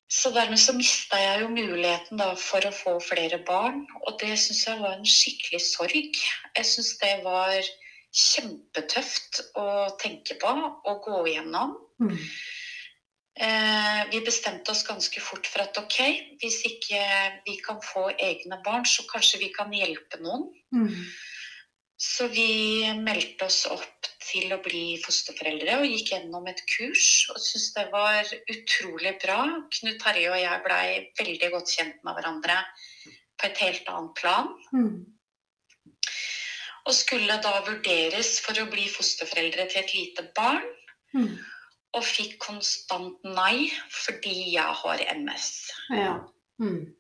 Så 0.09 0.31
dermed 0.33 0.57
så 0.61 0.73
mista 0.73 1.19
jeg 1.21 1.43
jo 1.43 1.51
muligheten 1.53 2.21
da 2.21 2.31
for 2.41 2.65
å 2.65 2.73
få 2.73 2.95
flere 3.05 3.43
barn, 3.45 3.83
og 4.07 4.17
det 4.23 4.39
syns 4.41 4.63
jeg 4.65 4.81
var 4.81 4.97
en 4.97 5.05
skikkelig 5.05 5.61
sorg. 5.67 6.23
Jeg 6.57 6.69
syns 6.71 6.95
det 7.03 7.13
var 7.27 7.59
kjempetøft 8.17 9.43
å 9.61 9.67
tenke 10.01 10.39
på 10.41 10.55
og 10.55 11.03
gå 11.05 11.19
igjennom. 11.29 11.77
Mm. 12.01 12.17
Eh, 13.39 14.01
vi 14.11 14.23
bestemte 14.27 14.73
oss 14.73 14.87
ganske 14.89 15.21
fort 15.23 15.47
for 15.47 15.63
at 15.63 15.77
ok, 15.79 15.99
hvis 16.41 16.63
ikke 16.67 17.03
vi 17.45 17.59
kan 17.63 17.79
få 17.85 18.09
egne 18.17 18.59
barn, 18.65 18.89
så 18.89 19.05
kanskje 19.13 19.45
vi 19.45 19.53
kan 19.55 19.71
hjelpe 19.77 20.19
noen. 20.25 20.49
Mm. 20.75 20.89
Så 21.99 22.29
vi 22.31 22.87
meldte 23.03 23.49
oss 23.49 23.65
opp 23.67 24.07
til 24.23 24.53
å 24.55 24.61
bli 24.63 24.99
fosterforeldre 25.03 25.81
og 25.81 25.89
gikk 25.89 26.13
gjennom 26.13 26.47
et 26.51 26.61
kurs. 26.71 27.27
Og 27.33 27.41
syntes 27.43 27.73
det 27.75 27.87
var 27.91 28.33
utrolig 28.55 29.17
bra. 29.23 29.41
Knut 29.81 29.99
Terje 30.03 30.31
og 30.31 30.39
jeg 30.39 30.65
blei 30.67 30.89
veldig 31.19 31.53
godt 31.57 31.75
kjent 31.75 32.03
med 32.07 32.19
hverandre 32.19 32.59
på 33.39 33.49
et 33.49 33.63
helt 33.65 33.91
annet 33.91 34.15
plan. 34.19 34.53
Mm. 34.75 34.93
Og 36.87 36.95
skulle 36.97 37.41
da 37.45 37.57
vurderes 37.67 38.37
for 38.45 38.63
å 38.63 38.69
bli 38.71 38.87
fosterforeldre 38.93 39.67
til 39.69 39.83
et 39.83 39.95
lite 39.97 40.27
barn. 40.39 40.65
Mm. 41.19 41.35
Og 41.99 42.05
fikk 42.05 42.39
konstant 42.45 43.19
nei 43.27 43.69
fordi 43.91 44.53
jeg 44.55 44.79
har 44.85 45.03
MS. 45.17 45.51
Ja. 45.99 46.15
Mm. 46.63 46.95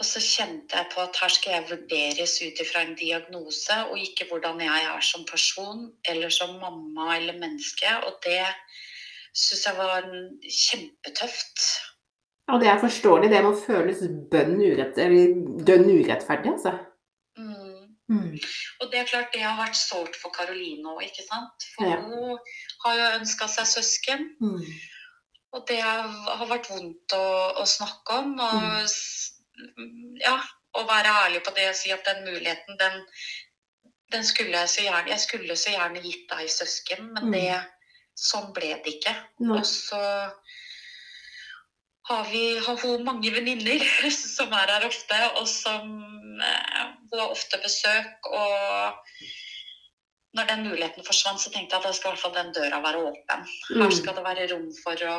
Og 0.00 0.04
så 0.08 0.20
kjente 0.24 0.76
jeg 0.78 0.88
på 0.94 1.02
at 1.04 1.18
her 1.20 1.28
skal 1.34 1.52
jeg 1.52 1.66
vurderes 1.68 2.34
ut 2.40 2.60
ifra 2.64 2.80
en 2.86 2.94
diagnose, 2.96 3.74
og 3.90 3.98
ikke 4.00 4.24
hvordan 4.30 4.60
jeg 4.64 4.84
er 4.88 5.00
som 5.04 5.24
person 5.28 5.82
eller 6.08 6.32
som 6.32 6.54
mamma 6.62 7.16
eller 7.18 7.36
menneske. 7.38 7.90
Og 8.06 8.16
det 8.24 8.40
syns 9.36 9.66
jeg 9.68 9.76
var 9.76 10.06
kjempetøft. 10.48 11.66
Ja, 12.48 12.56
det 12.58 12.68
er 12.72 12.80
forståelig. 12.80 13.30
Det 13.30 13.42
må 13.44 13.52
føles 13.66 14.00
bønn 14.32 14.56
urett, 14.64 14.96
dønn 15.66 15.86
urettferdig, 15.92 16.54
altså. 16.56 16.72
Mm. 17.38 17.84
Mm. 18.12 18.32
Og 18.80 18.88
det 18.92 18.98
er 19.02 19.10
klart 19.12 19.30
det 19.36 19.44
har 19.44 19.60
vært 19.60 19.76
sårt 19.78 20.16
for 20.20 20.32
Karoline 20.34 20.88
òg, 20.96 21.04
ikke 21.06 21.24
sant. 21.28 21.68
For 21.76 21.86
Ja. 21.88 22.00
hun 22.00 22.38
har 22.84 22.96
jo 22.98 23.12
ønska 23.20 23.48
seg 23.48 23.68
søsken. 23.70 24.26
Mm. 24.40 24.64
Og 25.52 25.64
det 25.68 25.80
har 25.84 26.46
vært 26.48 26.68
vondt 26.72 27.12
å, 27.12 27.24
å 27.60 27.64
snakke 27.68 28.18
om. 28.24 28.34
Og 28.40 28.62
Mm. 28.62 28.88
Ja, 30.22 30.36
å 30.74 30.84
være 30.88 31.12
ærlig 31.26 31.42
på 31.44 31.54
det 31.56 31.68
og 31.70 31.76
si 31.76 31.92
at 31.92 32.04
den 32.08 32.24
muligheten, 32.24 32.78
den, 32.80 33.00
den 34.12 34.24
skulle 34.24 34.56
jeg 34.62 34.68
så 34.68 34.82
gjerne 34.86 35.10
Jeg 35.12 35.20
skulle 35.20 35.56
så 35.56 35.70
gjerne 35.74 36.02
gitt 36.04 36.28
deg 36.30 36.48
søsken, 36.50 37.12
men 37.14 37.24
Mm. 37.28 37.32
det 37.32 37.60
sånn 38.16 38.52
ble 38.52 38.74
det 38.84 38.96
ikke. 38.98 39.14
No. 39.40 39.56
Og 39.58 39.66
så 39.66 40.00
har, 42.08 42.24
vi, 42.32 42.58
har 42.58 42.76
hun 42.82 43.04
mange 43.06 43.30
venninner 43.34 43.84
som 44.36 44.52
er 44.52 44.72
her 44.74 44.86
ofte, 44.88 45.18
og 45.38 45.46
som 45.48 45.92
eh, 46.42 46.82
Hun 47.12 47.20
har 47.20 47.30
ofte 47.30 47.58
besøk. 47.62 48.28
Og 48.32 48.92
når 50.32 50.46
den 50.48 50.62
muligheten 50.68 51.04
forsvant, 51.04 51.40
så 51.42 51.50
tenkte 51.52 51.76
jeg 51.76 51.82
at 51.82 51.88
da 51.88 51.92
skal 51.92 52.08
i 52.08 52.14
hvert 52.14 52.22
fall 52.22 52.36
den 52.36 52.52
døra 52.56 52.78
være 52.84 53.02
åpen. 53.10 53.42
Her 53.68 53.82
Mm. 53.84 53.92
skal 53.98 54.14
det 54.16 54.24
være 54.24 54.46
rom 54.54 54.68
for 54.82 54.96
å 55.08 55.16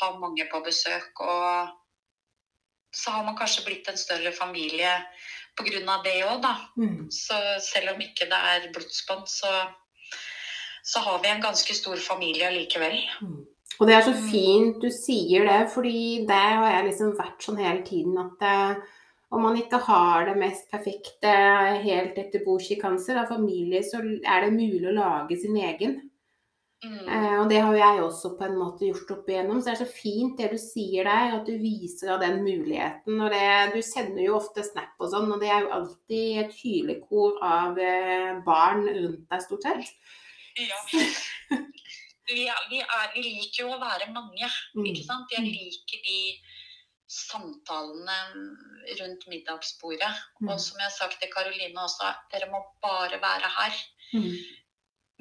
ha 0.00 0.10
mange 0.20 0.44
på 0.52 0.60
besøk. 0.64 1.20
Og 1.24 1.72
så 2.92 3.14
har 3.14 3.24
man 3.24 3.36
kanskje 3.36 3.64
blitt 3.66 3.88
en 3.88 4.00
større 4.00 4.32
familie 4.36 4.90
pga. 5.56 5.98
det 6.04 6.18
òg, 6.24 6.42
da. 6.42 6.54
Mm. 6.76 7.10
Så 7.10 7.38
selv 7.60 7.94
om 7.94 8.00
ikke 8.00 8.28
det 8.30 8.40
er 8.52 8.68
blodsbånd, 8.74 9.28
så, 9.28 9.52
så 10.84 11.00
har 11.00 11.22
vi 11.22 11.32
en 11.32 11.42
ganske 11.42 11.74
stor 11.74 11.96
familie 11.96 12.48
allikevel. 12.48 12.98
Mm. 13.22 13.40
Og 13.80 13.88
det 13.88 13.94
er 13.96 14.04
så 14.04 14.12
fint 14.28 14.82
du 14.82 14.90
sier 14.92 15.48
det, 15.48 15.60
fordi 15.72 16.24
det 16.28 16.40
har 16.40 16.68
jeg 16.76 16.90
liksom 16.90 17.14
vært 17.18 17.44
sånn 17.44 17.60
hele 17.60 17.80
tiden 17.86 18.18
at 18.20 18.44
eh, 18.46 18.82
om 19.32 19.46
man 19.46 19.56
ikke 19.56 19.80
har 19.86 20.26
det 20.28 20.36
mest 20.36 20.68
perfekte 20.70 21.32
helt 21.82 22.18
etter 22.20 22.44
Boshi 22.44 22.76
cancer 22.80 23.16
av 23.22 23.30
familie, 23.32 23.80
så 23.80 24.02
er 24.04 24.44
det 24.44 24.52
mulig 24.52 24.90
å 24.90 24.96
lage 24.98 25.38
sin 25.40 25.56
egen. 25.56 25.96
Mm. 26.82 27.06
Eh, 27.06 27.34
og 27.38 27.44
det 27.50 27.60
har 27.62 27.70
jo 27.70 27.78
jeg 27.78 28.02
også 28.02 28.32
på 28.38 28.46
en 28.48 28.56
måte 28.58 28.88
gjort 28.88 29.10
opp 29.14 29.28
igjennom. 29.30 29.60
Så 29.62 29.70
det 29.70 29.74
er 29.76 29.80
så 29.84 29.92
fint 29.94 30.40
det 30.40 30.48
du 30.50 30.58
sier 30.58 31.06
der, 31.06 31.36
at 31.38 31.46
du 31.46 31.52
viser 31.62 32.10
av 32.16 32.22
den 32.24 32.40
muligheten. 32.42 33.20
Og 33.22 33.30
det, 33.30 33.44
du 33.76 33.78
sender 33.86 34.24
jo 34.24 34.38
ofte 34.40 34.64
snap 34.66 34.98
og 34.98 35.12
sånn, 35.12 35.30
og 35.30 35.38
det 35.42 35.52
er 35.54 35.62
jo 35.62 35.74
alltid 35.78 36.40
et 36.42 36.56
hylekor 36.58 37.38
av 37.46 37.78
eh, 37.78 38.32
barn 38.46 38.82
rundt 38.88 39.22
deg, 39.30 39.46
stort 39.46 39.68
sett. 39.68 39.92
Ja. 40.52 40.76
Vi, 42.28 42.42
er, 42.44 42.58
vi, 42.68 42.78
er, 42.84 43.06
vi 43.14 43.22
liker 43.24 43.62
jo 43.62 43.70
å 43.72 43.78
være 43.80 44.10
mange, 44.12 44.50
Mm. 44.76 44.84
ikke 44.90 45.04
sant? 45.06 45.32
Jeg 45.32 45.46
liker 45.46 46.02
de 46.04 46.18
samtalene 47.12 48.18
rundt 49.00 49.24
middagsbordet. 49.32 50.10
Mm. 50.40 50.50
Og 50.52 50.60
som 50.60 50.80
jeg 50.80 50.86
har 50.88 50.94
sagt 50.94 51.18
til 51.20 51.32
Karoline 51.32 51.84
også, 51.86 52.10
dere 52.32 52.50
må 52.52 52.60
bare 52.84 53.18
være 53.22 53.50
her. 53.56 53.80
Mm. 54.12 54.28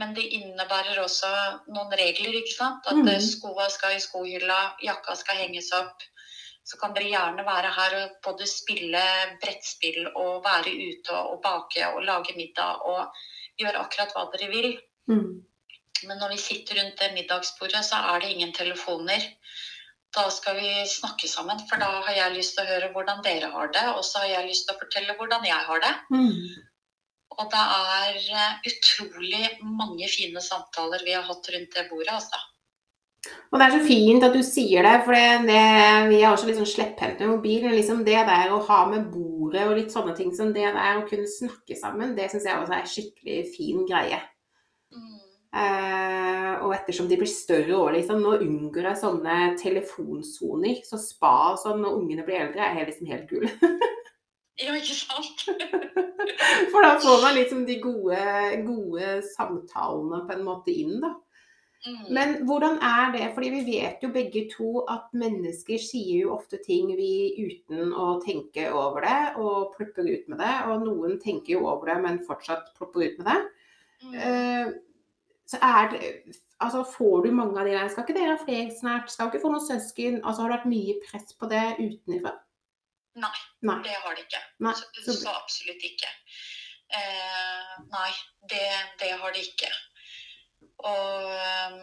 Men 0.02 0.16
det 0.18 0.24
innebærer 0.34 0.98
også 1.04 1.30
noen 1.70 1.92
regler, 2.00 2.40
ikke 2.42 2.56
sant? 2.56 2.88
At 2.90 2.98
Mm. 2.98 3.12
skoa 3.22 3.68
skal 3.70 3.96
i 3.98 4.02
skohylla, 4.02 4.62
jakka 4.82 5.16
skal 5.20 5.38
henges 5.44 5.70
opp. 5.78 6.02
Så 6.66 6.80
kan 6.80 6.94
dere 6.94 7.10
gjerne 7.12 7.46
være 7.46 7.72
her 7.76 7.96
og 8.00 8.18
både 8.26 8.48
spille 8.50 9.02
brettspill 9.42 10.08
og 10.16 10.44
være 10.46 10.74
ute 10.74 11.14
og 11.18 11.42
bake 11.44 11.88
og 11.94 12.04
lage 12.06 12.36
middag 12.38 12.86
og 12.86 13.14
gjøre 13.60 13.82
akkurat 13.82 14.14
hva 14.16 14.28
dere 14.34 14.50
vil. 14.52 14.80
Mm. 15.10 15.42
Men 16.08 16.18
når 16.18 16.34
vi 16.34 16.38
sitter 16.38 16.80
rundt 16.80 16.98
det 17.02 17.14
middagsbordet, 17.14 17.84
så 17.86 18.00
er 18.14 18.22
det 18.22 18.32
ingen 18.34 18.54
telefoner. 18.54 19.22
Da 20.16 20.30
skal 20.30 20.58
vi 20.58 20.72
snakke 20.90 21.28
sammen, 21.30 21.60
for 21.70 21.80
da 21.80 21.90
har 22.06 22.14
jeg 22.14 22.36
lyst 22.36 22.58
til 22.58 22.66
å 22.66 22.72
høre 22.74 22.90
hvordan 22.94 23.22
dere 23.24 23.52
har 23.54 23.70
det. 23.72 23.86
Og 23.96 24.04
så 24.04 24.24
har 24.24 24.28
jeg 24.34 24.50
lyst 24.50 24.68
til 24.68 24.76
å 24.76 24.82
fortelle 24.82 25.16
hvordan 25.20 25.46
jeg 25.48 25.68
har 25.70 25.80
det. 25.86 25.94
Mm. 26.12 26.71
Og 27.38 27.48
det 27.52 27.62
er 27.62 28.18
eh, 28.36 28.72
utrolig 28.72 29.46
mange 29.64 30.10
fine 30.12 30.42
samtaler 30.44 31.04
vi 31.06 31.16
har 31.16 31.28
hatt 31.28 31.52
rundt 31.54 31.78
det 31.78 31.86
bordet, 31.90 32.16
altså. 32.18 32.42
Og 33.52 33.60
det 33.60 33.66
er 33.66 33.74
så 33.76 33.82
fint 33.86 34.24
at 34.26 34.34
du 34.34 34.42
sier 34.46 34.86
det, 34.88 34.94
for 35.06 35.14
det, 35.14 35.46
det, 35.46 35.64
vi 36.10 36.20
er 36.22 36.32
også 36.32 36.48
litt 36.48 36.58
sånn 36.58 36.70
slepphendte 36.70 37.28
med 37.28 37.36
mobil. 37.36 37.60
Men 37.68 37.78
liksom 37.78 38.02
det 38.08 38.18
der 38.28 38.54
å 38.54 38.62
ha 38.66 38.80
med 38.90 39.10
bordet 39.14 39.66
og 39.68 39.76
litt 39.78 39.94
sånne 39.94 40.16
ting 40.18 40.32
som 40.36 40.54
det 40.56 40.66
der, 40.66 41.00
å 41.00 41.08
kunne 41.10 41.30
snakke 41.30 41.78
sammen, 41.78 42.16
det 42.18 42.32
syns 42.32 42.48
jeg 42.50 42.58
også 42.58 42.76
er 42.78 42.82
en 42.82 42.94
skikkelig 42.96 43.42
fin 43.54 43.84
greie. 43.90 44.22
Mm. 44.96 45.20
Eh, 45.52 46.54
og 46.64 46.74
ettersom 46.78 47.10
de 47.12 47.20
blir 47.20 47.30
større 47.30 47.76
òg, 47.78 47.92
liksom, 47.98 48.24
nå 48.24 48.40
unngår 48.40 48.90
jeg 48.90 49.02
sånne 49.04 49.38
telefonsoner. 49.62 50.82
Så 50.88 51.00
spa 51.04 51.36
og 51.52 51.62
sånn 51.62 51.84
når 51.84 52.00
ungene 52.00 52.26
blir 52.28 52.42
eldre, 52.48 52.72
er 52.72 52.90
liksom 52.90 53.12
helt 53.12 53.30
kul. 53.30 53.46
Ja, 54.62 54.76
ikke 54.78 54.96
sant? 54.96 55.44
For 56.72 56.86
da 56.86 56.96
får 57.02 57.22
man 57.24 57.36
liksom 57.38 57.66
de 57.66 57.80
gode, 57.82 58.22
gode 58.68 59.18
samtalene 59.34 60.24
på 60.28 60.38
en 60.38 60.48
måte 60.48 60.74
inn, 60.74 61.00
da. 61.04 61.16
Mm. 61.82 62.02
Men 62.14 62.34
hvordan 62.46 62.78
er 62.86 63.10
det? 63.16 63.32
Fordi 63.34 63.50
vi 63.50 63.62
vet 63.66 64.04
jo 64.06 64.12
begge 64.14 64.44
to 64.52 64.84
at 64.92 65.08
mennesker 65.18 65.82
sier 65.82 66.28
jo 66.28 66.36
ofte 66.36 66.60
ting 66.62 66.92
vi 66.94 67.34
uten 67.40 67.90
å 67.98 68.20
tenke 68.22 68.68
over 68.70 69.02
det, 69.08 69.22
og 69.42 69.74
plukker 69.74 70.06
ut 70.06 70.30
med 70.30 70.44
det. 70.44 70.54
Og 70.70 70.86
noen 70.86 71.18
tenker 71.24 71.56
jo 71.56 71.66
over 71.66 71.90
det, 71.90 71.98
men 72.06 72.22
fortsatt 72.28 72.70
plopper 72.78 73.08
ut 73.08 73.20
med 73.24 73.32
det. 73.32 73.40
Mm. 74.06 74.16
Uh, 74.22 74.72
så 75.50 75.60
er 75.62 75.92
det 75.96 76.08
Altså, 76.62 76.84
får 76.86 77.24
du 77.26 77.32
mange 77.34 77.58
av 77.58 77.66
de 77.66 77.74
der 77.74 77.88
Skal 77.90 78.06
ikke 78.06 78.14
dere 78.14 78.36
ha 78.36 78.44
flere 78.46 78.70
snart? 78.78 79.10
Skal 79.10 79.32
ikke 79.32 79.42
få 79.42 79.50
noen 79.50 79.66
søsken? 79.66 80.20
Altså, 80.22 80.44
har 80.44 80.52
det 80.52 80.58
vært 80.60 80.70
mye 80.70 80.98
press 81.08 81.34
på 81.34 81.50
det 81.50 81.64
utenfra? 81.80 82.36
Nei. 83.20 83.38
Nei. 83.68 83.78
Det 83.84 83.96
har 84.04 84.16
det 84.16 84.26
ikke. 84.26 84.42
Nei. 84.64 84.74
Så, 84.78 85.14
Så, 85.14 85.30
absolutt 85.32 85.84
ikke. 85.84 86.12
Eh, 86.92 87.74
nei, 87.92 88.12
det, 88.52 88.68
det 89.00 89.12
har 89.20 89.34
det 89.36 89.44
ikke. 89.48 89.72
Og 90.88 91.32
eh, 91.32 91.76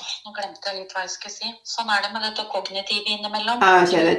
åh, 0.00 0.12
Nå 0.24 0.32
glemte 0.36 0.70
jeg 0.70 0.82
litt 0.82 0.92
hva 0.94 1.04
jeg 1.04 1.12
skulle 1.14 1.34
si. 1.34 1.52
Sånn 1.68 1.90
er 1.92 2.04
det 2.04 2.12
med 2.14 2.24
dette 2.24 2.44
kognitive 2.52 3.14
innimellom. 3.16 3.60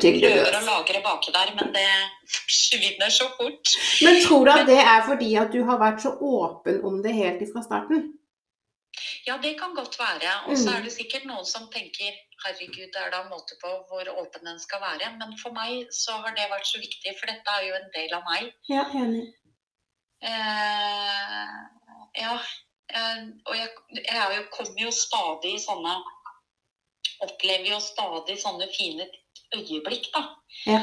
jeg 0.10 0.22
prøver 0.26 0.58
å 0.58 0.64
lagre 0.68 1.04
baki 1.06 1.34
der, 1.38 1.54
men 1.58 1.74
det 1.76 1.88
forsvinner 2.36 3.14
så 3.14 3.30
fort. 3.38 3.76
Men 4.06 4.22
tror 4.26 4.46
du 4.50 4.54
at 4.56 4.66
det 4.70 4.80
er 4.82 5.06
fordi 5.08 5.36
at 5.42 5.54
du 5.54 5.62
har 5.70 5.82
vært 5.82 6.02
så 6.06 6.16
åpen 6.18 6.82
om 6.88 7.02
det 7.06 7.14
helt 7.18 7.46
fra 7.54 7.64
starten? 7.66 8.10
Ja, 9.28 9.38
det 9.38 9.54
kan 9.60 9.76
godt 9.76 10.00
være. 10.00 10.32
Og 10.50 10.58
så 10.58 10.70
Mm. 10.70 10.76
er 10.78 10.82
det 10.82 10.92
sikkert 10.94 11.26
noen 11.30 11.46
som 11.46 11.68
tenker 11.72 12.12
herregud, 12.46 12.90
det 12.94 13.02
er 13.02 13.12
da 13.12 13.22
en 13.22 13.30
måte 13.30 13.54
på 13.62 13.70
hvor 13.90 14.06
åpen 14.22 14.46
den 14.46 14.60
skal 14.60 14.82
være. 14.82 15.12
Men 15.20 15.38
for 15.38 15.52
meg 15.54 15.88
så 15.94 16.12
har 16.24 16.34
det 16.36 16.50
vært 16.50 16.66
så 16.66 16.80
viktig, 16.82 17.14
for 17.20 17.26
dette 17.30 17.50
er 17.58 17.68
jo 17.68 17.76
en 17.76 17.92
del 17.96 18.14
av 18.18 18.24
meg. 18.32 18.54
Ja, 18.70 18.84
enig. 19.04 19.28
Eh, 20.24 21.54
ja. 22.22 22.34
Eh, 22.94 23.22
og 23.46 23.56
jeg, 23.56 23.70
jeg 23.96 24.38
jo, 24.38 24.44
kommer 24.52 24.82
jo 24.82 24.92
stadig 24.92 25.54
i 25.56 25.64
sånne 25.64 25.94
Opplever 27.22 27.68
jo 27.70 27.78
stadig 27.80 28.36
sånne 28.42 28.66
fine 28.74 29.06
øyeblikk, 29.54 30.08
da. 30.14 30.22
Ja. 30.66 30.80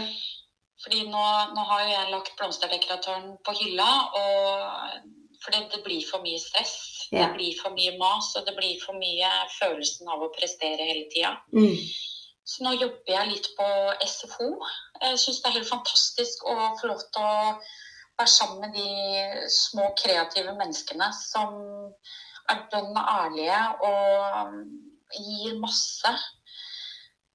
Fordi 0.84 1.00
nå, 1.10 1.22
nå 1.54 1.64
har 1.66 1.80
jo 1.82 1.88
jeg 1.90 2.10
lagt 2.12 2.36
blomsterdekoratøren 2.38 3.32
på 3.42 3.54
hylla, 3.58 3.88
og 4.14 5.08
fordi 5.44 5.64
det 5.72 5.82
blir 5.84 6.04
for 6.08 6.24
mye 6.24 6.38
stress. 6.42 6.76
Ja. 7.12 7.26
Det 7.26 7.38
blir 7.38 7.56
for 7.60 7.74
mye 7.76 7.94
mas, 8.00 8.30
og 8.36 8.46
det 8.46 8.54
blir 8.58 8.78
for 8.82 8.98
mye 8.98 9.30
følelsen 9.58 10.10
av 10.12 10.24
å 10.24 10.32
prestere 10.34 10.88
hele 10.88 11.06
tida. 11.12 11.36
Mm. 11.54 11.76
Så 12.48 12.64
nå 12.64 12.72
jobber 12.78 13.12
jeg 13.12 13.30
litt 13.32 13.50
på 13.58 13.68
SFO. 14.08 14.48
Jeg 15.02 15.20
syns 15.20 15.42
det 15.42 15.50
er 15.50 15.58
helt 15.58 15.70
fantastisk 15.70 16.46
å 16.48 16.56
få 16.80 16.90
lov 16.90 17.04
til 17.12 17.26
å 17.26 17.58
være 18.18 18.32
sammen 18.32 18.64
med 18.64 18.74
de 18.74 19.50
små 19.52 19.90
kreative 20.00 20.54
menneskene 20.56 21.10
som 21.14 21.58
er 22.48 22.64
dønn 22.72 22.96
ærlige 22.98 23.60
og 23.84 24.56
gir 25.12 25.58
masse. 25.60 26.14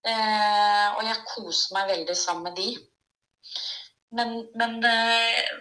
Eh, 0.03 0.87
og 0.97 1.05
jeg 1.07 1.27
koser 1.29 1.77
meg 1.77 1.93
veldig 1.93 2.17
sammen 2.17 2.49
med 2.49 2.57
de. 2.59 2.73
Men, 4.17 4.33
men 4.59 4.81
eh, 4.89 5.53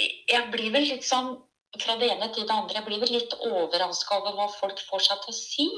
jeg 0.00 0.46
blir 0.52 0.70
vel 0.74 0.86
litt 0.88 1.06
sånn 1.06 1.34
fra 1.78 1.96
det 2.00 2.10
ene 2.14 2.30
til 2.34 2.46
det 2.46 2.54
andre. 2.54 2.80
Jeg 2.80 2.86
blir 2.88 3.02
vel 3.02 3.12
litt 3.18 3.36
overraska 3.46 4.20
over 4.20 4.38
hva 4.38 4.48
folk 4.56 4.80
får 4.88 5.06
seg 5.08 5.20
til 5.24 5.34
å 5.34 5.38
si. 5.38 5.68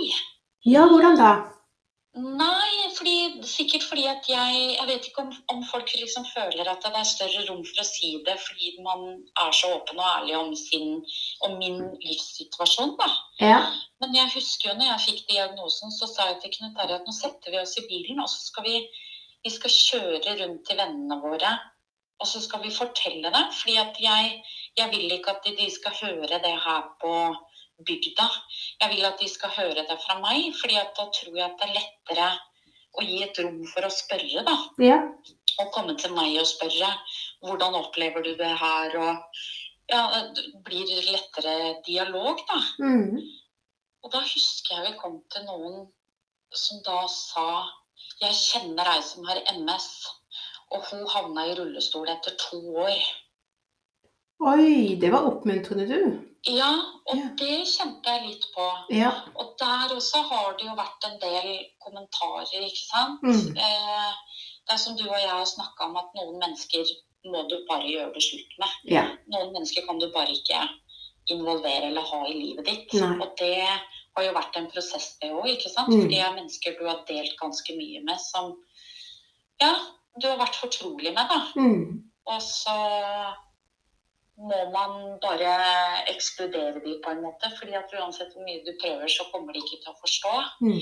Ja, 0.69 0.87
hvordan 0.89 1.19
da? 1.19 1.33
Nei, 2.13 2.91
fordi, 2.93 3.41
sikkert 3.49 3.87
fordi 3.89 4.03
at 4.05 4.27
jeg 4.29 4.57
Jeg 4.75 4.85
vet 4.85 5.07
ikke 5.09 5.23
om, 5.23 5.31
om 5.49 5.63
folk 5.65 5.89
liksom 5.97 6.27
føler 6.29 6.69
at 6.69 6.85
det 6.85 6.91
er 6.93 7.07
større 7.09 7.45
rom 7.47 7.63
for 7.65 7.81
å 7.81 7.87
si 7.89 8.11
det 8.27 8.35
fordi 8.43 8.75
man 8.85 9.07
er 9.41 9.55
så 9.57 9.71
åpen 9.79 9.97
og 9.97 10.11
ærlig 10.11 10.37
om, 10.37 10.51
sin, 10.57 11.01
om 11.49 11.57
min 11.57 11.81
livssituasjon, 12.03 12.93
da. 13.01 13.09
Ja. 13.41 13.63
Men 14.05 14.13
jeg 14.19 14.35
husker 14.35 14.71
jo 14.71 14.77
når 14.77 14.91
jeg 14.91 15.05
fikk 15.07 15.25
diagnosen, 15.31 15.95
så 15.97 16.11
sa 16.11 16.29
jeg 16.29 16.43
til 16.43 16.55
Knut 16.59 16.77
Terje 16.77 17.01
at 17.01 17.09
nå 17.09 17.17
setter 17.17 17.55
vi 17.55 17.63
oss 17.63 17.79
i 17.81 17.87
bilen, 17.89 18.21
og 18.21 18.29
så 18.29 18.45
skal 18.45 18.69
vi, 18.69 18.77
vi 19.47 19.57
skal 19.57 19.77
kjøre 19.79 20.37
rundt 20.43 20.67
til 20.69 20.83
vennene 20.85 21.21
våre. 21.25 21.57
Og 22.23 22.29
så 22.31 22.41
skal 22.43 22.63
vi 22.63 22.71
fortelle 22.71 23.33
det. 23.35 23.47
fordi 23.59 23.75
jeg, 24.07 24.37
jeg 24.79 24.91
vil 24.95 25.17
ikke 25.17 25.35
at 25.35 25.49
de, 25.59 25.71
skal 25.75 25.97
høre 26.03 26.39
det 26.45 26.55
her 26.67 26.85
på 27.03 27.13
bygda. 27.87 28.29
Jeg 28.81 28.95
vil 28.95 29.05
at 29.05 29.19
de 29.21 29.29
skal 29.29 29.51
høre 29.57 29.83
det 29.89 29.99
fra 30.07 30.21
meg, 30.23 30.53
fordi 30.61 30.79
da 30.79 31.09
tror 31.19 31.37
jeg 31.37 31.49
at 31.49 31.59
det 31.59 31.69
er 31.69 31.77
lettere 31.81 32.31
å 32.93 33.05
gi 33.07 33.23
et 33.25 33.41
rom 33.43 33.61
for 33.73 33.89
å 33.89 33.93
spørre, 33.93 34.45
da. 34.47 34.57
Ja. 34.85 35.01
Og 35.61 35.73
komme 35.75 35.97
til 36.01 36.15
meg 36.15 36.37
og 36.41 36.49
spørre 36.49 36.93
hvordan 37.43 37.77
opplever 37.81 38.25
du 38.25 38.33
det 38.39 38.53
her, 38.61 38.97
og 39.01 39.43
ja, 39.91 40.03
det 40.37 40.45
blir 40.65 40.89
lettere 41.11 41.57
dialog, 41.87 42.41
da. 42.49 42.61
Mm. 42.85 43.19
Og 44.03 44.15
da 44.15 44.23
husker 44.27 44.77
jeg 44.77 44.93
vi 44.93 44.99
kom 45.01 45.21
til 45.33 45.47
noen 45.49 45.87
som 46.53 46.83
da 46.85 47.05
sa 47.09 47.47
Jeg 48.21 48.35
kjenner 48.35 48.89
ei 48.93 49.03
som 49.07 49.25
har 49.27 49.39
MS, 49.55 49.87
og 50.73 50.85
hun 50.91 51.07
havna 51.09 51.47
i 51.51 51.55
rullestol 51.59 52.09
etter 52.09 52.37
to 52.41 52.61
år. 52.83 53.03
Oi, 54.43 54.97
det 55.01 55.13
var 55.13 55.27
oppmuntrende, 55.29 55.87
du. 55.87 56.29
Ja, 56.51 56.73
og 57.07 57.17
Ja. 57.17 57.29
det 57.39 57.59
kjente 57.71 58.11
jeg 58.11 58.27
litt 58.27 58.47
på. 58.55 58.65
Ja. 58.91 59.13
Og 59.39 59.55
der 59.61 59.95
også 59.95 60.23
har 60.27 60.57
det 60.59 60.67
jo 60.67 60.75
vært 60.75 61.05
en 61.07 61.19
del 61.23 61.67
kommentarer, 61.85 62.65
ikke 62.67 62.83
sant. 62.89 63.23
Mm. 63.23 63.57
Eh, 63.57 64.13
det 64.67 64.75
er 64.75 64.81
som 64.83 64.97
du 64.97 65.05
og 65.09 65.21
jeg 65.21 65.31
har 65.31 65.47
snakka 65.47 65.87
om, 65.87 65.97
at 65.97 66.11
noen 66.19 66.41
mennesker 66.43 66.85
må 67.31 67.45
du 67.49 67.61
bare 67.69 67.87
gjøre 67.87 68.13
det 68.15 68.23
slutt 68.23 68.59
med. 68.59 68.69
Ja. 68.91 69.05
Noen 69.31 69.53
mennesker 69.55 69.87
kan 69.87 70.01
du 70.03 70.11
bare 70.11 70.35
ikke 70.35 70.59
involvere 71.31 71.87
eller 71.93 72.03
ha 72.03 72.25
i 72.27 72.35
livet 72.35 72.67
ditt. 72.67 72.93
Nei. 72.99 73.15
Og 73.23 73.37
det 73.39 73.55
har 74.17 74.25
jo 74.27 74.33
vært 74.35 74.57
en 74.59 74.71
prosess, 74.75 75.17
det 75.23 75.31
òg, 75.31 75.47
ikke 75.47 75.71
sant. 75.71 75.89
Mm. 75.89 76.01
For 76.01 76.09
det 76.11 76.19
er 76.19 76.35
mennesker 76.35 76.79
du 76.79 76.87
har 76.89 77.05
delt 77.07 77.37
ganske 77.39 77.77
mye 77.79 78.03
med, 78.03 78.19
som 78.19 78.57
ja, 79.63 79.77
du 80.21 80.29
har 80.29 80.39
vært 80.41 80.59
fortrolig 80.61 81.15
med, 81.15 81.25
da. 81.31 81.41
Mm. 81.57 82.03
Og 82.33 82.43
så 82.45 82.77
må 84.43 84.61
man 84.75 85.19
bare 85.23 85.55
ekskludere 86.11 86.83
de 86.85 86.99
på 87.05 87.11
en 87.11 87.23
måte. 87.25 87.51
fordi 87.59 87.75
at 87.79 87.95
uansett 88.01 88.33
hvor 88.35 88.45
mye 88.47 88.63
du 88.67 88.73
prøver, 88.83 89.09
så 89.09 89.25
kommer 89.33 89.53
de 89.53 89.63
ikke 89.63 89.81
til 89.83 89.93
å 89.93 90.01
forstå. 90.01 90.35
Mm. 90.67 90.81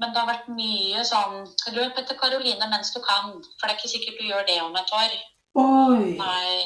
Men 0.00 0.12
det 0.12 0.20
har 0.20 0.30
vært 0.30 0.52
mye 0.56 1.02
sånn 1.06 1.42
Løp 1.76 1.98
etter 2.00 2.18
Karoline 2.18 2.68
mens 2.70 2.90
du 2.94 3.00
kan, 3.04 3.34
for 3.58 3.66
det 3.66 3.74
er 3.74 3.78
ikke 3.78 3.92
sikkert 3.94 4.20
du 4.20 4.30
gjør 4.30 4.46
det 4.48 4.60
om 4.62 4.78
et 4.78 4.94
år. 4.98 5.18
Oi. 5.62 6.14
Nei. 6.18 6.62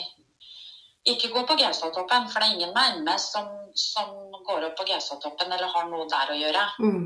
Ikke 1.07 1.31
gå 1.35 1.43
på 1.47 1.57
Gaustatoppen, 1.59 2.29
for 2.31 2.41
det 2.41 2.49
er 2.49 2.55
ingen 2.57 2.75
med 2.75 3.03
MS 3.03 3.29
som, 3.35 3.51
som 3.79 4.15
går 4.47 4.71
opp 4.71 4.79
på 4.79 4.87
Gaustatoppen 4.89 5.53
eller 5.53 5.71
har 5.71 5.91
noe 5.91 6.07
der 6.11 6.33
å 6.33 6.39
gjøre. 6.39 6.65
Mm. 6.83 7.05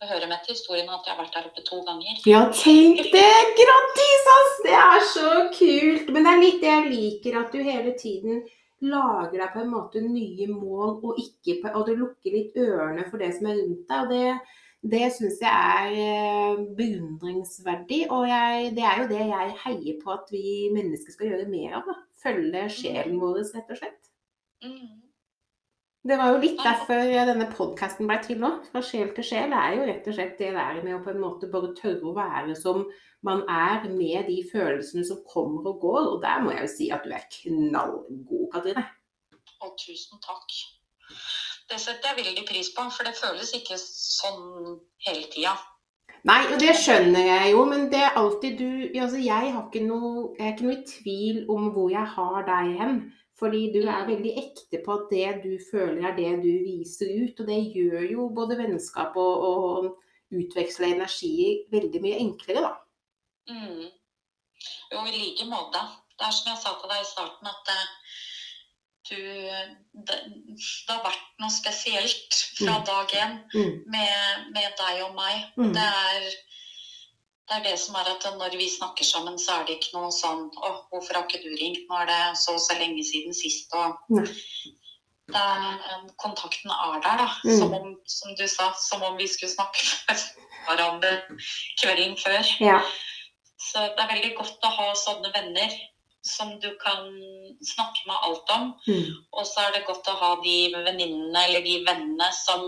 Det 0.00 0.10
hører 0.10 0.28
med 0.28 0.42
til 0.44 0.56
historien 0.56 0.90
at 0.90 1.06
jeg 1.06 1.14
har 1.14 1.22
vært 1.22 1.36
der 1.36 1.46
oppe 1.48 1.62
to 1.64 1.78
ganger. 1.86 2.18
Ja, 2.28 2.42
tenk 2.52 3.00
det! 3.14 3.30
Grattis, 3.60 4.26
ass! 4.34 4.58
Det 4.66 4.74
er 4.80 5.06
så 5.12 5.30
kult! 5.54 6.10
Men 6.10 6.26
det 6.26 6.32
er 6.32 6.42
litt 6.42 6.60
det 6.64 6.72
jeg 6.72 6.90
liker, 6.90 7.38
at 7.40 7.54
du 7.54 7.62
hele 7.64 7.94
tiden 8.00 8.42
lager 8.84 9.38
deg 9.38 9.54
på 9.54 9.62
en 9.62 9.72
måte 9.72 10.02
nye 10.04 10.48
mål, 10.50 10.98
og, 10.98 11.22
ikke 11.22 11.72
og 11.72 11.86
du 11.88 11.94
lukker 12.02 12.34
litt 12.34 12.58
ørene 12.60 13.06
for 13.08 13.22
det 13.22 13.30
som 13.38 13.48
er 13.48 13.62
rundt 13.62 13.88
deg. 13.88 14.02
og 14.02 14.12
det 14.12 14.60
det 14.84 15.06
syns 15.16 15.38
jeg 15.40 15.48
er 15.48 15.94
eh, 15.96 16.58
beundringsverdig, 16.76 18.02
og 18.12 18.26
jeg, 18.28 18.74
det 18.76 18.84
er 18.84 18.98
jo 19.00 19.06
det 19.08 19.22
jeg 19.30 19.54
heier 19.62 19.96
på 20.02 20.12
at 20.12 20.28
vi 20.32 20.42
mennesker 20.74 21.14
skal 21.14 21.30
gjøre 21.30 21.48
mer 21.48 21.78
av. 21.78 21.88
Da. 21.88 21.94
Følge 22.24 22.66
sjelen 22.72 23.16
vår, 23.22 23.40
rett 23.54 23.72
og 23.72 23.80
slett. 23.80 24.12
Mm. 24.64 25.03
Det 26.04 26.18
var 26.20 26.34
jo 26.34 26.40
litt 26.42 26.58
derfor 26.60 27.00
denne 27.00 27.46
podkasten 27.48 28.08
ble 28.10 28.18
til 28.20 28.42
òg. 28.44 28.66
Fra 28.68 28.82
sjel 28.84 29.14
til 29.16 29.24
sjel 29.24 29.54
er 29.56 29.78
jo 29.78 29.86
rett 29.88 30.08
og 30.10 30.16
slett 30.18 30.34
det 30.36 30.50
der 30.52 30.82
med 30.84 30.98
å 30.98 31.00
på 31.04 31.14
en 31.14 31.22
måte 31.22 31.48
bare 31.52 31.72
tørre 31.78 32.10
å 32.10 32.16
være 32.18 32.56
som 32.60 32.82
man 33.24 33.40
er 33.48 33.86
med 33.88 34.28
de 34.28 34.42
følelsene 34.50 35.06
som 35.08 35.22
kommer 35.30 35.70
og 35.72 35.80
går. 35.80 36.02
Og 36.12 36.18
der 36.26 36.44
må 36.44 36.52
jeg 36.52 36.66
jo 36.66 36.72
si 36.74 36.90
at 36.92 37.08
du 37.08 37.14
er 37.16 37.24
knallgod, 37.38 38.44
Katrine. 38.52 38.84
Og 39.64 39.72
tusen 39.80 40.20
takk. 40.20 40.58
Det 41.72 41.80
setter 41.80 42.12
jeg 42.12 42.20
veldig 42.20 42.44
pris 42.52 42.68
på, 42.76 42.84
for 42.92 43.08
det 43.08 43.16
føles 43.16 43.54
ikke 43.56 43.80
sånn 43.80 44.76
hele 45.08 45.24
tida. 45.32 45.56
Nei, 46.28 46.42
og 46.52 46.60
det 46.60 46.76
skjønner 46.80 47.30
jeg 47.30 47.52
jo, 47.52 47.64
men 47.68 47.88
det 47.92 48.00
er 48.00 48.16
alltid 48.20 48.60
du 48.60 48.68
Altså, 49.00 49.18
jeg 49.20 49.50
har 49.52 49.64
ikke 49.66 49.82
noe 49.84 50.30
Jeg 50.38 50.46
er 50.46 50.54
ikke 50.54 50.64
noe 50.64 50.76
i 50.76 50.86
tvil 50.88 51.40
om 51.52 51.66
hvor 51.72 51.90
jeg 51.92 52.12
har 52.16 52.46
deg 52.48 52.76
hen. 52.80 53.02
Fordi 53.38 53.64
du 53.74 53.80
er 53.82 54.06
veldig 54.06 54.32
ekte 54.38 54.78
på 54.84 54.94
at 54.94 55.08
det 55.10 55.30
du 55.42 55.52
føler 55.70 56.04
er 56.06 56.14
det 56.16 56.30
du 56.44 56.52
viser 56.62 57.10
ut. 57.24 57.40
Og 57.42 57.48
det 57.50 57.60
gjør 57.74 58.04
jo 58.12 58.28
både 58.36 58.58
vennskap 58.60 59.16
og, 59.18 59.48
og 59.48 59.88
utveksle 60.34 60.92
energi 60.94 61.64
veldig 61.72 62.02
mye 62.04 62.20
enklere, 62.22 62.62
da. 62.62 62.72
Mm. 63.50 63.88
Jo, 64.92 65.02
i 65.02 65.12
like 65.18 65.48
måte. 65.50 65.82
Det 66.14 66.28
er 66.28 66.36
som 66.36 66.52
jeg 66.52 66.62
sa 66.62 66.76
til 66.78 66.92
deg 66.92 67.02
i 67.02 67.10
starten, 67.10 67.50
at 67.50 67.72
eh, 67.74 67.86
du 69.10 69.18
det, 70.08 70.18
det 70.30 70.94
har 70.94 71.02
vært 71.04 71.24
noe 71.42 71.52
spesielt 71.52 72.38
fra 72.60 72.78
Mm. 72.78 72.86
dag 72.88 73.14
én 73.18 73.34
Mm. 73.54 73.74
med, 73.94 74.46
med 74.54 74.78
deg 74.78 75.02
og 75.04 75.14
meg. 75.18 75.50
Mm. 75.58 75.72
Det, 75.74 75.82
er, 75.82 76.30
det 77.48 77.56
er 77.58 77.64
det 77.66 77.74
som 77.80 77.96
er 78.00 78.08
at 78.08 78.24
når 78.38 78.56
vi 78.56 78.68
snakker 78.72 79.04
sammen, 79.04 79.36
så 79.38 79.58
er 79.58 79.66
det 79.68 79.76
ikke 79.76 79.98
noe 79.98 80.10
sånn 80.14 80.46
Å, 80.48 80.70
hvorfor 80.88 81.18
har 81.18 81.26
ikke 81.26 81.42
du 81.44 81.52
ringt? 81.60 81.84
Nå 81.90 81.98
er 82.00 82.08
det 82.08 82.20
så 82.40 82.56
og 82.56 82.62
så 82.64 82.76
lenge 82.78 83.04
siden 83.04 83.36
sist. 83.36 83.74
Og 83.76 84.16
Nei. 84.16 84.24
er, 85.36 86.06
kontakten 86.22 86.72
er 86.72 87.02
der, 87.04 87.20
da. 87.20 87.28
Mm. 87.44 87.58
Som 87.58 87.74
om, 87.76 87.90
som 88.08 88.36
du 88.38 88.46
sa, 88.48 88.70
som 88.80 89.04
om 89.04 89.18
vi 89.20 89.28
skulle 89.28 89.52
snakke 89.52 89.84
med 90.08 90.24
hverandre 90.64 91.12
kvelden 91.82 92.16
før. 92.20 92.54
Ja. 92.64 92.78
Så 93.60 93.82
det 93.92 94.00
er 94.06 94.14
veldig 94.14 94.32
godt 94.38 94.64
å 94.64 94.72
ha 94.78 94.88
sånne 94.96 95.32
venner 95.36 95.76
som 96.24 96.54
du 96.60 96.70
kan 96.80 97.04
snakke 97.60 98.08
med 98.08 98.24
alt 98.24 98.52
om. 98.56 98.70
Mm. 98.88 99.20
Og 99.36 99.44
så 99.48 99.66
er 99.66 99.76
det 99.76 99.84
godt 99.88 100.08
å 100.08 100.16
ha 100.16 100.30
de 100.40 100.56
venninnene 100.72 101.44
eller 101.44 101.64
de 101.64 101.76
vennene 101.84 102.30
som 102.38 102.64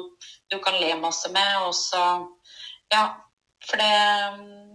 du 0.52 0.58
kan 0.60 0.76
le 0.80 0.92
masse 1.00 1.32
med. 1.32 1.64
Og 1.64 1.72
så 1.78 2.04
Ja, 2.92 3.16
for 3.66 3.80
det 3.82 4.65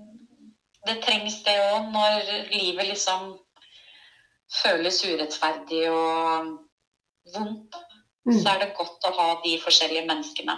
Det 0.88 0.98
trengs 1.04 1.42
det 1.46 1.56
òg 1.72 1.92
når 1.94 2.28
livet 2.52 2.90
liksom 2.90 3.36
føles 4.62 5.00
urettferdig 5.06 5.86
og 5.92 6.52
vondt. 7.36 7.78
Mm. 8.28 8.38
Så 8.38 8.52
er 8.52 8.60
det 8.62 8.76
godt 8.78 9.08
å 9.10 9.14
ha 9.18 9.28
de 9.46 9.56
forskjellige 9.62 10.06
menneskene. 10.10 10.58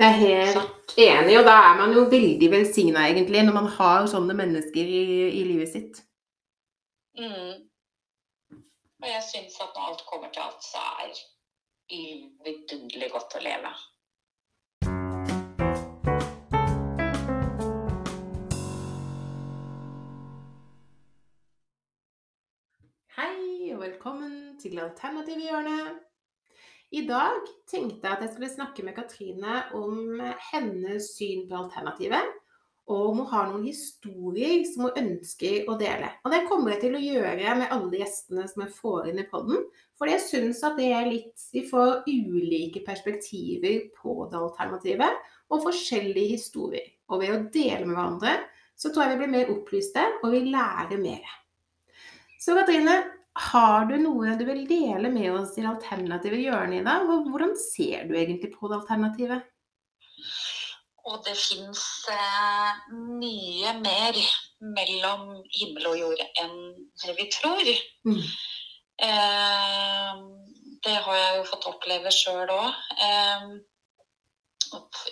Jeg 0.00 0.08
er 0.08 0.20
helt 0.22 0.94
enig, 0.98 1.34
og 1.38 1.44
da 1.46 1.56
er 1.66 1.74
man 1.78 1.92
jo 1.94 2.06
veldig 2.10 2.48
velsigna, 2.50 3.04
egentlig, 3.10 3.42
når 3.44 3.56
man 3.58 3.68
har 3.76 4.06
sånne 4.10 4.34
mennesker 4.38 4.88
i, 4.98 5.02
i 5.28 5.42
livet 5.46 5.68
sitt. 5.72 6.00
Mm. 7.18 7.68
Og 9.02 9.08
jeg 9.10 9.24
syns 9.28 9.58
at 9.60 9.74
når 9.76 9.90
alt 9.90 10.04
kommer 10.08 10.32
til 10.32 10.44
alt, 10.46 10.64
så 10.64 10.80
er 11.04 11.12
vidunderlig 12.46 13.10
godt 13.12 13.36
å 13.36 13.42
leve. 13.44 13.72
Velkommen 23.82 24.34
til 24.62 24.78
Alternative 24.78 25.42
hjørne. 25.42 25.78
I 26.94 27.02
dag 27.08 27.40
tenkte 27.70 28.06
jeg 28.06 28.14
at 28.14 28.20
jeg 28.22 28.30
skulle 28.34 28.50
snakke 28.52 28.84
med 28.86 28.94
Katrine 28.94 29.62
om 29.74 30.20
hennes 30.52 31.08
syn 31.16 31.48
på 31.48 31.56
alternativet, 31.64 32.28
og 32.92 33.08
om 33.08 33.22
hun 33.22 33.30
har 33.30 33.48
noen 33.48 33.64
historier 33.66 34.62
som 34.68 34.86
hun 34.86 35.00
ønsker 35.00 35.66
å 35.70 35.74
dele. 35.80 36.10
Og 36.22 36.34
det 36.34 36.44
kommer 36.50 36.74
jeg 36.74 36.82
til 36.84 36.98
å 36.98 37.02
gjøre 37.02 37.56
med 37.58 37.74
alle 37.74 38.02
gjestene 38.02 38.44
som 38.50 38.62
jeg 38.62 38.76
får 38.76 39.08
inn 39.10 39.22
i 39.22 39.26
podden, 39.32 39.64
fordi 39.98 40.14
jeg 40.14 40.24
syns 40.28 40.62
at 40.68 40.78
det 40.78 40.90
er 40.94 41.08
litt 41.08 41.46
Vi 41.54 41.64
får 41.70 42.04
ulike 42.06 42.84
perspektiver 42.86 43.88
på 43.96 44.28
det 44.30 44.38
alternativet, 44.42 45.24
og 45.50 45.64
forskjellige 45.64 46.36
historier. 46.36 46.86
Og 47.10 47.24
ved 47.24 47.34
å 47.34 47.40
dele 47.54 47.88
med 47.88 47.96
hverandre, 47.96 48.36
så 48.78 48.92
tror 48.92 49.08
jeg 49.08 49.16
vi 49.16 49.24
blir 49.24 49.34
mer 49.34 49.50
opplyste, 49.56 50.06
og 50.22 50.36
vi 50.36 50.44
lærer 50.52 51.02
mer. 51.02 51.34
Så 52.42 52.54
Katrine, 52.58 53.21
har 53.38 53.86
du 53.88 53.96
noe 54.02 54.34
du 54.36 54.44
vil 54.44 54.66
dele 54.68 55.08
med 55.12 55.32
oss 55.32 55.56
i 55.56 55.62
det 55.62 55.70
alternative 55.70 56.36
hjørnet 56.40 56.82
i 56.82 56.84
dag? 56.86 57.08
Og 57.08 57.30
hvordan 57.32 57.54
ser 57.56 58.04
du 58.08 58.16
egentlig 58.18 58.52
på 58.54 58.68
det 58.68 58.80
alternativet? 58.82 59.48
Og 61.08 61.18
det 61.26 61.34
fins 61.34 61.82
eh, 62.12 62.82
mye 62.94 63.72
mer 63.80 64.18
mellom 64.76 65.24
himmel 65.50 65.88
og 65.90 65.96
jord 65.98 66.20
enn 66.44 66.58
det 67.02 67.16
vi 67.18 67.26
tror. 67.32 67.72
Mm. 68.06 68.20
Eh, 69.08 70.20
det 70.84 70.94
har 71.06 71.18
jeg 71.18 71.40
jo 71.40 71.48
fått 71.48 71.68
oppleve 71.72 72.12
sjøl 72.14 72.52
òg. 72.54 72.78
Eh, 73.08 73.48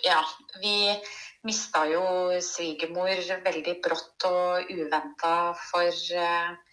ja, 0.05 0.21
vi 0.61 0.75
mista 1.47 1.83
jo 1.89 2.03
svigermor 2.43 3.11
veldig 3.45 3.75
brått 3.83 4.29
og 4.29 4.71
uventa 4.71 5.35
for 5.71 5.89
eh, 5.89 6.70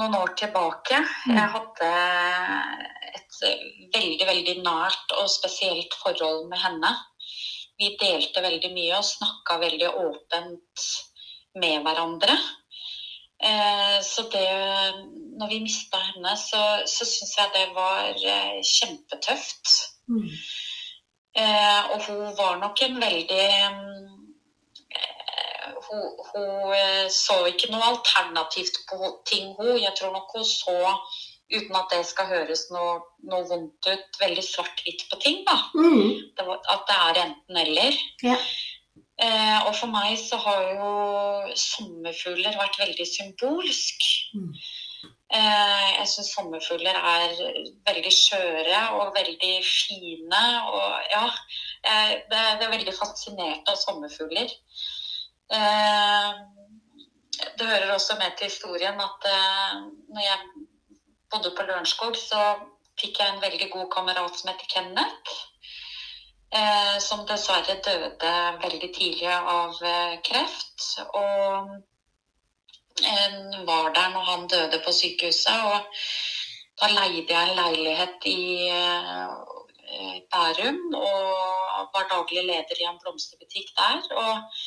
noen 0.00 0.16
år 0.18 0.34
tilbake. 0.38 1.02
Jeg 1.28 1.52
hadde 1.54 1.90
et 3.10 3.40
veldig, 3.94 4.26
veldig 4.26 4.56
nært 4.64 5.14
og 5.18 5.28
spesielt 5.32 5.94
forhold 6.02 6.48
med 6.50 6.60
henne. 6.62 6.94
Vi 7.80 7.94
delte 8.00 8.42
veldig 8.44 8.72
mye 8.74 8.96
og 8.98 9.06
snakka 9.08 9.58
veldig 9.62 9.92
åpent 10.02 10.88
med 11.60 11.84
hverandre. 11.84 12.36
Eh, 13.40 14.00
så 14.04 14.26
det 14.32 14.48
Når 15.40 15.48
vi 15.48 15.62
mista 15.64 15.96
henne, 16.10 16.34
så, 16.36 16.60
så 16.84 17.06
syns 17.08 17.36
jeg 17.38 17.52
det 17.54 17.68
var 17.72 18.10
eh, 18.12 18.58
kjempetøft. 18.60 19.70
Mm. 20.12 20.26
Eh, 21.40 21.80
og 21.94 22.04
hun 22.04 22.34
var 22.36 22.58
nok 22.60 22.82
en 22.84 23.00
veldig 23.00 23.46
hun, 25.90 26.06
hun, 26.30 27.10
så 27.12 27.40
ikke 27.50 27.70
noe 27.72 27.90
alternativt 27.92 28.82
på 28.88 29.10
ting, 29.30 29.52
hun. 29.58 29.76
Jeg 29.80 29.92
tror 29.98 30.14
nok 30.14 30.32
hun 30.36 30.46
så, 30.46 30.96
uten 31.50 31.78
at 31.78 31.92
det 31.92 32.02
skal 32.06 32.28
høres 32.30 32.66
noe, 32.74 32.98
noe 33.30 33.46
vondt 33.50 33.88
ut, 33.90 34.18
veldig 34.22 34.44
svart-hvitt 34.46 35.06
på 35.10 35.20
ting. 35.22 35.40
da. 35.48 35.56
Mm. 35.74 36.30
Det 36.36 36.46
var, 36.46 36.60
at 36.74 36.84
det 36.90 36.98
er 37.06 37.22
enten-eller. 37.26 38.02
Ja. 38.26 38.36
Eh, 39.20 39.58
og 39.66 39.74
for 39.76 39.92
meg 39.92 40.14
så 40.16 40.38
har 40.40 40.62
jo 40.78 40.92
sommerfugler 41.58 42.56
vært 42.56 42.78
veldig 42.80 43.06
symbolsk. 43.08 44.06
Mm. 44.32 44.54
Eh, 45.30 45.88
jeg 45.98 46.08
syns 46.10 46.30
sommerfugler 46.34 46.96
er 46.96 47.34
veldig 47.86 48.12
skjøre 48.14 48.80
og 48.96 49.12
veldig 49.18 49.52
fine. 49.66 50.40
Og 50.72 51.12
ja, 51.12 51.26
eh, 51.84 52.16
det, 52.30 52.40
det 52.62 52.66
er 52.66 52.74
veldig 52.78 52.96
fascinert 52.96 53.68
av 53.70 53.78
sommerfugler. 53.82 54.56
Eh, 55.52 56.34
det 57.58 57.66
hører 57.66 57.92
også 57.92 58.14
med 58.18 58.36
til 58.38 58.46
historien 58.46 59.00
at 59.00 59.24
eh, 59.34 59.78
når 60.14 60.22
jeg 60.22 60.38
bodde 61.30 61.54
på 61.56 61.62
Lørenskog, 61.62 62.16
så 62.16 62.42
fikk 63.00 63.18
jeg 63.18 63.32
en 63.32 63.42
veldig 63.42 63.70
god 63.72 63.88
kamerat 63.96 64.36
som 64.38 64.50
heter 64.52 64.68
Kenneth. 64.74 65.38
Eh, 66.54 66.96
som 67.02 67.26
dessverre 67.26 67.76
døde 67.86 68.34
veldig 68.62 68.90
tidlig 68.94 69.30
av 69.30 69.74
kreft. 70.28 70.86
Og 71.18 71.74
en 73.14 73.66
var 73.66 73.90
der 73.94 74.08
når 74.14 74.24
han 74.30 74.48
døde 74.54 74.82
på 74.84 74.92
sykehuset. 74.92 75.66
Og 75.72 75.80
da 76.80 76.92
leide 76.94 77.34
jeg 77.34 77.48
en 77.48 77.58
leilighet 77.58 78.26
i 78.26 78.70
Bærum 80.30 80.94
og 80.94 81.90
var 81.94 82.06
daglig 82.10 82.44
leder 82.46 82.78
i 82.82 82.86
en 82.86 83.00
blomsterbutikk 83.02 83.74
der. 83.78 83.98
Og 84.22 84.60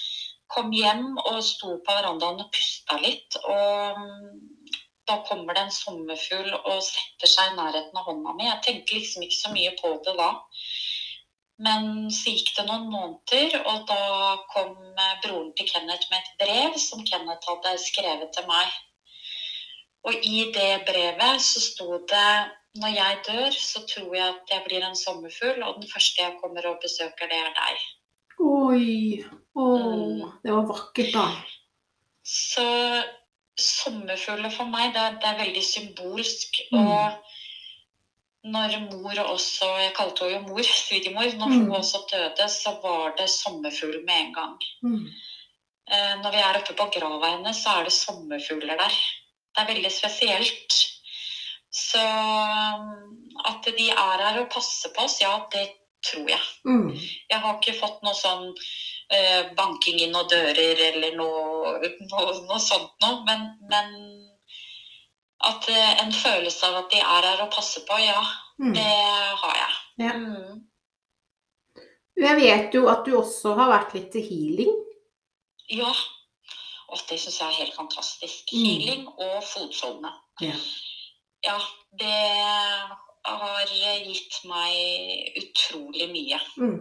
kom 0.51 0.71
hjem 0.75 1.17
og 1.17 1.39
sto 1.45 1.77
på 1.85 1.95
verandaen 1.97 2.41
og 2.43 2.49
pusta 2.53 2.97
litt. 3.01 3.37
Og 3.43 3.99
mm, 3.99 4.73
da 5.09 5.19
kommer 5.27 5.55
det 5.55 5.65
en 5.65 5.75
sommerfugl 5.75 6.53
og 6.59 6.79
setter 6.85 7.31
seg 7.31 7.51
i 7.51 7.57
nærheten 7.59 7.99
av 7.99 8.07
hånda 8.09 8.35
mi. 8.37 8.47
Jeg 8.47 8.63
tenkte 8.65 8.97
liksom 8.97 9.25
ikke 9.25 9.39
så 9.39 9.53
mye 9.53 9.75
på 9.79 9.95
det 10.05 10.15
da. 10.19 10.31
Men 11.63 12.09
så 12.11 12.33
gikk 12.33 12.49
det 12.57 12.65
noen 12.67 12.87
måneder, 12.89 13.59
og 13.69 13.83
da 13.87 13.99
kom 14.51 14.73
eh, 14.73 15.19
broren 15.23 15.51
til 15.57 15.69
Kenneth 15.69 16.09
med 16.09 16.17
et 16.19 16.33
brev 16.41 16.79
som 16.81 17.03
Kenneth 17.05 17.49
hadde 17.49 17.75
skrevet 17.83 18.33
til 18.35 18.47
meg. 18.49 18.73
Og 20.03 20.25
i 20.27 20.49
det 20.55 20.83
brevet 20.87 21.43
så 21.45 21.61
sto 21.63 22.01
det 22.09 22.31
når 22.81 22.95
jeg 22.97 23.19
dør, 23.27 23.51
så 23.53 23.83
tror 23.85 24.15
jeg 24.17 24.25
at 24.33 24.51
jeg 24.55 24.65
blir 24.65 24.83
en 24.87 24.97
sommerfugl, 24.97 25.61
og 25.61 25.77
den 25.77 25.89
første 25.93 26.23
jeg 26.23 26.37
kommer 26.41 26.65
og 26.71 26.81
besøker, 26.81 27.29
det 27.29 27.37
er 27.37 27.53
deg. 27.59 27.83
Oi. 28.41 29.42
Å, 29.53 29.65
det 30.43 30.53
var 30.53 30.65
vakkert, 30.69 31.11
da. 31.13 31.27
Så 32.25 32.63
sommerfugler 33.59 34.49
for 34.53 34.69
meg, 34.71 34.93
det, 34.95 35.03
det, 35.21 35.29
er 35.29 35.41
veldig 35.43 35.63
symbolsk. 35.65 36.61
Mm. 36.71 36.79
Og 36.87 38.49
når 38.53 38.73
mor 38.89 39.19
også 39.23 39.67
Jeg 39.79 39.93
kalte 39.95 40.25
henne 40.25 40.39
jo 40.41 40.55
mor, 40.55 40.63
svigermor. 40.85 41.29
Når 41.37 41.51
Mm. 41.53 41.59
hun 41.67 41.75
også 41.79 42.01
døde, 42.11 42.47
så 42.49 42.77
var 42.83 43.13
det 43.19 43.29
sommerfugl 43.29 44.01
med 44.07 44.15
en 44.15 44.33
gang. 44.33 44.57
Mm. 44.83 45.05
Eh, 45.91 46.15
når 46.23 46.31
vi 46.31 46.41
er 46.41 46.57
oppe 46.61 46.73
på 46.79 46.89
grava 46.97 47.35
hennes, 47.35 47.61
så 47.63 47.77
er 47.79 47.83
det 47.87 47.93
sommerfugler 47.93 48.79
der. 48.79 48.97
Det 49.53 49.61
er 49.61 49.69
veldig 49.75 49.91
spesielt. 49.91 50.79
Så 51.73 52.01
at 53.49 53.65
de 53.65 53.89
er 53.89 54.21
her 54.23 54.39
og 54.41 54.49
passer 54.53 54.91
på 54.95 55.05
oss, 55.05 55.19
ja, 55.21 55.33
det 55.53 55.67
tror 56.05 56.27
jeg. 56.29 56.41
Mm. 56.65 56.89
Jeg 57.29 57.39
har 57.39 57.57
ikke 57.59 57.79
fått 57.79 58.01
noe 58.05 58.13
sånn 58.17 58.49
banking 59.57 59.99
inn 60.01 60.11
noen 60.15 60.29
dører 60.31 60.79
eller 60.91 61.15
noe, 61.17 61.79
noe, 62.11 62.33
noe 62.47 62.59
sånt 62.63 62.93
noe. 63.03 63.23
Men, 63.27 63.43
men 63.69 63.91
at 65.43 65.67
eh, 65.69 65.91
en 66.05 66.11
følelse 66.15 66.65
av 66.69 66.79
at 66.83 66.91
de 66.93 67.01
er 67.03 67.27
her 67.27 67.41
og 67.45 67.51
passer 67.53 67.85
på, 67.89 67.99
ja, 68.03 68.21
Mm. 68.61 68.73
det 68.77 68.83
har 69.41 69.55
jeg. 69.57 69.77
Ja. 69.97 70.11
Mm. 70.13 70.59
Jeg 72.21 72.35
vet 72.37 72.75
jo 72.77 72.83
at 72.91 72.99
du 73.07 73.15
også 73.17 73.55
har 73.57 73.71
vært 73.71 73.95
litt 73.97 74.11
til 74.13 74.21
healing. 74.27 74.75
Ja. 75.73 75.89
Og 76.93 77.01
det 77.09 77.17
syns 77.19 77.39
jeg 77.41 77.47
er 77.49 77.57
helt 77.63 77.73
fantastisk. 77.73 78.53
Mm. 78.53 78.61
Healing 78.67 79.07
og 79.09 79.39
fotsone. 79.49 80.11
Ja. 80.45 80.53
Ja, 81.43 81.57
det 81.97 82.13
har 83.25 83.73
gitt 84.05 84.37
meg 84.45 85.39
utrolig 85.41 86.11
mye. 86.13 86.39
Mm. 86.61 86.77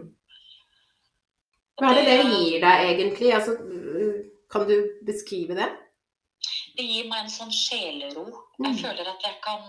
Hva 1.79 1.89
er 1.89 1.99
det 1.99 2.05
det 2.09 2.17
gir 2.29 2.59
deg 2.61 2.83
egentlig? 2.91 3.31
Altså, 3.33 3.55
kan 4.51 4.67
du 4.69 4.75
beskrive 5.07 5.57
det? 5.57 5.69
Det 6.77 6.85
gir 6.85 7.09
meg 7.09 7.23
en 7.23 7.33
sånn 7.33 7.53
sjelero. 7.53 8.27
Mm. 8.59 8.67
Jeg 8.67 8.79
føler 8.83 9.09
at 9.09 9.25
jeg 9.25 9.39
kan 9.43 9.65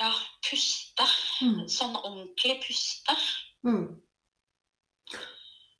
ja, 0.00 0.10
puste. 0.44 1.06
Mm. 1.44 1.62
Sånn 1.72 1.96
ordentlig 2.00 2.58
puste. 2.64 3.16
Mm. 3.66 3.86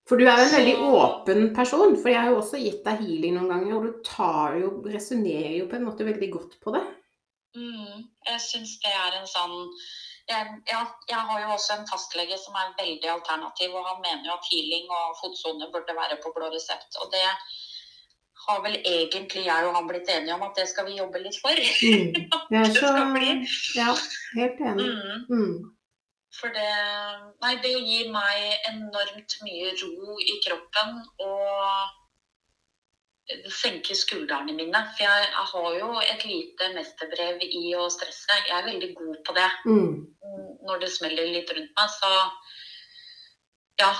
For 0.07 0.20
du 0.20 0.28
er 0.28 0.39
jo 0.39 0.47
en 0.47 0.55
veldig 0.55 0.74
åpen 0.87 1.49
person, 1.57 1.97
for 1.99 2.12
jeg 2.12 2.20
har 2.20 2.30
jo 2.30 2.39
også 2.39 2.61
gitt 2.62 2.84
deg 2.87 3.01
healing 3.03 3.34
noen 3.34 3.51
ganger, 3.51 3.72
og 3.74 3.87
du 3.89 4.05
tar 4.07 4.55
jo, 4.61 4.68
resonnerer 4.87 5.57
jo 5.59 5.70
på 5.70 5.80
en 5.80 5.89
måte 5.89 6.07
veldig 6.07 6.28
godt 6.30 6.61
på 6.62 6.74
det. 6.76 6.84
Mm, 7.57 8.05
jeg 8.28 8.43
syns 8.45 8.76
det 8.84 8.93
er 8.93 9.16
en 9.16 9.26
sånn 9.26 9.57
jeg, 10.31 10.43
ja, 10.72 10.81
jeg 11.12 11.22
har 11.29 11.39
jo 11.45 11.53
også 11.57 11.77
en 11.77 11.89
fastlege 11.93 12.37
som 12.45 12.57
er 12.61 12.74
veldig 12.81 13.11
alternativ, 13.16 13.74
og 13.79 13.87
han 13.91 14.03
mener 14.07 14.24
jo 14.29 14.35
at 14.39 14.49
healing 14.51 14.91
og 14.99 15.16
fotsone 15.20 15.70
burde 15.74 15.95
være 16.01 16.18
på 16.22 16.33
blå 16.37 16.51
resept. 16.55 16.99
Og 17.03 17.07
det 17.14 17.22
har 18.47 18.59
vel 18.66 18.77
egentlig 18.85 19.45
jeg 19.47 19.66
og 19.66 19.77
han 19.77 19.89
blitt 19.91 20.11
enige 20.12 20.35
om 20.35 20.45
at 20.49 20.59
det 20.59 20.66
skal 20.70 20.87
vi 20.89 20.99
jobbe 21.01 21.22
litt 21.22 21.39
for. 21.45 21.57
Mm. 21.57 22.12
Jeg 22.53 22.61
er 22.61 22.68
Det 22.72 22.83
så. 22.83 22.91
Ja, 23.81 23.91
helt 24.39 24.61
enig. 24.70 24.91
Mm, 24.93 25.22
Mm. 25.37 25.57
for 26.41 26.49
det 26.59 26.72
Nei, 27.43 27.55
det 27.64 27.72
gir 27.89 28.11
meg 28.12 28.37
enormt 28.70 29.39
mye 29.47 29.70
ro 29.83 30.18
i 30.33 30.35
kroppen 30.45 30.99
og 31.29 32.05
senke 33.51 33.95
skuldrene 33.99 34.55
mine. 34.55 34.83
For 34.97 35.07
jeg, 35.07 35.29
jeg 35.31 35.47
har 35.53 35.79
jo 35.81 35.89
et 36.03 36.27
lite 36.29 36.68
mesterbrev 36.74 37.43
i 37.47 37.72
å 37.79 37.89
stresse. 37.93 38.39
Jeg 38.47 38.55
er 38.59 38.68
veldig 38.68 38.93
god 38.99 39.16
på 39.27 39.35
det. 39.37 39.49
Mm. 39.66 39.97
Når 40.66 40.83
det 40.83 40.93
smeller 40.95 41.33
litt 41.35 41.51
rundt 41.57 41.74
meg, 41.81 41.91
så 41.99 42.12
Ja. 43.83 43.93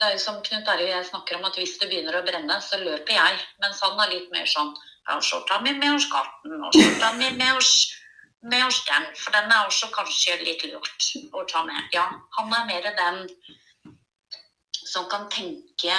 Det 0.00 0.08
er 0.08 0.14
jo 0.14 0.20
som 0.22 0.38
Knut 0.40 0.64
Terje 0.64 0.86
jeg 0.88 1.06
snakker 1.10 1.36
om, 1.36 1.42
at 1.44 1.58
hvis 1.60 1.74
det 1.76 1.90
begynner 1.90 2.16
å 2.16 2.22
brenne, 2.24 2.54
så 2.64 2.78
løper 2.80 3.12
jeg. 3.12 3.40
Mens 3.60 3.82
han 3.84 3.98
er 4.00 4.14
litt 4.14 4.30
mer 4.32 4.46
sånn 4.48 4.72
Ja, 5.08 5.18
skjorta 5.20 5.58
mi 5.60 5.72
med 5.76 5.96
oss 5.96 6.06
garten, 6.08 6.54
og 6.62 6.72
skjorta 6.72 7.10
mi 7.18 7.28
med 7.36 7.56
oss 7.56 7.90
med 8.42 8.66
oss 8.66 8.84
den, 8.86 9.06
for 9.16 9.34
den 9.36 9.52
er 9.52 9.66
også 9.66 9.90
kanskje 9.92 10.38
litt 10.44 10.62
lurt 10.64 11.08
å 11.36 11.44
ta 11.48 11.64
med. 11.66 11.88
Ja, 11.92 12.06
han 12.36 12.54
er 12.56 12.68
mer 12.68 12.88
den 12.96 13.18
som 14.72 15.08
kan 15.12 15.28
tenke 15.28 15.96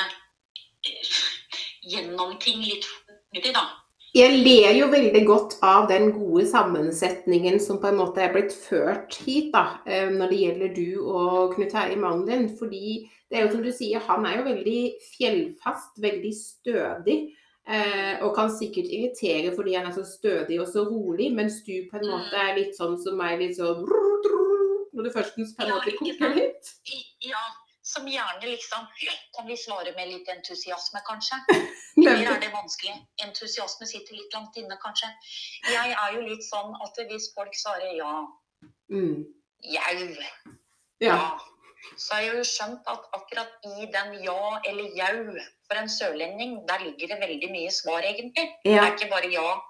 gjennom 1.82 2.38
ting 2.42 2.62
litt 2.66 2.86
fortere, 2.86 3.54
da. 3.56 3.68
Jeg 4.12 4.42
ler 4.44 4.74
jo 4.76 4.90
veldig 4.92 5.22
godt 5.24 5.54
av 5.64 5.86
den 5.88 6.10
gode 6.12 6.44
sammensetningen 6.52 7.62
som 7.64 7.78
på 7.80 7.88
en 7.88 8.00
måte 8.02 8.20
er 8.20 8.34
blitt 8.34 8.52
ført 8.52 9.16
hit, 9.24 9.54
da, 9.54 9.80
eh, 9.88 10.10
når 10.12 10.34
det 10.34 10.40
gjelder 10.42 10.74
du 10.76 10.90
og 11.06 11.54
Knut 11.56 11.72
Terje 11.72 11.96
din, 12.28 12.50
Fordi 12.60 13.10
det 13.30 13.38
er 13.38 13.46
jo 13.46 13.52
som 13.54 13.64
du 13.64 13.72
sier, 13.72 14.00
han 14.00 14.26
er 14.26 14.38
jo 14.38 14.44
veldig 14.44 14.82
fjellfast, 15.16 15.96
veldig 16.04 16.34
stødig. 16.36 17.32
Eh, 17.68 18.18
og 18.26 18.36
kan 18.36 18.50
sikkert 18.50 18.90
irritere 18.90 19.56
fordi 19.56 19.76
han 19.78 19.86
er 19.86 19.94
så 19.94 20.04
stødig 20.04 20.60
og 20.60 20.68
så 20.68 20.82
rolig, 20.84 21.30
mens 21.32 21.62
du 21.64 21.86
på 21.92 22.00
en 22.02 22.10
måte 22.10 22.36
er 22.36 22.58
litt 22.58 22.76
sånn 22.76 22.98
som 23.00 23.16
meg, 23.16 23.40
litt 23.40 23.56
sånn 23.56 23.86
Når 24.92 25.04
du 25.06 25.10
førstens 25.14 25.54
på 25.56 25.64
en 25.64 25.72
måte 25.72 25.94
koker 25.96 26.36
litt. 26.36 26.74
Ja, 27.24 27.40
som 27.92 28.08
gjerne 28.08 28.48
liksom 28.48 28.88
Kan 29.36 29.48
vi 29.48 29.58
svare 29.60 29.92
med 29.98 30.08
litt 30.12 30.30
entusiasme, 30.32 31.02
kanskje? 31.08 31.38
Eller 32.08 32.32
er 32.36 32.40
det 32.40 32.52
vanskelig? 32.54 32.96
Entusiasme 33.26 33.88
sitter 33.90 34.16
litt 34.18 34.34
langt 34.34 34.58
inne, 34.58 34.78
kanskje. 34.84 35.10
Jeg 35.72 35.92
er 35.94 36.16
jo 36.16 36.22
litt 36.26 36.44
sånn 36.48 36.76
at 36.86 37.02
hvis 37.12 37.32
folk 37.36 37.56
svarer 37.56 37.96
ja, 38.00 38.14
Mm. 38.92 39.24
jau, 39.64 40.16
Ja. 41.00 41.16
ja, 41.16 41.40
så 41.98 42.14
har 42.14 42.22
jeg 42.22 42.36
jo 42.36 42.44
skjønt 42.46 42.88
at 42.92 43.06
akkurat 43.18 43.54
i 43.80 43.88
den 43.94 44.18
ja 44.24 44.60
eller 44.70 44.90
jau 45.00 45.36
for 45.68 45.80
en 45.80 45.90
sørlending, 45.90 46.58
der 46.68 46.84
ligger 46.84 47.08
det 47.14 47.20
veldig 47.24 47.50
mye 47.52 47.72
svar, 47.72 48.04
egentlig. 48.04 48.50
Det 48.66 48.76
er 48.78 48.92
ikke 48.92 49.10
bare 49.10 49.32
ja. 49.32 49.62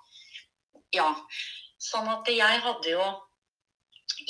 Ja. 0.98 1.10
Sånn 1.82 2.10
at 2.12 2.28
jeg 2.34 2.60
hadde 2.66 2.90
jo 2.92 3.06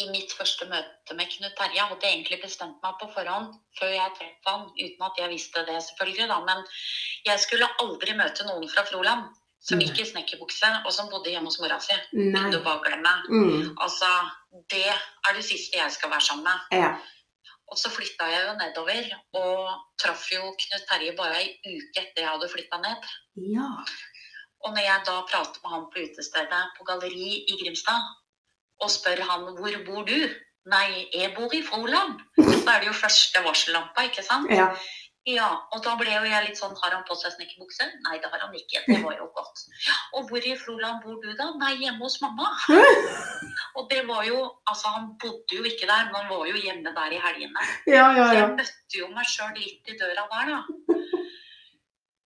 i 0.02 0.08
mitt 0.14 0.34
første 0.38 0.66
møte 0.70 1.16
med 1.18 1.30
Knut 1.32 1.54
Terje 1.58 1.86
hadde 1.90 2.08
jeg 2.08 2.18
egentlig 2.18 2.40
bestemt 2.44 2.82
meg 2.84 2.98
på 3.02 3.10
forhånd 3.16 3.54
før 3.80 3.94
jeg 3.94 4.16
traff 4.18 4.50
han, 4.50 4.66
uten 4.76 5.06
at 5.08 5.22
jeg 5.22 5.32
visste 5.32 5.64
det 5.68 5.78
selvfølgelig, 5.88 6.28
da. 6.32 6.40
Men 6.48 6.66
jeg 7.28 7.44
skulle 7.44 7.70
aldri 7.84 8.18
møte 8.18 8.48
noen 8.48 8.68
fra 8.72 8.86
Froland 8.90 9.30
som 9.62 9.82
gikk 9.82 10.00
i 10.02 10.08
snekkerbukse 10.10 10.70
og 10.82 10.92
som 10.96 11.10
bodde 11.12 11.30
hjemme 11.30 11.52
hos 11.52 11.60
mora 11.62 11.78
si. 11.84 11.98
Nei. 12.18 12.48
Du 12.54 12.60
bare 12.66 12.82
glemme. 12.86 13.14
Mm. 13.30 13.74
Altså, 13.86 14.10
det 14.74 14.88
er 14.90 15.36
det 15.38 15.46
siste 15.46 15.78
jeg 15.78 15.94
skal 15.94 16.14
være 16.14 16.28
sammen 16.32 16.50
med. 16.50 16.80
Ja. 16.82 16.96
Og 17.72 17.78
så 17.80 17.92
flytta 17.94 18.26
jeg 18.28 18.48
jo 18.50 18.56
nedover, 18.60 19.06
og 19.40 19.68
traff 20.02 20.26
jo 20.34 20.50
Knut 20.64 20.88
Terje 20.90 21.14
bare 21.20 21.38
ei 21.44 21.54
uke 21.78 22.02
etter 22.02 22.26
jeg 22.26 22.32
hadde 22.34 22.50
flytta 22.52 22.82
ned. 22.84 23.14
ja. 23.58 23.70
Og 24.62 24.76
når 24.76 24.84
jeg 24.86 25.06
da 25.08 25.14
prater 25.26 25.62
med 25.64 25.72
han 25.74 25.86
på 25.90 26.04
utestedet 26.06 26.66
på 26.78 26.84
Galleri 26.86 27.30
i 27.50 27.56
Grimstad, 27.64 28.04
og 28.82 28.90
spør 28.92 29.22
han 29.30 29.46
hvor 29.58 29.78
bor 29.86 30.08
du? 30.08 30.18
Nei, 30.72 31.08
jeg 31.14 31.32
bor 31.34 31.54
i 31.58 31.64
Froland. 31.66 32.20
Da 32.38 32.76
er 32.76 32.84
det 32.84 32.92
jo 32.92 32.98
første 32.98 33.42
varsellampa, 33.46 34.06
ikke 34.10 34.26
sant? 34.26 34.52
Ja. 34.54 34.70
Ja, 35.30 35.48
og 35.70 35.84
da 35.86 35.92
ble 36.00 36.10
jo 36.10 36.22
jeg 36.26 36.46
litt 36.48 36.58
sånn 36.58 36.72
Har 36.80 36.96
han 36.96 37.04
på 37.06 37.14
seg 37.14 37.36
snekkerbukse? 37.36 37.86
Nei, 38.08 38.16
det 38.24 38.30
har 38.32 38.42
han 38.42 38.56
ikke. 38.58 38.80
Det 38.88 38.98
var 39.04 39.14
jo 39.20 39.28
godt. 39.36 39.60
Og 40.18 40.32
hvor 40.32 40.48
i 40.50 40.56
Froland 40.58 41.04
bor 41.04 41.20
du 41.22 41.30
da? 41.38 41.52
Nei, 41.62 41.76
hjemme 41.84 42.02
hos 42.02 42.18
mamma. 42.24 42.48
Og 43.78 43.86
det 43.92 44.02
var 44.08 44.26
jo 44.26 44.40
Altså, 44.66 44.90
han 44.96 45.12
bodde 45.22 45.60
jo 45.60 45.68
ikke 45.68 45.86
der, 45.86 46.10
men 46.10 46.18
han 46.24 46.32
var 46.32 46.50
jo 46.50 46.58
hjemme 46.58 46.96
der 46.98 47.14
i 47.14 47.22
helgene. 47.22 47.68
Ja, 47.86 48.08
ja, 48.18 48.26
Så 48.26 48.40
jeg 48.40 48.50
møtte 48.56 48.98
jo 49.04 49.12
meg 49.14 49.30
sjøl 49.30 49.54
litt 49.60 49.94
i 49.94 50.00
døra 50.02 50.26
der, 50.34 50.56
da. 50.56 50.98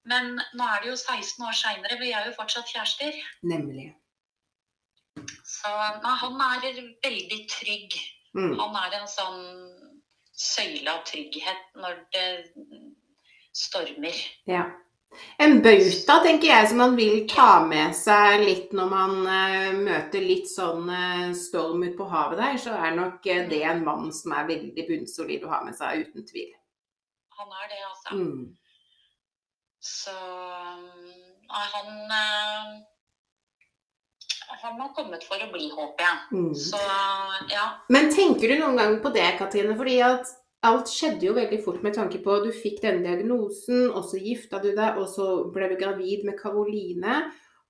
Men 0.06 0.36
nå 0.38 0.66
er 0.70 0.84
det 0.84 0.92
jo 0.94 0.96
16 0.96 1.48
år 1.50 1.56
seinere, 1.58 2.00
vi 2.00 2.14
er 2.14 2.30
jo 2.30 2.36
fortsatt 2.38 2.70
kjærester. 2.70 3.16
Nemlig. 3.44 3.90
Så 5.48 5.72
nei, 6.04 6.16
han 6.22 6.42
er 6.50 6.80
veldig 7.04 7.42
trygg. 7.52 8.00
Mm. 8.36 8.56
Han 8.60 8.80
er 8.82 8.98
en 9.00 9.08
sånn 9.10 9.44
søyle 10.36 10.92
av 10.92 11.06
trygghet 11.08 11.78
når 11.80 12.02
det 12.14 12.26
stormer. 13.56 14.18
Ja. 14.50 14.66
En 15.40 15.62
bauta, 15.64 16.18
tenker 16.26 16.50
jeg, 16.50 16.68
som 16.68 16.82
man 16.82 16.98
vil 17.00 17.22
ta 17.32 17.62
med 17.64 17.96
seg 17.96 18.42
litt 18.44 18.74
når 18.76 18.90
man 18.92 19.14
uh, 19.24 19.72
møter 19.78 20.24
litt 20.24 20.50
sånn 20.52 20.90
uh, 20.92 21.32
storm 21.38 21.86
ute 21.86 21.96
på 21.96 22.08
havet 22.12 22.42
der, 22.42 22.58
så 22.60 22.76
er 22.76 22.98
nok 22.98 23.24
uh, 23.24 23.46
det 23.52 23.62
en 23.64 23.86
mann 23.86 24.12
som 24.16 24.36
er 24.36 24.50
veldig 24.50 24.88
bunnsolid 24.90 25.46
å 25.48 25.54
ha 25.54 25.62
med 25.64 25.78
seg, 25.80 26.04
uten 26.04 26.28
tvil. 26.28 26.52
Han 27.40 27.56
er 27.62 27.72
det, 27.72 27.80
altså. 27.88 28.20
Mm. 28.20 28.44
Så 29.86 30.18
nei, 31.46 31.66
han 31.78 32.84
Han 34.64 34.80
har 34.82 34.90
kommet 34.96 35.24
for 35.28 35.42
å 35.42 35.52
bli, 35.52 35.70
håper 35.74 36.06
jeg. 36.06 36.18
Mm. 36.34 36.50
Så 36.58 36.82
ja. 37.52 37.66
Men 37.94 38.10
tenker 38.14 38.52
du 38.52 38.60
noen 38.60 38.80
gang 38.80 38.98
på 39.04 39.12
det, 39.16 39.28
Katrine? 39.40 39.76
Fordi 39.78 40.00
at 40.06 40.32
alt 40.66 40.90
skjedde 40.90 41.28
jo 41.28 41.36
veldig 41.38 41.60
fort 41.66 41.84
med 41.86 41.94
tanke 41.98 42.22
på 42.24 42.40
du 42.44 42.52
fikk 42.56 42.80
denne 42.84 43.04
diagnosen, 43.06 43.90
og 43.92 44.06
så 44.10 44.18
gifta 44.22 44.62
du 44.64 44.72
deg, 44.72 44.98
og 45.02 45.10
så 45.12 45.28
ble 45.54 45.70
du 45.72 45.76
gravid 45.82 46.26
med 46.28 46.40
Karoline. 46.40 47.26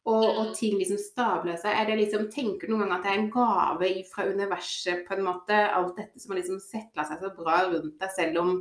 Og, 0.05 0.25
og 0.37 0.51
ting 0.53 0.75
liksom 0.77 0.99
stabler 1.01 1.55
seg. 1.57 1.73
Er 1.73 1.87
det 1.89 1.95
liksom, 1.97 2.27
tenker 2.29 2.69
du 2.69 2.75
noen 2.75 2.83
gang 2.85 2.99
at 2.99 3.07
det 3.07 3.09
er 3.09 3.21
en 3.23 3.31
gave 3.33 3.87
fra 4.11 4.27
universet, 4.29 5.01
på 5.07 5.15
en 5.15 5.25
måte? 5.25 5.57
Alt 5.73 5.97
dette 5.97 6.21
som 6.21 6.35
har 6.35 6.43
liksom 6.43 6.59
setla 6.61 7.07
seg 7.09 7.23
så 7.25 7.31
bra 7.33 7.63
rundt 7.71 7.95
deg, 7.97 8.11
selv 8.13 8.37
om 8.43 8.51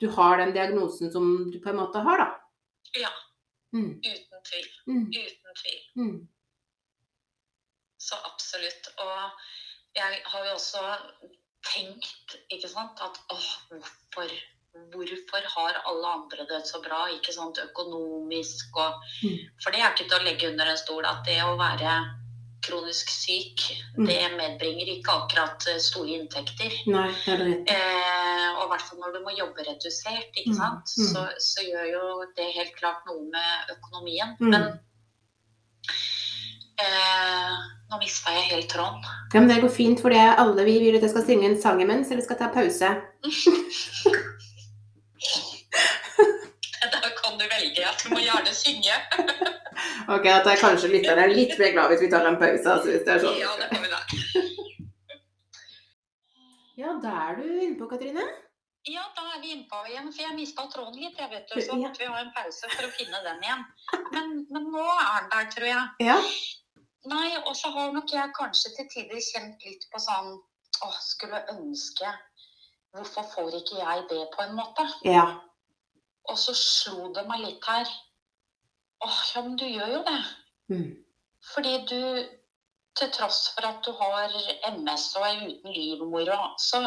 du 0.00 0.08
har 0.16 0.40
den 0.40 0.54
diagnosen 0.56 1.12
som 1.12 1.50
du 1.52 1.58
på 1.60 1.70
en 1.74 1.82
måte 1.82 2.00
har, 2.06 2.22
da? 2.24 2.30
Ja. 2.96 3.12
Mm, 3.76 3.98
Uten 4.00 4.40
tvil. 4.48 4.66
mm, 4.88 5.04
Uten 5.12 5.60
tvil. 5.60 5.78
mm. 6.00 6.16
Så 8.04 8.18
absolutt. 8.28 8.90
Og 9.00 9.20
jeg 9.96 10.18
har 10.32 10.48
jo 10.48 10.56
også 10.58 10.82
tenkt, 11.70 12.34
ikke 12.52 12.68
sant, 12.68 13.00
at 13.04 13.22
åh, 13.32 13.52
hvorfor 13.70 14.34
Hvorfor 14.74 15.44
har 15.46 15.76
alle 15.86 16.08
andre 16.16 16.44
det 16.48 16.64
så 16.66 16.80
bra, 16.82 17.04
ikke 17.14 17.30
sant, 17.32 17.60
økonomisk 17.62 18.74
og 18.82 18.96
Mm. 19.22 19.36
For 19.62 19.70
det 19.70 19.80
er 19.80 19.92
ikke 19.92 20.08
til 20.08 20.18
å 20.18 20.24
legge 20.24 20.48
under 20.50 20.66
en 20.66 20.80
stol 20.80 21.06
at 21.06 21.20
det 21.28 21.36
å 21.44 21.52
være 21.54 21.92
kronisk 22.66 23.08
syk, 23.12 23.62
Mm. 23.96 24.06
det 24.08 24.18
medbringer 24.34 24.90
ikke 24.96 25.12
akkurat 25.14 25.66
eh, 25.68 25.78
store 25.78 26.16
inntekter. 26.18 26.74
Nei, 26.90 27.06
det 27.26 27.38
det 27.38 27.70
Eh, 27.70 28.48
og 28.58 28.64
i 28.64 28.68
hvert 28.72 28.82
fall 28.88 28.98
når 28.98 29.12
du 29.14 29.20
må 29.22 29.36
jobbe 29.38 29.62
redusert, 29.68 30.32
ikke 30.34 30.50
Mm, 30.50 30.58
sant, 30.58 30.86
mm. 30.98 31.06
Så, 31.12 31.22
så 31.38 31.62
gjør 31.62 31.86
jo 31.92 32.26
det 32.36 32.50
helt 32.58 32.74
klart 32.76 33.06
noe 33.06 33.22
med 33.30 33.70
økonomien. 33.76 34.34
Mm. 34.40 34.50
Men 34.50 34.64
eh, 36.82 37.54
nå 37.94 38.00
mista 38.02 38.32
jeg 38.34 38.48
helt 38.50 38.70
tråden. 38.72 39.02
Ja, 39.32 39.40
men 39.40 39.48
det 39.48 39.60
går 39.62 39.70
fint, 39.70 40.00
for 40.02 40.14
alle 40.14 40.64
vi 40.66 40.78
vil 40.82 40.96
at 40.98 41.04
jeg 41.06 41.12
skal 41.12 41.26
synge 41.26 41.50
en 41.50 41.60
sang 41.62 41.82
imens, 41.82 42.10
eller 42.10 42.24
skal 42.26 42.38
ta 42.40 42.50
pause. 42.54 42.90
Da 46.84 47.10
kan 47.16 47.38
du 47.40 47.44
velge 47.48 47.84
at 47.88 48.02
du 48.04 48.10
må 48.12 48.20
gjerne 48.20 48.52
synge. 48.54 48.96
Ok, 50.10 50.26
at 50.28 50.46
jeg 50.46 50.60
kanskje 50.60 50.90
lytterne 50.92 51.24
er 51.24 51.32
litt 51.32 51.54
mer 51.58 51.72
glad 51.74 51.92
hvis 51.92 52.02
vi 52.04 52.10
tar 52.12 52.26
en 52.28 52.36
pause. 52.40 52.66
Altså, 52.74 52.90
hvis 52.90 53.04
det 53.06 53.14
er 53.14 53.22
sånn. 53.22 53.38
Ja, 53.40 53.52
det 53.60 53.68
kan 53.70 53.84
vi 53.84 53.92
da. 53.92 54.00
Ja, 56.74 56.96
da 57.02 57.12
er 57.28 57.38
du 57.38 57.46
inne 57.46 57.78
på, 57.78 57.88
Katrine. 57.88 58.24
Ja, 58.90 59.06
da 59.16 59.22
er 59.32 59.40
vi 59.40 59.54
innpå 59.54 59.78
igjen, 59.88 60.10
for 60.12 60.26
jeg 60.26 60.36
mista 60.36 60.66
tråden 60.68 60.98
litt. 61.00 61.16
jeg 61.16 61.30
vet 61.30 61.48
du, 61.48 61.56
Så 61.62 61.78
måtte 61.80 62.02
vi 62.02 62.10
ha 62.10 62.18
en 62.20 62.34
pause 62.36 62.68
for 62.68 62.84
å 62.84 62.92
finne 62.92 63.22
den 63.24 63.46
igjen. 63.46 63.64
Men, 64.12 64.34
men 64.52 64.68
nå 64.74 64.84
er 64.84 65.22
den 65.22 65.32
der, 65.32 65.48
tror 65.54 65.68
jeg. 65.70 66.10
Ja. 66.10 66.18
Nei, 67.10 67.30
og 67.44 67.52
så 67.56 67.70
har 67.74 67.92
nok 67.92 68.12
jeg 68.12 68.32
kanskje 68.36 68.72
til 68.76 68.88
tider 68.92 69.20
kjent 69.20 69.64
litt 69.68 69.84
på 69.92 70.00
sånn 70.00 70.34
Å, 70.84 70.88
skulle 71.04 71.42
ønske 71.52 72.08
Hvorfor 72.94 73.26
får 73.34 73.56
ikke 73.58 73.80
jeg 73.80 74.04
det, 74.10 74.22
på 74.34 74.42
en 74.44 74.54
måte? 74.54 74.84
Ja. 75.04 75.24
Og 76.30 76.38
så 76.38 76.54
slo 76.54 77.08
det 77.16 77.24
meg 77.26 77.40
litt 77.42 77.66
her. 77.66 77.88
Åh, 79.02 79.16
ja, 79.34 79.42
men 79.42 79.56
du 79.58 79.64
gjør 79.66 79.90
jo 79.96 80.02
det. 80.06 80.20
Mm. 80.70 80.84
Fordi 81.52 81.72
du, 81.90 81.98
til 82.94 83.10
tross 83.16 83.40
for 83.56 83.66
at 83.66 83.82
du 83.82 83.90
har 83.98 84.36
MS 84.70 85.08
og 85.18 85.26
er 85.26 85.42
uten 85.42 85.74
livmor, 85.74 86.30
så, 86.62 86.84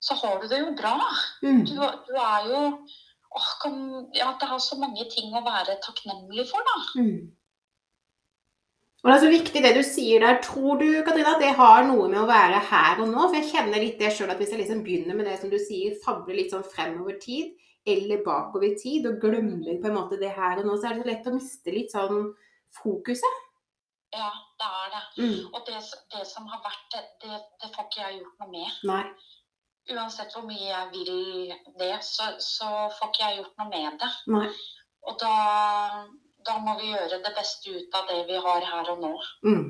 så 0.00 0.16
har 0.22 0.38
du 0.38 0.46
det 0.52 0.62
jo 0.62 0.70
bra. 0.78 0.94
Mm. 1.42 1.64
Du, 1.66 1.74
du 2.06 2.14
er 2.14 2.46
jo 2.52 2.62
åh, 3.28 3.50
kan, 3.62 3.82
ja, 4.14 4.36
Det 4.40 4.48
har 4.48 4.62
så 4.62 4.78
mange 4.78 5.04
ting 5.10 5.34
å 5.34 5.44
være 5.44 5.80
takknemlig 5.84 6.46
for, 6.52 6.62
da. 6.70 7.02
Mm. 7.02 7.34
Og 8.98 9.08
det 9.08 9.14
er 9.14 9.22
så 9.22 9.30
viktig 9.30 9.60
det 9.62 9.70
du 9.76 9.84
sier 9.86 10.24
der. 10.24 10.40
Tror 10.42 10.80
du 10.80 10.88
Katrine, 11.06 11.36
at 11.36 11.42
det 11.42 11.54
har 11.58 11.84
noe 11.86 12.08
med 12.10 12.18
å 12.18 12.28
være 12.28 12.58
her 12.70 12.98
og 13.04 13.12
nå? 13.12 13.28
For 13.28 13.38
jeg 13.38 13.50
kjenner 13.52 13.82
litt 13.82 14.00
det 14.00 14.10
sjøl, 14.14 14.32
at 14.32 14.40
hvis 14.42 14.50
jeg 14.54 14.62
liksom 14.64 14.82
begynner 14.86 15.18
med 15.18 15.28
det 15.30 15.36
som 15.38 15.52
du 15.52 15.58
sier, 15.62 15.94
fabler 16.02 16.40
litt 16.40 16.54
sånn 16.54 16.66
fremover 16.66 17.18
tid 17.22 17.54
eller 17.88 18.24
bakover 18.24 18.66
i 18.68 18.76
tid, 18.76 19.06
og 19.08 19.20
glemmer 19.22 19.78
på 19.80 19.88
en 19.88 19.96
måte 19.96 20.18
det 20.20 20.34
her 20.36 20.58
og 20.60 20.66
nå, 20.66 20.74
så 20.76 20.90
er 20.90 20.98
det 20.98 21.04
så 21.04 21.08
lett 21.08 21.30
å 21.30 21.36
miste 21.36 21.72
litt 21.72 21.94
sånn 21.94 22.26
fokuset. 22.82 23.38
Ja, 24.12 24.28
det 24.60 24.68
er 24.80 24.92
det. 24.92 25.02
Mm. 25.22 25.40
Og 25.52 25.62
det, 25.68 25.80
det 26.12 26.26
som 26.28 26.46
har 26.50 26.60
vært, 26.64 26.84
det, 26.92 27.02
det, 27.22 27.40
det 27.62 27.70
får 27.74 27.88
ikke 27.88 28.02
jeg 28.02 28.20
gjort 28.20 28.42
noe 28.42 28.52
med. 28.52 28.78
Nei. 28.90 29.02
Uansett 29.94 30.34
hvor 30.36 30.44
mye 30.48 30.68
jeg 30.68 30.88
vil 30.92 31.54
det, 31.80 31.94
så, 32.04 32.32
så 32.44 32.88
får 32.98 33.12
ikke 33.12 33.24
jeg 33.24 33.40
gjort 33.40 33.60
noe 33.62 33.70
med 33.72 34.00
det. 34.02 34.10
Nei. 34.34 34.48
Og 35.08 35.20
da, 35.22 35.34
da 36.48 36.56
må 36.64 36.78
vi 36.80 36.94
gjøre 36.94 37.20
det 37.24 37.34
beste 37.36 37.76
ut 37.76 38.00
av 38.00 38.08
det 38.08 38.24
vi 38.30 38.40
har 38.40 38.64
her 38.72 38.90
og 38.94 39.04
nå. 39.04 39.12
Mm. 39.46 39.68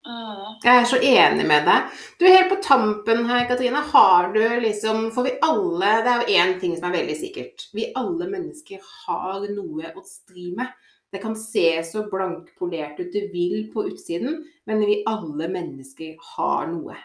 Mm. 0.00 0.44
Jeg 0.64 0.72
er 0.72 0.86
så 0.88 0.96
enig 1.04 1.44
med 1.48 1.66
deg. 1.68 1.96
Du, 2.16 2.24
Helt 2.24 2.48
på 2.48 2.56
tampen 2.64 3.26
her, 3.28 3.44
Katrine, 3.50 3.82
har 3.92 4.30
du 4.32 4.40
liksom 4.62 5.10
For 5.12 5.28
vi 5.28 5.34
alle 5.44 5.90
Det 6.06 6.12
er 6.12 6.22
jo 6.22 6.38
én 6.40 6.54
ting 6.62 6.72
som 6.78 6.88
er 6.88 6.96
veldig 6.96 7.16
sikkert. 7.20 7.66
Vi 7.76 7.90
alle 8.00 8.30
mennesker 8.32 8.80
har 9.04 9.44
noe 9.52 9.92
å 9.92 10.04
stri 10.06 10.50
med. 10.56 10.72
Det 11.10 11.20
kan 11.20 11.34
se 11.36 11.82
så 11.84 12.04
blankpolert 12.08 13.00
ut 13.02 13.12
du 13.12 13.20
vil 13.32 13.64
på 13.72 13.82
utsiden, 13.90 14.44
men 14.70 14.84
vi 14.86 15.00
alle 15.10 15.48
mennesker 15.50 16.14
har 16.36 16.70
noe. 16.70 16.96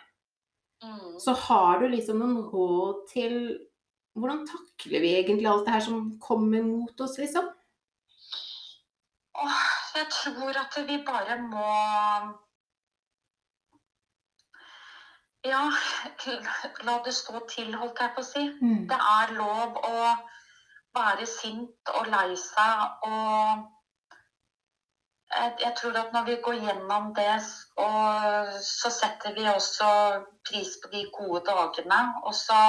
Mm. 0.85 1.15
Så 1.19 1.33
har 1.47 1.81
du 1.81 1.87
liksom 1.89 2.21
noen 2.21 2.43
råd 2.51 3.01
til 3.09 3.37
hvordan 4.15 4.45
takler 4.47 5.01
vi 5.03 5.15
egentlig 5.17 5.49
alt 5.49 5.65
det 5.65 5.73
her 5.73 5.83
som 5.83 6.03
kommer 6.21 6.63
mot 6.63 7.01
oss, 7.01 7.17
liksom? 7.19 7.49
Åh, 9.43 9.61
jeg 9.95 10.07
tror 10.11 10.57
at 10.63 10.77
vi 10.87 10.97
bare 11.07 11.37
må 11.41 11.69
Ja, 15.45 15.61
la 16.87 16.95
det 17.05 17.13
stå 17.13 17.41
til, 17.49 17.75
holdt 17.77 17.99
jeg 18.01 18.13
på 18.15 18.23
å 18.23 18.25
si. 18.25 18.47
Det 18.89 18.97
er 18.97 19.33
lov 19.37 19.77
å 19.89 19.99
være 20.95 21.27
sint 21.29 21.91
og 21.99 22.07
lei 22.09 22.31
seg 22.39 23.05
og 23.09 23.71
jeg, 25.35 25.71
tror 25.77 25.97
at 25.99 26.13
når 26.13 26.25
vi 26.29 26.35
går 26.47 26.59
gjennom 26.63 27.13
det, 27.17 27.31
og 27.81 28.51
så 28.63 28.91
setter 28.93 29.33
vi 29.35 29.47
også 29.51 29.87
pris 30.47 30.75
på 30.81 30.91
de 30.93 31.01
gode 31.17 31.41
dagene. 31.49 31.99
Og 32.23 32.35
så 32.37 32.59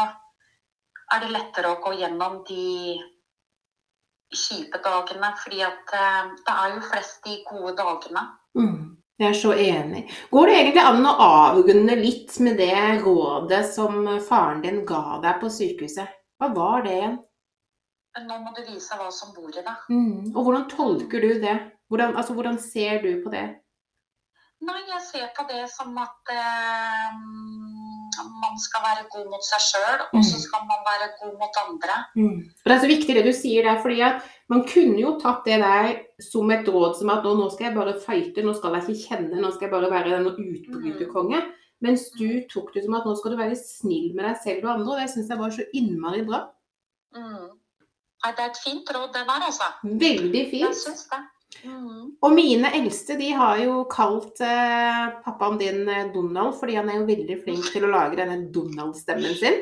er 1.13 1.23
det 1.23 1.31
lettere 1.31 1.71
å 1.73 1.81
gå 1.85 1.93
gjennom 2.01 2.41
de 2.49 2.97
kjipe 4.37 4.81
dagene, 4.85 5.33
fordi 5.43 5.65
at 5.67 5.97
eh, 5.97 6.31
det 6.47 6.55
er 6.55 6.75
jo 6.75 6.85
flest 6.91 7.27
de 7.27 7.41
gode 7.49 7.75
dagene. 7.81 8.25
Mm. 8.59 8.79
Jeg 9.17 9.29
er 9.33 9.39
så 9.41 9.55
enig. 9.57 10.03
Går 10.29 10.51
det 10.51 10.57
egentlig 10.57 10.83
an 10.85 11.07
å 11.09 11.15
avrunde 11.25 11.95
litt 11.97 12.35
med 12.45 12.59
det 12.61 13.01
rådet 13.01 13.63
som 13.71 14.03
faren 14.27 14.61
din 14.61 14.83
ga 14.89 15.17
deg 15.23 15.39
på 15.41 15.49
sykehuset? 15.53 16.11
Hva 16.37 16.51
var 16.53 16.85
det 16.85 16.99
igjen? 16.99 17.17
Nå 18.27 18.37
må 18.41 18.53
du 18.57 18.63
vise 18.65 18.97
hva 18.97 19.09
som 19.13 19.33
bor 19.37 19.49
i 19.53 19.63
deg. 19.63 19.89
Mm. 19.93 20.35
Og 20.35 20.41
hvordan 20.43 20.69
tolker 20.73 21.25
du 21.25 21.41
det? 21.41 21.57
Hvordan, 21.89 22.17
altså, 22.17 22.37
hvordan 22.37 22.59
ser 22.61 23.01
du 23.05 23.11
på 23.25 23.33
det? 23.33 23.47
Nei, 24.65 24.81
jeg 24.89 25.03
ser 25.05 25.27
på 25.37 25.45
det 25.49 25.65
som 25.73 25.97
at 26.01 26.33
eh, 26.33 27.19
man 28.25 28.59
skal 28.59 28.81
være 28.83 29.05
god 29.13 29.27
mot 29.31 29.45
seg 29.45 29.61
sjøl, 29.61 30.01
og 30.15 30.23
så 30.25 30.37
Mm. 30.37 30.43
skal 30.47 30.61
man 30.71 30.81
være 30.91 31.09
god 31.21 31.35
mot 31.39 31.55
andre. 31.69 31.97
Og 32.17 32.65
Det 32.65 32.73
er 32.73 32.81
så 32.81 32.87
viktig 32.89 33.15
det 33.15 33.25
du 33.25 33.33
sier 33.33 33.63
der, 33.63 33.83
fordi 33.83 34.01
at 34.01 34.23
man 34.49 34.63
kunne 34.69 34.99
jo 35.01 35.19
tatt 35.21 35.45
det 35.45 35.61
der 35.61 36.01
som 36.21 36.51
et 36.51 36.67
råd 36.69 36.97
som 36.99 37.11
at 37.11 37.23
nå, 37.25 37.35
nå 37.37 37.51
skal 37.53 37.67
jeg 37.67 37.75
bare 37.77 38.01
fighte, 38.01 38.43
nå 38.43 38.55
skal 38.57 38.73
jeg 38.75 38.83
ikke 38.89 39.09
kjenne, 39.09 39.41
nå 39.41 39.51
skal 39.53 39.69
jeg 39.69 39.75
bare 39.77 39.91
være 39.91 40.11
den 40.17 40.27
utbryterkonge. 40.33 41.43
Mens 41.83 42.09
du 42.17 42.41
tok 42.49 42.73
det 42.75 42.85
som 42.85 42.95
at 42.95 43.05
nå 43.05 43.15
skal 43.19 43.31
du 43.33 43.37
være 43.37 43.57
snill 43.57 44.15
med 44.15 44.25
deg 44.25 44.37
selv 44.43 44.65
og 44.65 44.75
andre, 44.79 44.93
og 44.95 45.01
det 45.01 45.11
syns 45.13 45.29
jeg 45.29 45.39
var 45.39 45.51
så 45.51 45.65
innmari 45.75 46.23
bra. 46.25 46.47
Mm. 47.15 47.51
Det 48.27 48.39
er 48.43 48.49
et 48.51 48.59
fint 48.65 48.89
råd, 48.91 49.13
det 49.13 49.23
der, 49.29 49.43
altså. 49.47 49.69
Veldig 49.85 50.33
Jeg 50.35 50.51
fint. 50.51 50.75
syns 50.75 51.05
det. 51.13 51.21
Mm. 51.65 52.17
Og 52.23 52.35
mine 52.35 52.73
eldste 52.77 53.17
de 53.19 53.31
har 53.37 53.61
jo 53.63 53.81
kalt 53.91 54.43
eh, 54.45 55.07
pappaen 55.25 55.59
din 55.61 55.89
eh, 55.89 56.11
Donald, 56.15 56.57
fordi 56.61 56.77
han 56.79 56.91
er 56.91 57.01
jo 57.01 57.09
veldig 57.09 57.39
flink 57.45 57.71
til 57.73 57.87
å 57.87 57.93
lage 57.93 58.19
denne 58.21 58.43
Donald-stemmen 58.53 59.35
sin. 59.39 59.59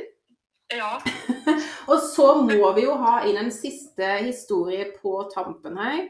Ja. 0.73 0.97
Og 1.91 1.99
så 2.01 2.31
må 2.41 2.73
vi 2.77 2.87
jo 2.87 2.97
ha 3.01 3.21
inn 3.29 3.39
en 3.41 3.53
siste 3.55 4.17
historie 4.25 4.89
på 4.99 5.17
tampen 5.35 5.79
her. 5.81 6.05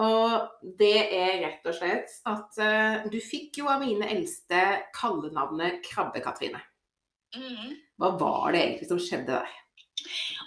Og 0.00 0.68
det 0.80 0.96
er 1.12 1.42
rett 1.42 1.66
og 1.68 1.76
slett 1.76 2.12
at 2.28 2.60
eh, 2.64 3.08
du 3.12 3.18
fikk 3.20 3.60
jo 3.60 3.68
av 3.68 3.82
mine 3.84 4.08
eldste 4.08 4.62
kallenavnet 4.96 5.82
Krabbe-Katrine. 5.84 6.62
Mm. 7.36 7.76
Hva 8.00 8.14
var 8.20 8.52
det 8.52 8.62
egentlig 8.62 8.88
som 8.88 9.00
skjedde 9.00 9.36
der? 9.36 9.58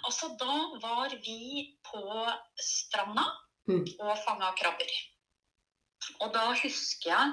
Altså, 0.06 0.32
da 0.38 0.56
var 0.82 1.14
vi 1.22 1.76
på 1.86 2.02
stranda. 2.58 3.24
Og 3.68 4.18
fanga 4.24 4.52
krabber. 4.58 4.90
Og 6.20 6.32
da 6.34 6.50
husker 6.54 7.10
jeg 7.10 7.32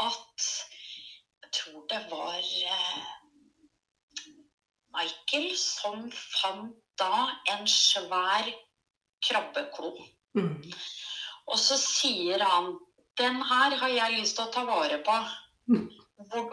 at 0.00 0.50
Jeg 1.42 1.50
tror 1.52 1.86
det 1.90 1.98
var 2.10 2.36
eh, 2.38 3.06
Michael 4.94 5.56
som 5.58 6.04
fant 6.14 6.76
da 7.00 7.26
en 7.50 7.66
svær 7.68 8.46
krabbeklo. 9.26 9.90
Mm. 10.38 10.62
Og 11.50 11.58
så 11.58 11.78
sier 11.80 12.44
han 12.44 12.76
Den 13.18 13.42
her 13.42 13.74
har 13.76 13.90
jeg 13.90 14.20
lyst 14.20 14.38
til 14.38 14.46
å 14.46 14.52
ta 14.54 14.62
vare 14.64 15.00
på. 15.04 15.16
Mm. 15.68 15.88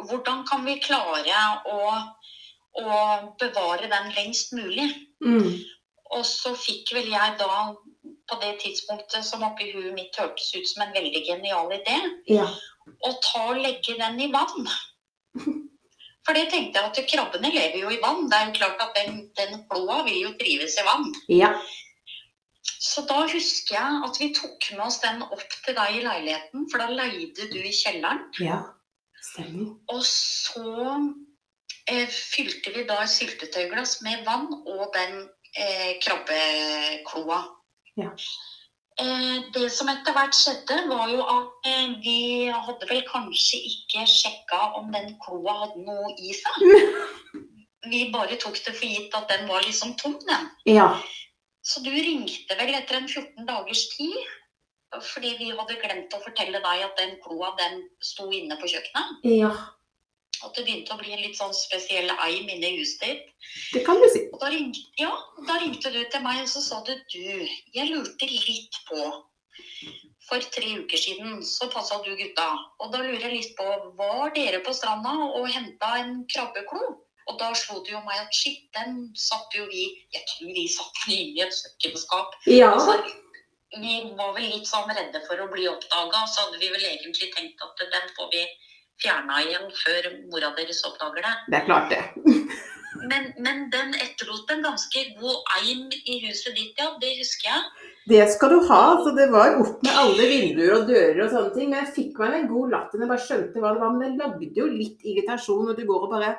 Hvordan 0.09 0.41
kan 0.49 0.65
vi 0.65 0.79
klare 0.81 1.43
å, 1.69 1.77
å 2.81 2.97
bevare 3.39 3.87
den 3.91 4.09
lengst 4.17 4.55
mulig? 4.57 4.89
Mm. 5.23 5.61
Og 6.17 6.25
så 6.25 6.55
fikk 6.57 6.91
vel 6.97 7.07
jeg 7.13 7.37
da 7.39 7.61
på 8.29 8.37
det 8.41 8.53
tidspunktet 8.63 9.25
som 9.25 9.43
oppi 9.47 9.69
huet 9.73 9.93
mitt 9.95 10.15
hørtes 10.19 10.49
ut 10.55 10.67
som 10.67 10.83
en 10.85 10.93
veldig 10.95 11.23
genial 11.27 11.71
idé, 11.75 11.97
Ja. 12.27 12.47
å 13.07 13.13
ta 13.23 13.45
og 13.53 13.61
legge 13.63 13.97
den 13.99 14.19
i 14.21 14.31
vann. 14.31 14.67
For 16.27 16.35
det 16.35 16.49
tenkte 16.51 16.81
jeg 16.81 16.91
at 16.91 17.07
krabbene 17.07 17.53
lever 17.53 17.79
jo 17.85 17.89
i 17.95 17.99
vann. 18.03 18.25
Det 18.27 18.35
er 18.35 18.47
jo 18.49 18.55
klart 18.59 18.81
at 18.83 18.97
den, 18.99 19.29
den 19.37 19.61
kloa 19.71 20.01
vil 20.03 20.17
jo 20.25 20.31
trives 20.39 20.75
i 20.79 20.83
vann. 20.87 21.13
ja. 21.29 21.53
Så 22.77 23.01
da 23.09 23.23
husker 23.25 23.73
jeg 23.73 24.01
at 24.05 24.17
vi 24.21 24.27
tok 24.35 24.65
med 24.75 24.83
oss 24.85 24.99
den 25.01 25.21
opp 25.23 25.53
til 25.65 25.73
deg 25.75 25.95
i 25.97 26.01
leiligheten, 26.03 26.67
for 26.69 26.77
da 26.83 26.89
leide 26.93 27.47
du 27.49 27.57
i 27.57 27.71
kjelleren. 27.73 28.19
Ja. 28.43 28.59
Stemmer. 29.23 29.71
Og 29.89 30.03
så 30.05 30.63
eh, 31.89 32.05
fylte 32.11 32.73
vi 32.75 32.83
da 32.89 32.99
syltetøyglass 33.09 33.97
med 34.05 34.21
vann 34.27 34.45
og 34.53 34.83
den 34.93 35.23
eh, 35.57 35.95
krabbekloa. 36.03 37.39
Ja. 37.97 38.11
Eh, 38.97 39.35
det 39.53 39.67
som 39.73 39.89
etter 39.91 40.15
hvert 40.15 40.33
skjedde, 40.33 40.79
var 40.89 41.11
jo 41.11 41.21
at 41.21 41.67
eh, 41.69 41.91
vi 42.01 42.19
hadde 42.49 42.89
vel 42.89 43.03
kanskje 43.09 43.59
ikke 43.69 44.07
sjekka 44.09 44.61
om 44.79 44.89
den 44.93 45.13
kloa 45.21 45.53
hadde 45.65 45.83
noe 45.85 46.15
i 46.17 46.33
seg. 46.37 46.65
Vi 47.87 48.07
bare 48.11 48.35
tok 48.41 48.57
det 48.65 48.73
for 48.75 48.89
gitt 48.89 49.13
at 49.15 49.29
den 49.29 49.45
var 49.47 49.61
liksom 49.63 49.93
tom, 50.01 50.17
den. 50.27 50.47
Ja. 50.67 50.97
Så 51.63 51.79
du 51.85 51.91
ringte 51.93 52.57
vel 52.59 52.73
etter 52.75 52.97
en 52.97 53.07
14 53.07 53.45
dagers 53.47 53.85
tid? 53.93 54.17
Fordi 55.13 55.33
vi 55.39 55.51
hadde 55.51 55.77
glemt 55.79 56.15
å 56.15 56.19
fortelle 56.23 56.59
deg 56.63 56.83
at 56.83 56.99
den 56.99 57.15
kloa 57.23 57.53
den 57.59 57.81
sto 58.03 58.27
inne 58.33 58.57
på 58.59 58.67
kjøkkenet. 58.71 59.23
Ja. 59.29 59.51
At 60.45 60.57
det 60.57 60.65
begynte 60.67 60.93
å 60.93 60.99
bli 60.99 61.13
en 61.15 61.23
litt 61.23 61.37
sånn 61.39 61.55
spesiell 61.55 62.11
eim 62.11 62.49
inne 62.49 62.69
i 62.69 62.77
huset 62.79 63.05
ditt. 63.05 63.31
Det 63.73 63.83
kan 63.87 64.01
du 64.01 64.07
si. 64.13 64.25
Og 64.33 64.41
da 64.41 64.51
ringte, 64.53 64.83
ja, 64.99 65.09
da 65.47 65.57
ringte 65.61 65.91
du 65.93 66.01
til 66.03 66.23
meg 66.25 66.43
og 66.43 66.51
så 66.51 66.61
sa 66.65 66.83
du 66.85 66.93
du, 67.13 67.47
jeg 67.73 67.89
lurte 67.89 68.29
litt 68.29 68.79
på 68.89 69.09
For 70.27 70.43
tre 70.51 70.73
uker 70.83 70.99
siden 70.99 71.41
så 71.47 71.69
passa 71.71 72.01
du 72.03 72.11
gutta. 72.19 72.47
Og 72.83 72.91
da 72.93 72.99
lurer 72.99 73.29
jeg 73.29 73.35
litt 73.37 73.53
på 73.57 73.67
Var 73.99 74.33
dere 74.35 74.59
på 74.65 74.73
stranda 74.75 75.13
og 75.27 75.47
henta 75.49 75.93
en 76.01 76.25
krabbeklo? 76.33 76.89
Og 77.27 77.39
da 77.39 77.51
slo 77.59 77.79
det 77.83 77.93
jo 77.93 78.01
meg 78.05 78.19
at 78.21 78.35
shit, 78.35 78.67
den 78.75 79.07
satt 79.19 79.55
jo 79.55 79.65
vi 79.71 79.87
Jeg 80.15 80.27
tror 80.31 80.51
vi 80.59 80.67
satt 80.71 81.01
den 81.05 81.15
inne 81.21 81.39
i 81.39 81.45
et 81.47 81.63
kjøkkenskap. 81.63 82.37
Ja. 82.51 82.73
Vi 83.77 83.95
var 84.19 84.31
vel 84.35 84.47
litt 84.51 84.67
sånn 84.67 84.87
redde 84.95 85.19
for 85.27 85.43
å 85.43 85.49
bli 85.51 85.65
oppdaga, 85.67 86.23
så 86.31 86.45
hadde 86.45 86.59
vi 86.61 86.69
vel 86.71 86.85
egentlig 86.87 87.27
tenkt 87.33 87.63
at 87.65 87.83
den 87.83 88.13
får 88.15 88.29
vi 88.31 88.45
fjerna 89.01 89.43
igjen 89.45 89.69
før 89.83 90.09
mora 90.31 90.53
deres 90.57 90.83
oppdager 90.87 91.23
det. 91.25 91.35
Det 91.51 91.61
er 91.61 91.69
klart, 91.69 91.93
det. 91.93 92.03
Men, 92.97 93.27
men 93.37 93.59
den 93.69 93.91
etterlot 93.93 94.49
en 94.49 94.63
ganske 94.65 95.01
god 95.19 95.51
eim 95.59 95.83
i 95.93 96.15
huset 96.23 96.55
ditt, 96.55 96.79
ja. 96.79 96.87
Det 97.01 97.11
husker 97.19 97.49
jeg. 97.49 97.91
Det 98.09 98.23
skal 98.33 98.55
du 98.55 98.57
ha. 98.69 98.79
Så 99.03 99.11
det 99.17 99.27
var 99.33 99.59
opp 99.61 99.83
med 99.85 99.99
alle 100.01 100.29
vinduer 100.31 100.73
og 100.79 100.87
dører 100.89 101.21
og 101.25 101.29
sånne 101.33 101.53
ting. 101.53 101.69
Men 101.69 101.83
jeg 101.83 101.93
fikk 101.97 102.21
meg 102.23 102.37
en 102.39 102.49
god 102.49 102.73
latter 102.73 102.97
når 102.97 103.05
jeg 103.05 103.11
bare 103.11 103.25
skjønte 103.27 103.63
hva 103.63 103.73
det 103.75 103.83
var. 103.83 103.93
Men 103.93 104.03
det 104.17 104.23
lagde 104.23 104.49
jo 104.61 104.69
litt 104.71 105.05
irritasjon 105.11 105.69
når 105.69 105.77
du 105.77 105.85
går 105.91 106.07
og 106.07 106.15
bare 106.15 106.33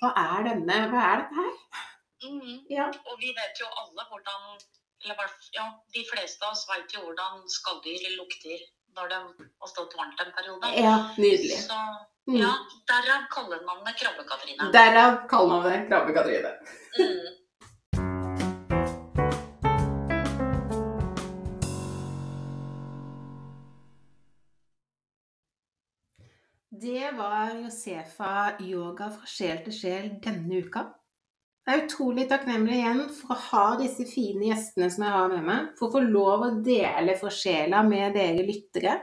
Hva 0.00 0.12
er 0.24 0.48
denne? 0.48 0.80
Hva 0.90 1.06
er 1.12 1.22
dette 1.22 1.38
her? 1.38 1.86
Mm. 2.26 2.58
Ja. 2.72 2.90
Og 3.06 3.22
vi 3.22 3.32
vet 3.36 3.62
jo 3.62 3.70
alle 3.70 4.08
hvordan 4.10 4.60
eller 5.00 5.30
ja, 5.56 5.64
De 5.94 6.02
fleste 6.04 6.44
av 6.44 6.52
oss 6.52 6.66
vet 6.68 6.92
jo 6.92 7.06
hvordan 7.06 7.46
skalldyr 7.48 8.10
lukter 8.18 8.66
når 9.00 9.08
det 9.08 9.18
har 9.60 9.68
stått 9.68 9.96
varmt 9.96 10.20
en 10.20 10.32
periode. 10.36 10.72
Ja, 10.76 10.94
nydelig. 11.16 11.58
Så, 11.64 11.80
mm. 12.30 12.40
ja, 12.42 12.52
derav 12.92 13.26
kaller 13.34 13.60
man 13.66 13.84
det 13.84 13.94
Krabbe-Katrine. 14.00 14.72
Derav 14.76 15.20
kaller 15.28 15.48
man 15.54 15.68
det 15.70 15.78
Krabbe-Katrine. 15.88 16.52
Mm. 17.00 17.28
Det 26.82 27.10
var 27.16 27.50
Josefa 27.62 28.52
yoga 28.60 29.10
fra 29.12 29.26
sjel 29.28 29.58
til 29.64 29.74
sjel 29.74 30.06
denne 30.24 30.62
uka. 30.64 30.86
Jeg 31.68 31.76
er 31.76 31.84
utrolig 31.84 32.24
takknemlig 32.30 32.78
igjen 32.80 33.02
for 33.14 33.34
å 33.34 33.42
ha 33.50 33.64
disse 33.78 34.06
fine 34.08 34.48
gjestene 34.48 34.88
som 34.90 35.04
jeg 35.04 35.14
har 35.14 35.28
med 35.30 35.44
meg, 35.46 35.66
for 35.78 35.86
å 35.88 35.92
få 35.94 36.00
lov 36.06 36.46
å 36.46 36.54
dele 36.64 37.14
fra 37.20 37.30
sjela 37.34 37.82
med 37.86 38.16
dere 38.16 38.46
lyttere. 38.46 38.94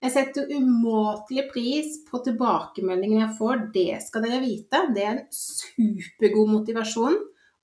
Jeg 0.00 0.14
setter 0.14 0.52
umåtelig 0.56 1.50
pris 1.50 1.98
på 2.06 2.22
tilbakemeldingene 2.24 3.26
jeg 3.26 3.36
får, 3.36 3.66
det 3.74 3.98
skal 4.06 4.24
dere 4.24 4.38
vite. 4.40 4.86
Det 4.94 5.02
er 5.04 5.10
en 5.12 5.26
supergod 5.34 6.54
motivasjon. 6.54 7.18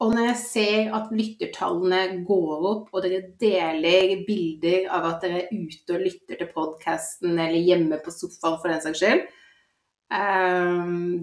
Og 0.04 0.12
når 0.12 0.26
jeg 0.26 0.40
ser 0.42 0.90
at 0.98 1.14
lyttertallene 1.16 2.02
går 2.28 2.66
opp, 2.68 2.90
og 2.92 3.06
dere 3.06 3.30
deler 3.40 4.18
bilder 4.26 4.90
av 4.92 5.06
at 5.14 5.24
dere 5.24 5.46
er 5.46 5.54
ute 5.54 5.96
og 5.96 6.04
lytter 6.04 6.42
til 6.42 6.50
podkasten, 6.52 7.38
eller 7.38 7.56
hjemme 7.56 8.02
på 8.04 8.12
sofaen 8.12 8.58
for 8.60 8.68
den 8.68 8.84
saks 8.84 9.00
skyld, 9.00 9.24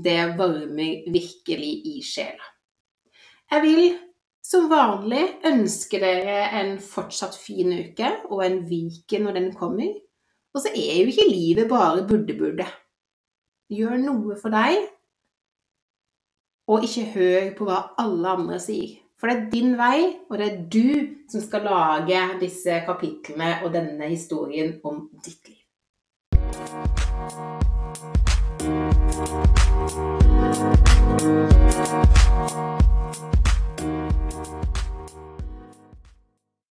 det 0.08 0.18
varmer 0.40 1.14
virkelig 1.14 1.72
i 1.94 2.00
sjela. 2.02 2.53
Jeg 3.54 3.62
vil 3.62 3.98
som 4.42 4.64
vanlig 4.66 5.22
ønske 5.46 6.00
dere 6.02 6.48
en 6.58 6.72
fortsatt 6.82 7.36
fin 7.38 7.70
uke 7.70 8.08
og 8.32 8.40
en 8.42 8.56
Viken 8.66 9.28
når 9.28 9.38
den 9.38 9.52
kommer. 9.54 9.92
Og 10.54 10.64
så 10.64 10.72
er 10.74 11.04
jo 11.04 11.12
ikke 11.12 11.28
livet 11.30 11.70
bare 11.70 12.02
burde-burde. 12.10 12.66
Gjør 13.70 14.02
noe 14.02 14.38
for 14.42 14.50
deg, 14.54 14.80
og 16.66 16.88
ikke 16.88 17.06
hør 17.14 17.52
på 17.60 17.68
hva 17.70 17.78
alle 18.02 18.34
andre 18.40 18.58
sier. 18.64 18.98
For 19.22 19.30
det 19.30 19.38
er 19.38 19.52
din 19.54 19.78
vei, 19.78 20.00
og 20.30 20.42
det 20.42 20.50
er 20.50 20.58
du 20.74 20.90
som 21.30 21.46
skal 21.46 21.70
lage 21.70 22.26
disse 22.42 22.82
kapitlene 22.90 23.60
og 23.62 23.70
denne 23.78 24.10
historien 24.10 24.80
om 24.84 25.06
ditt 25.22 25.46
liv. 25.46 25.62
Thank 31.84 32.18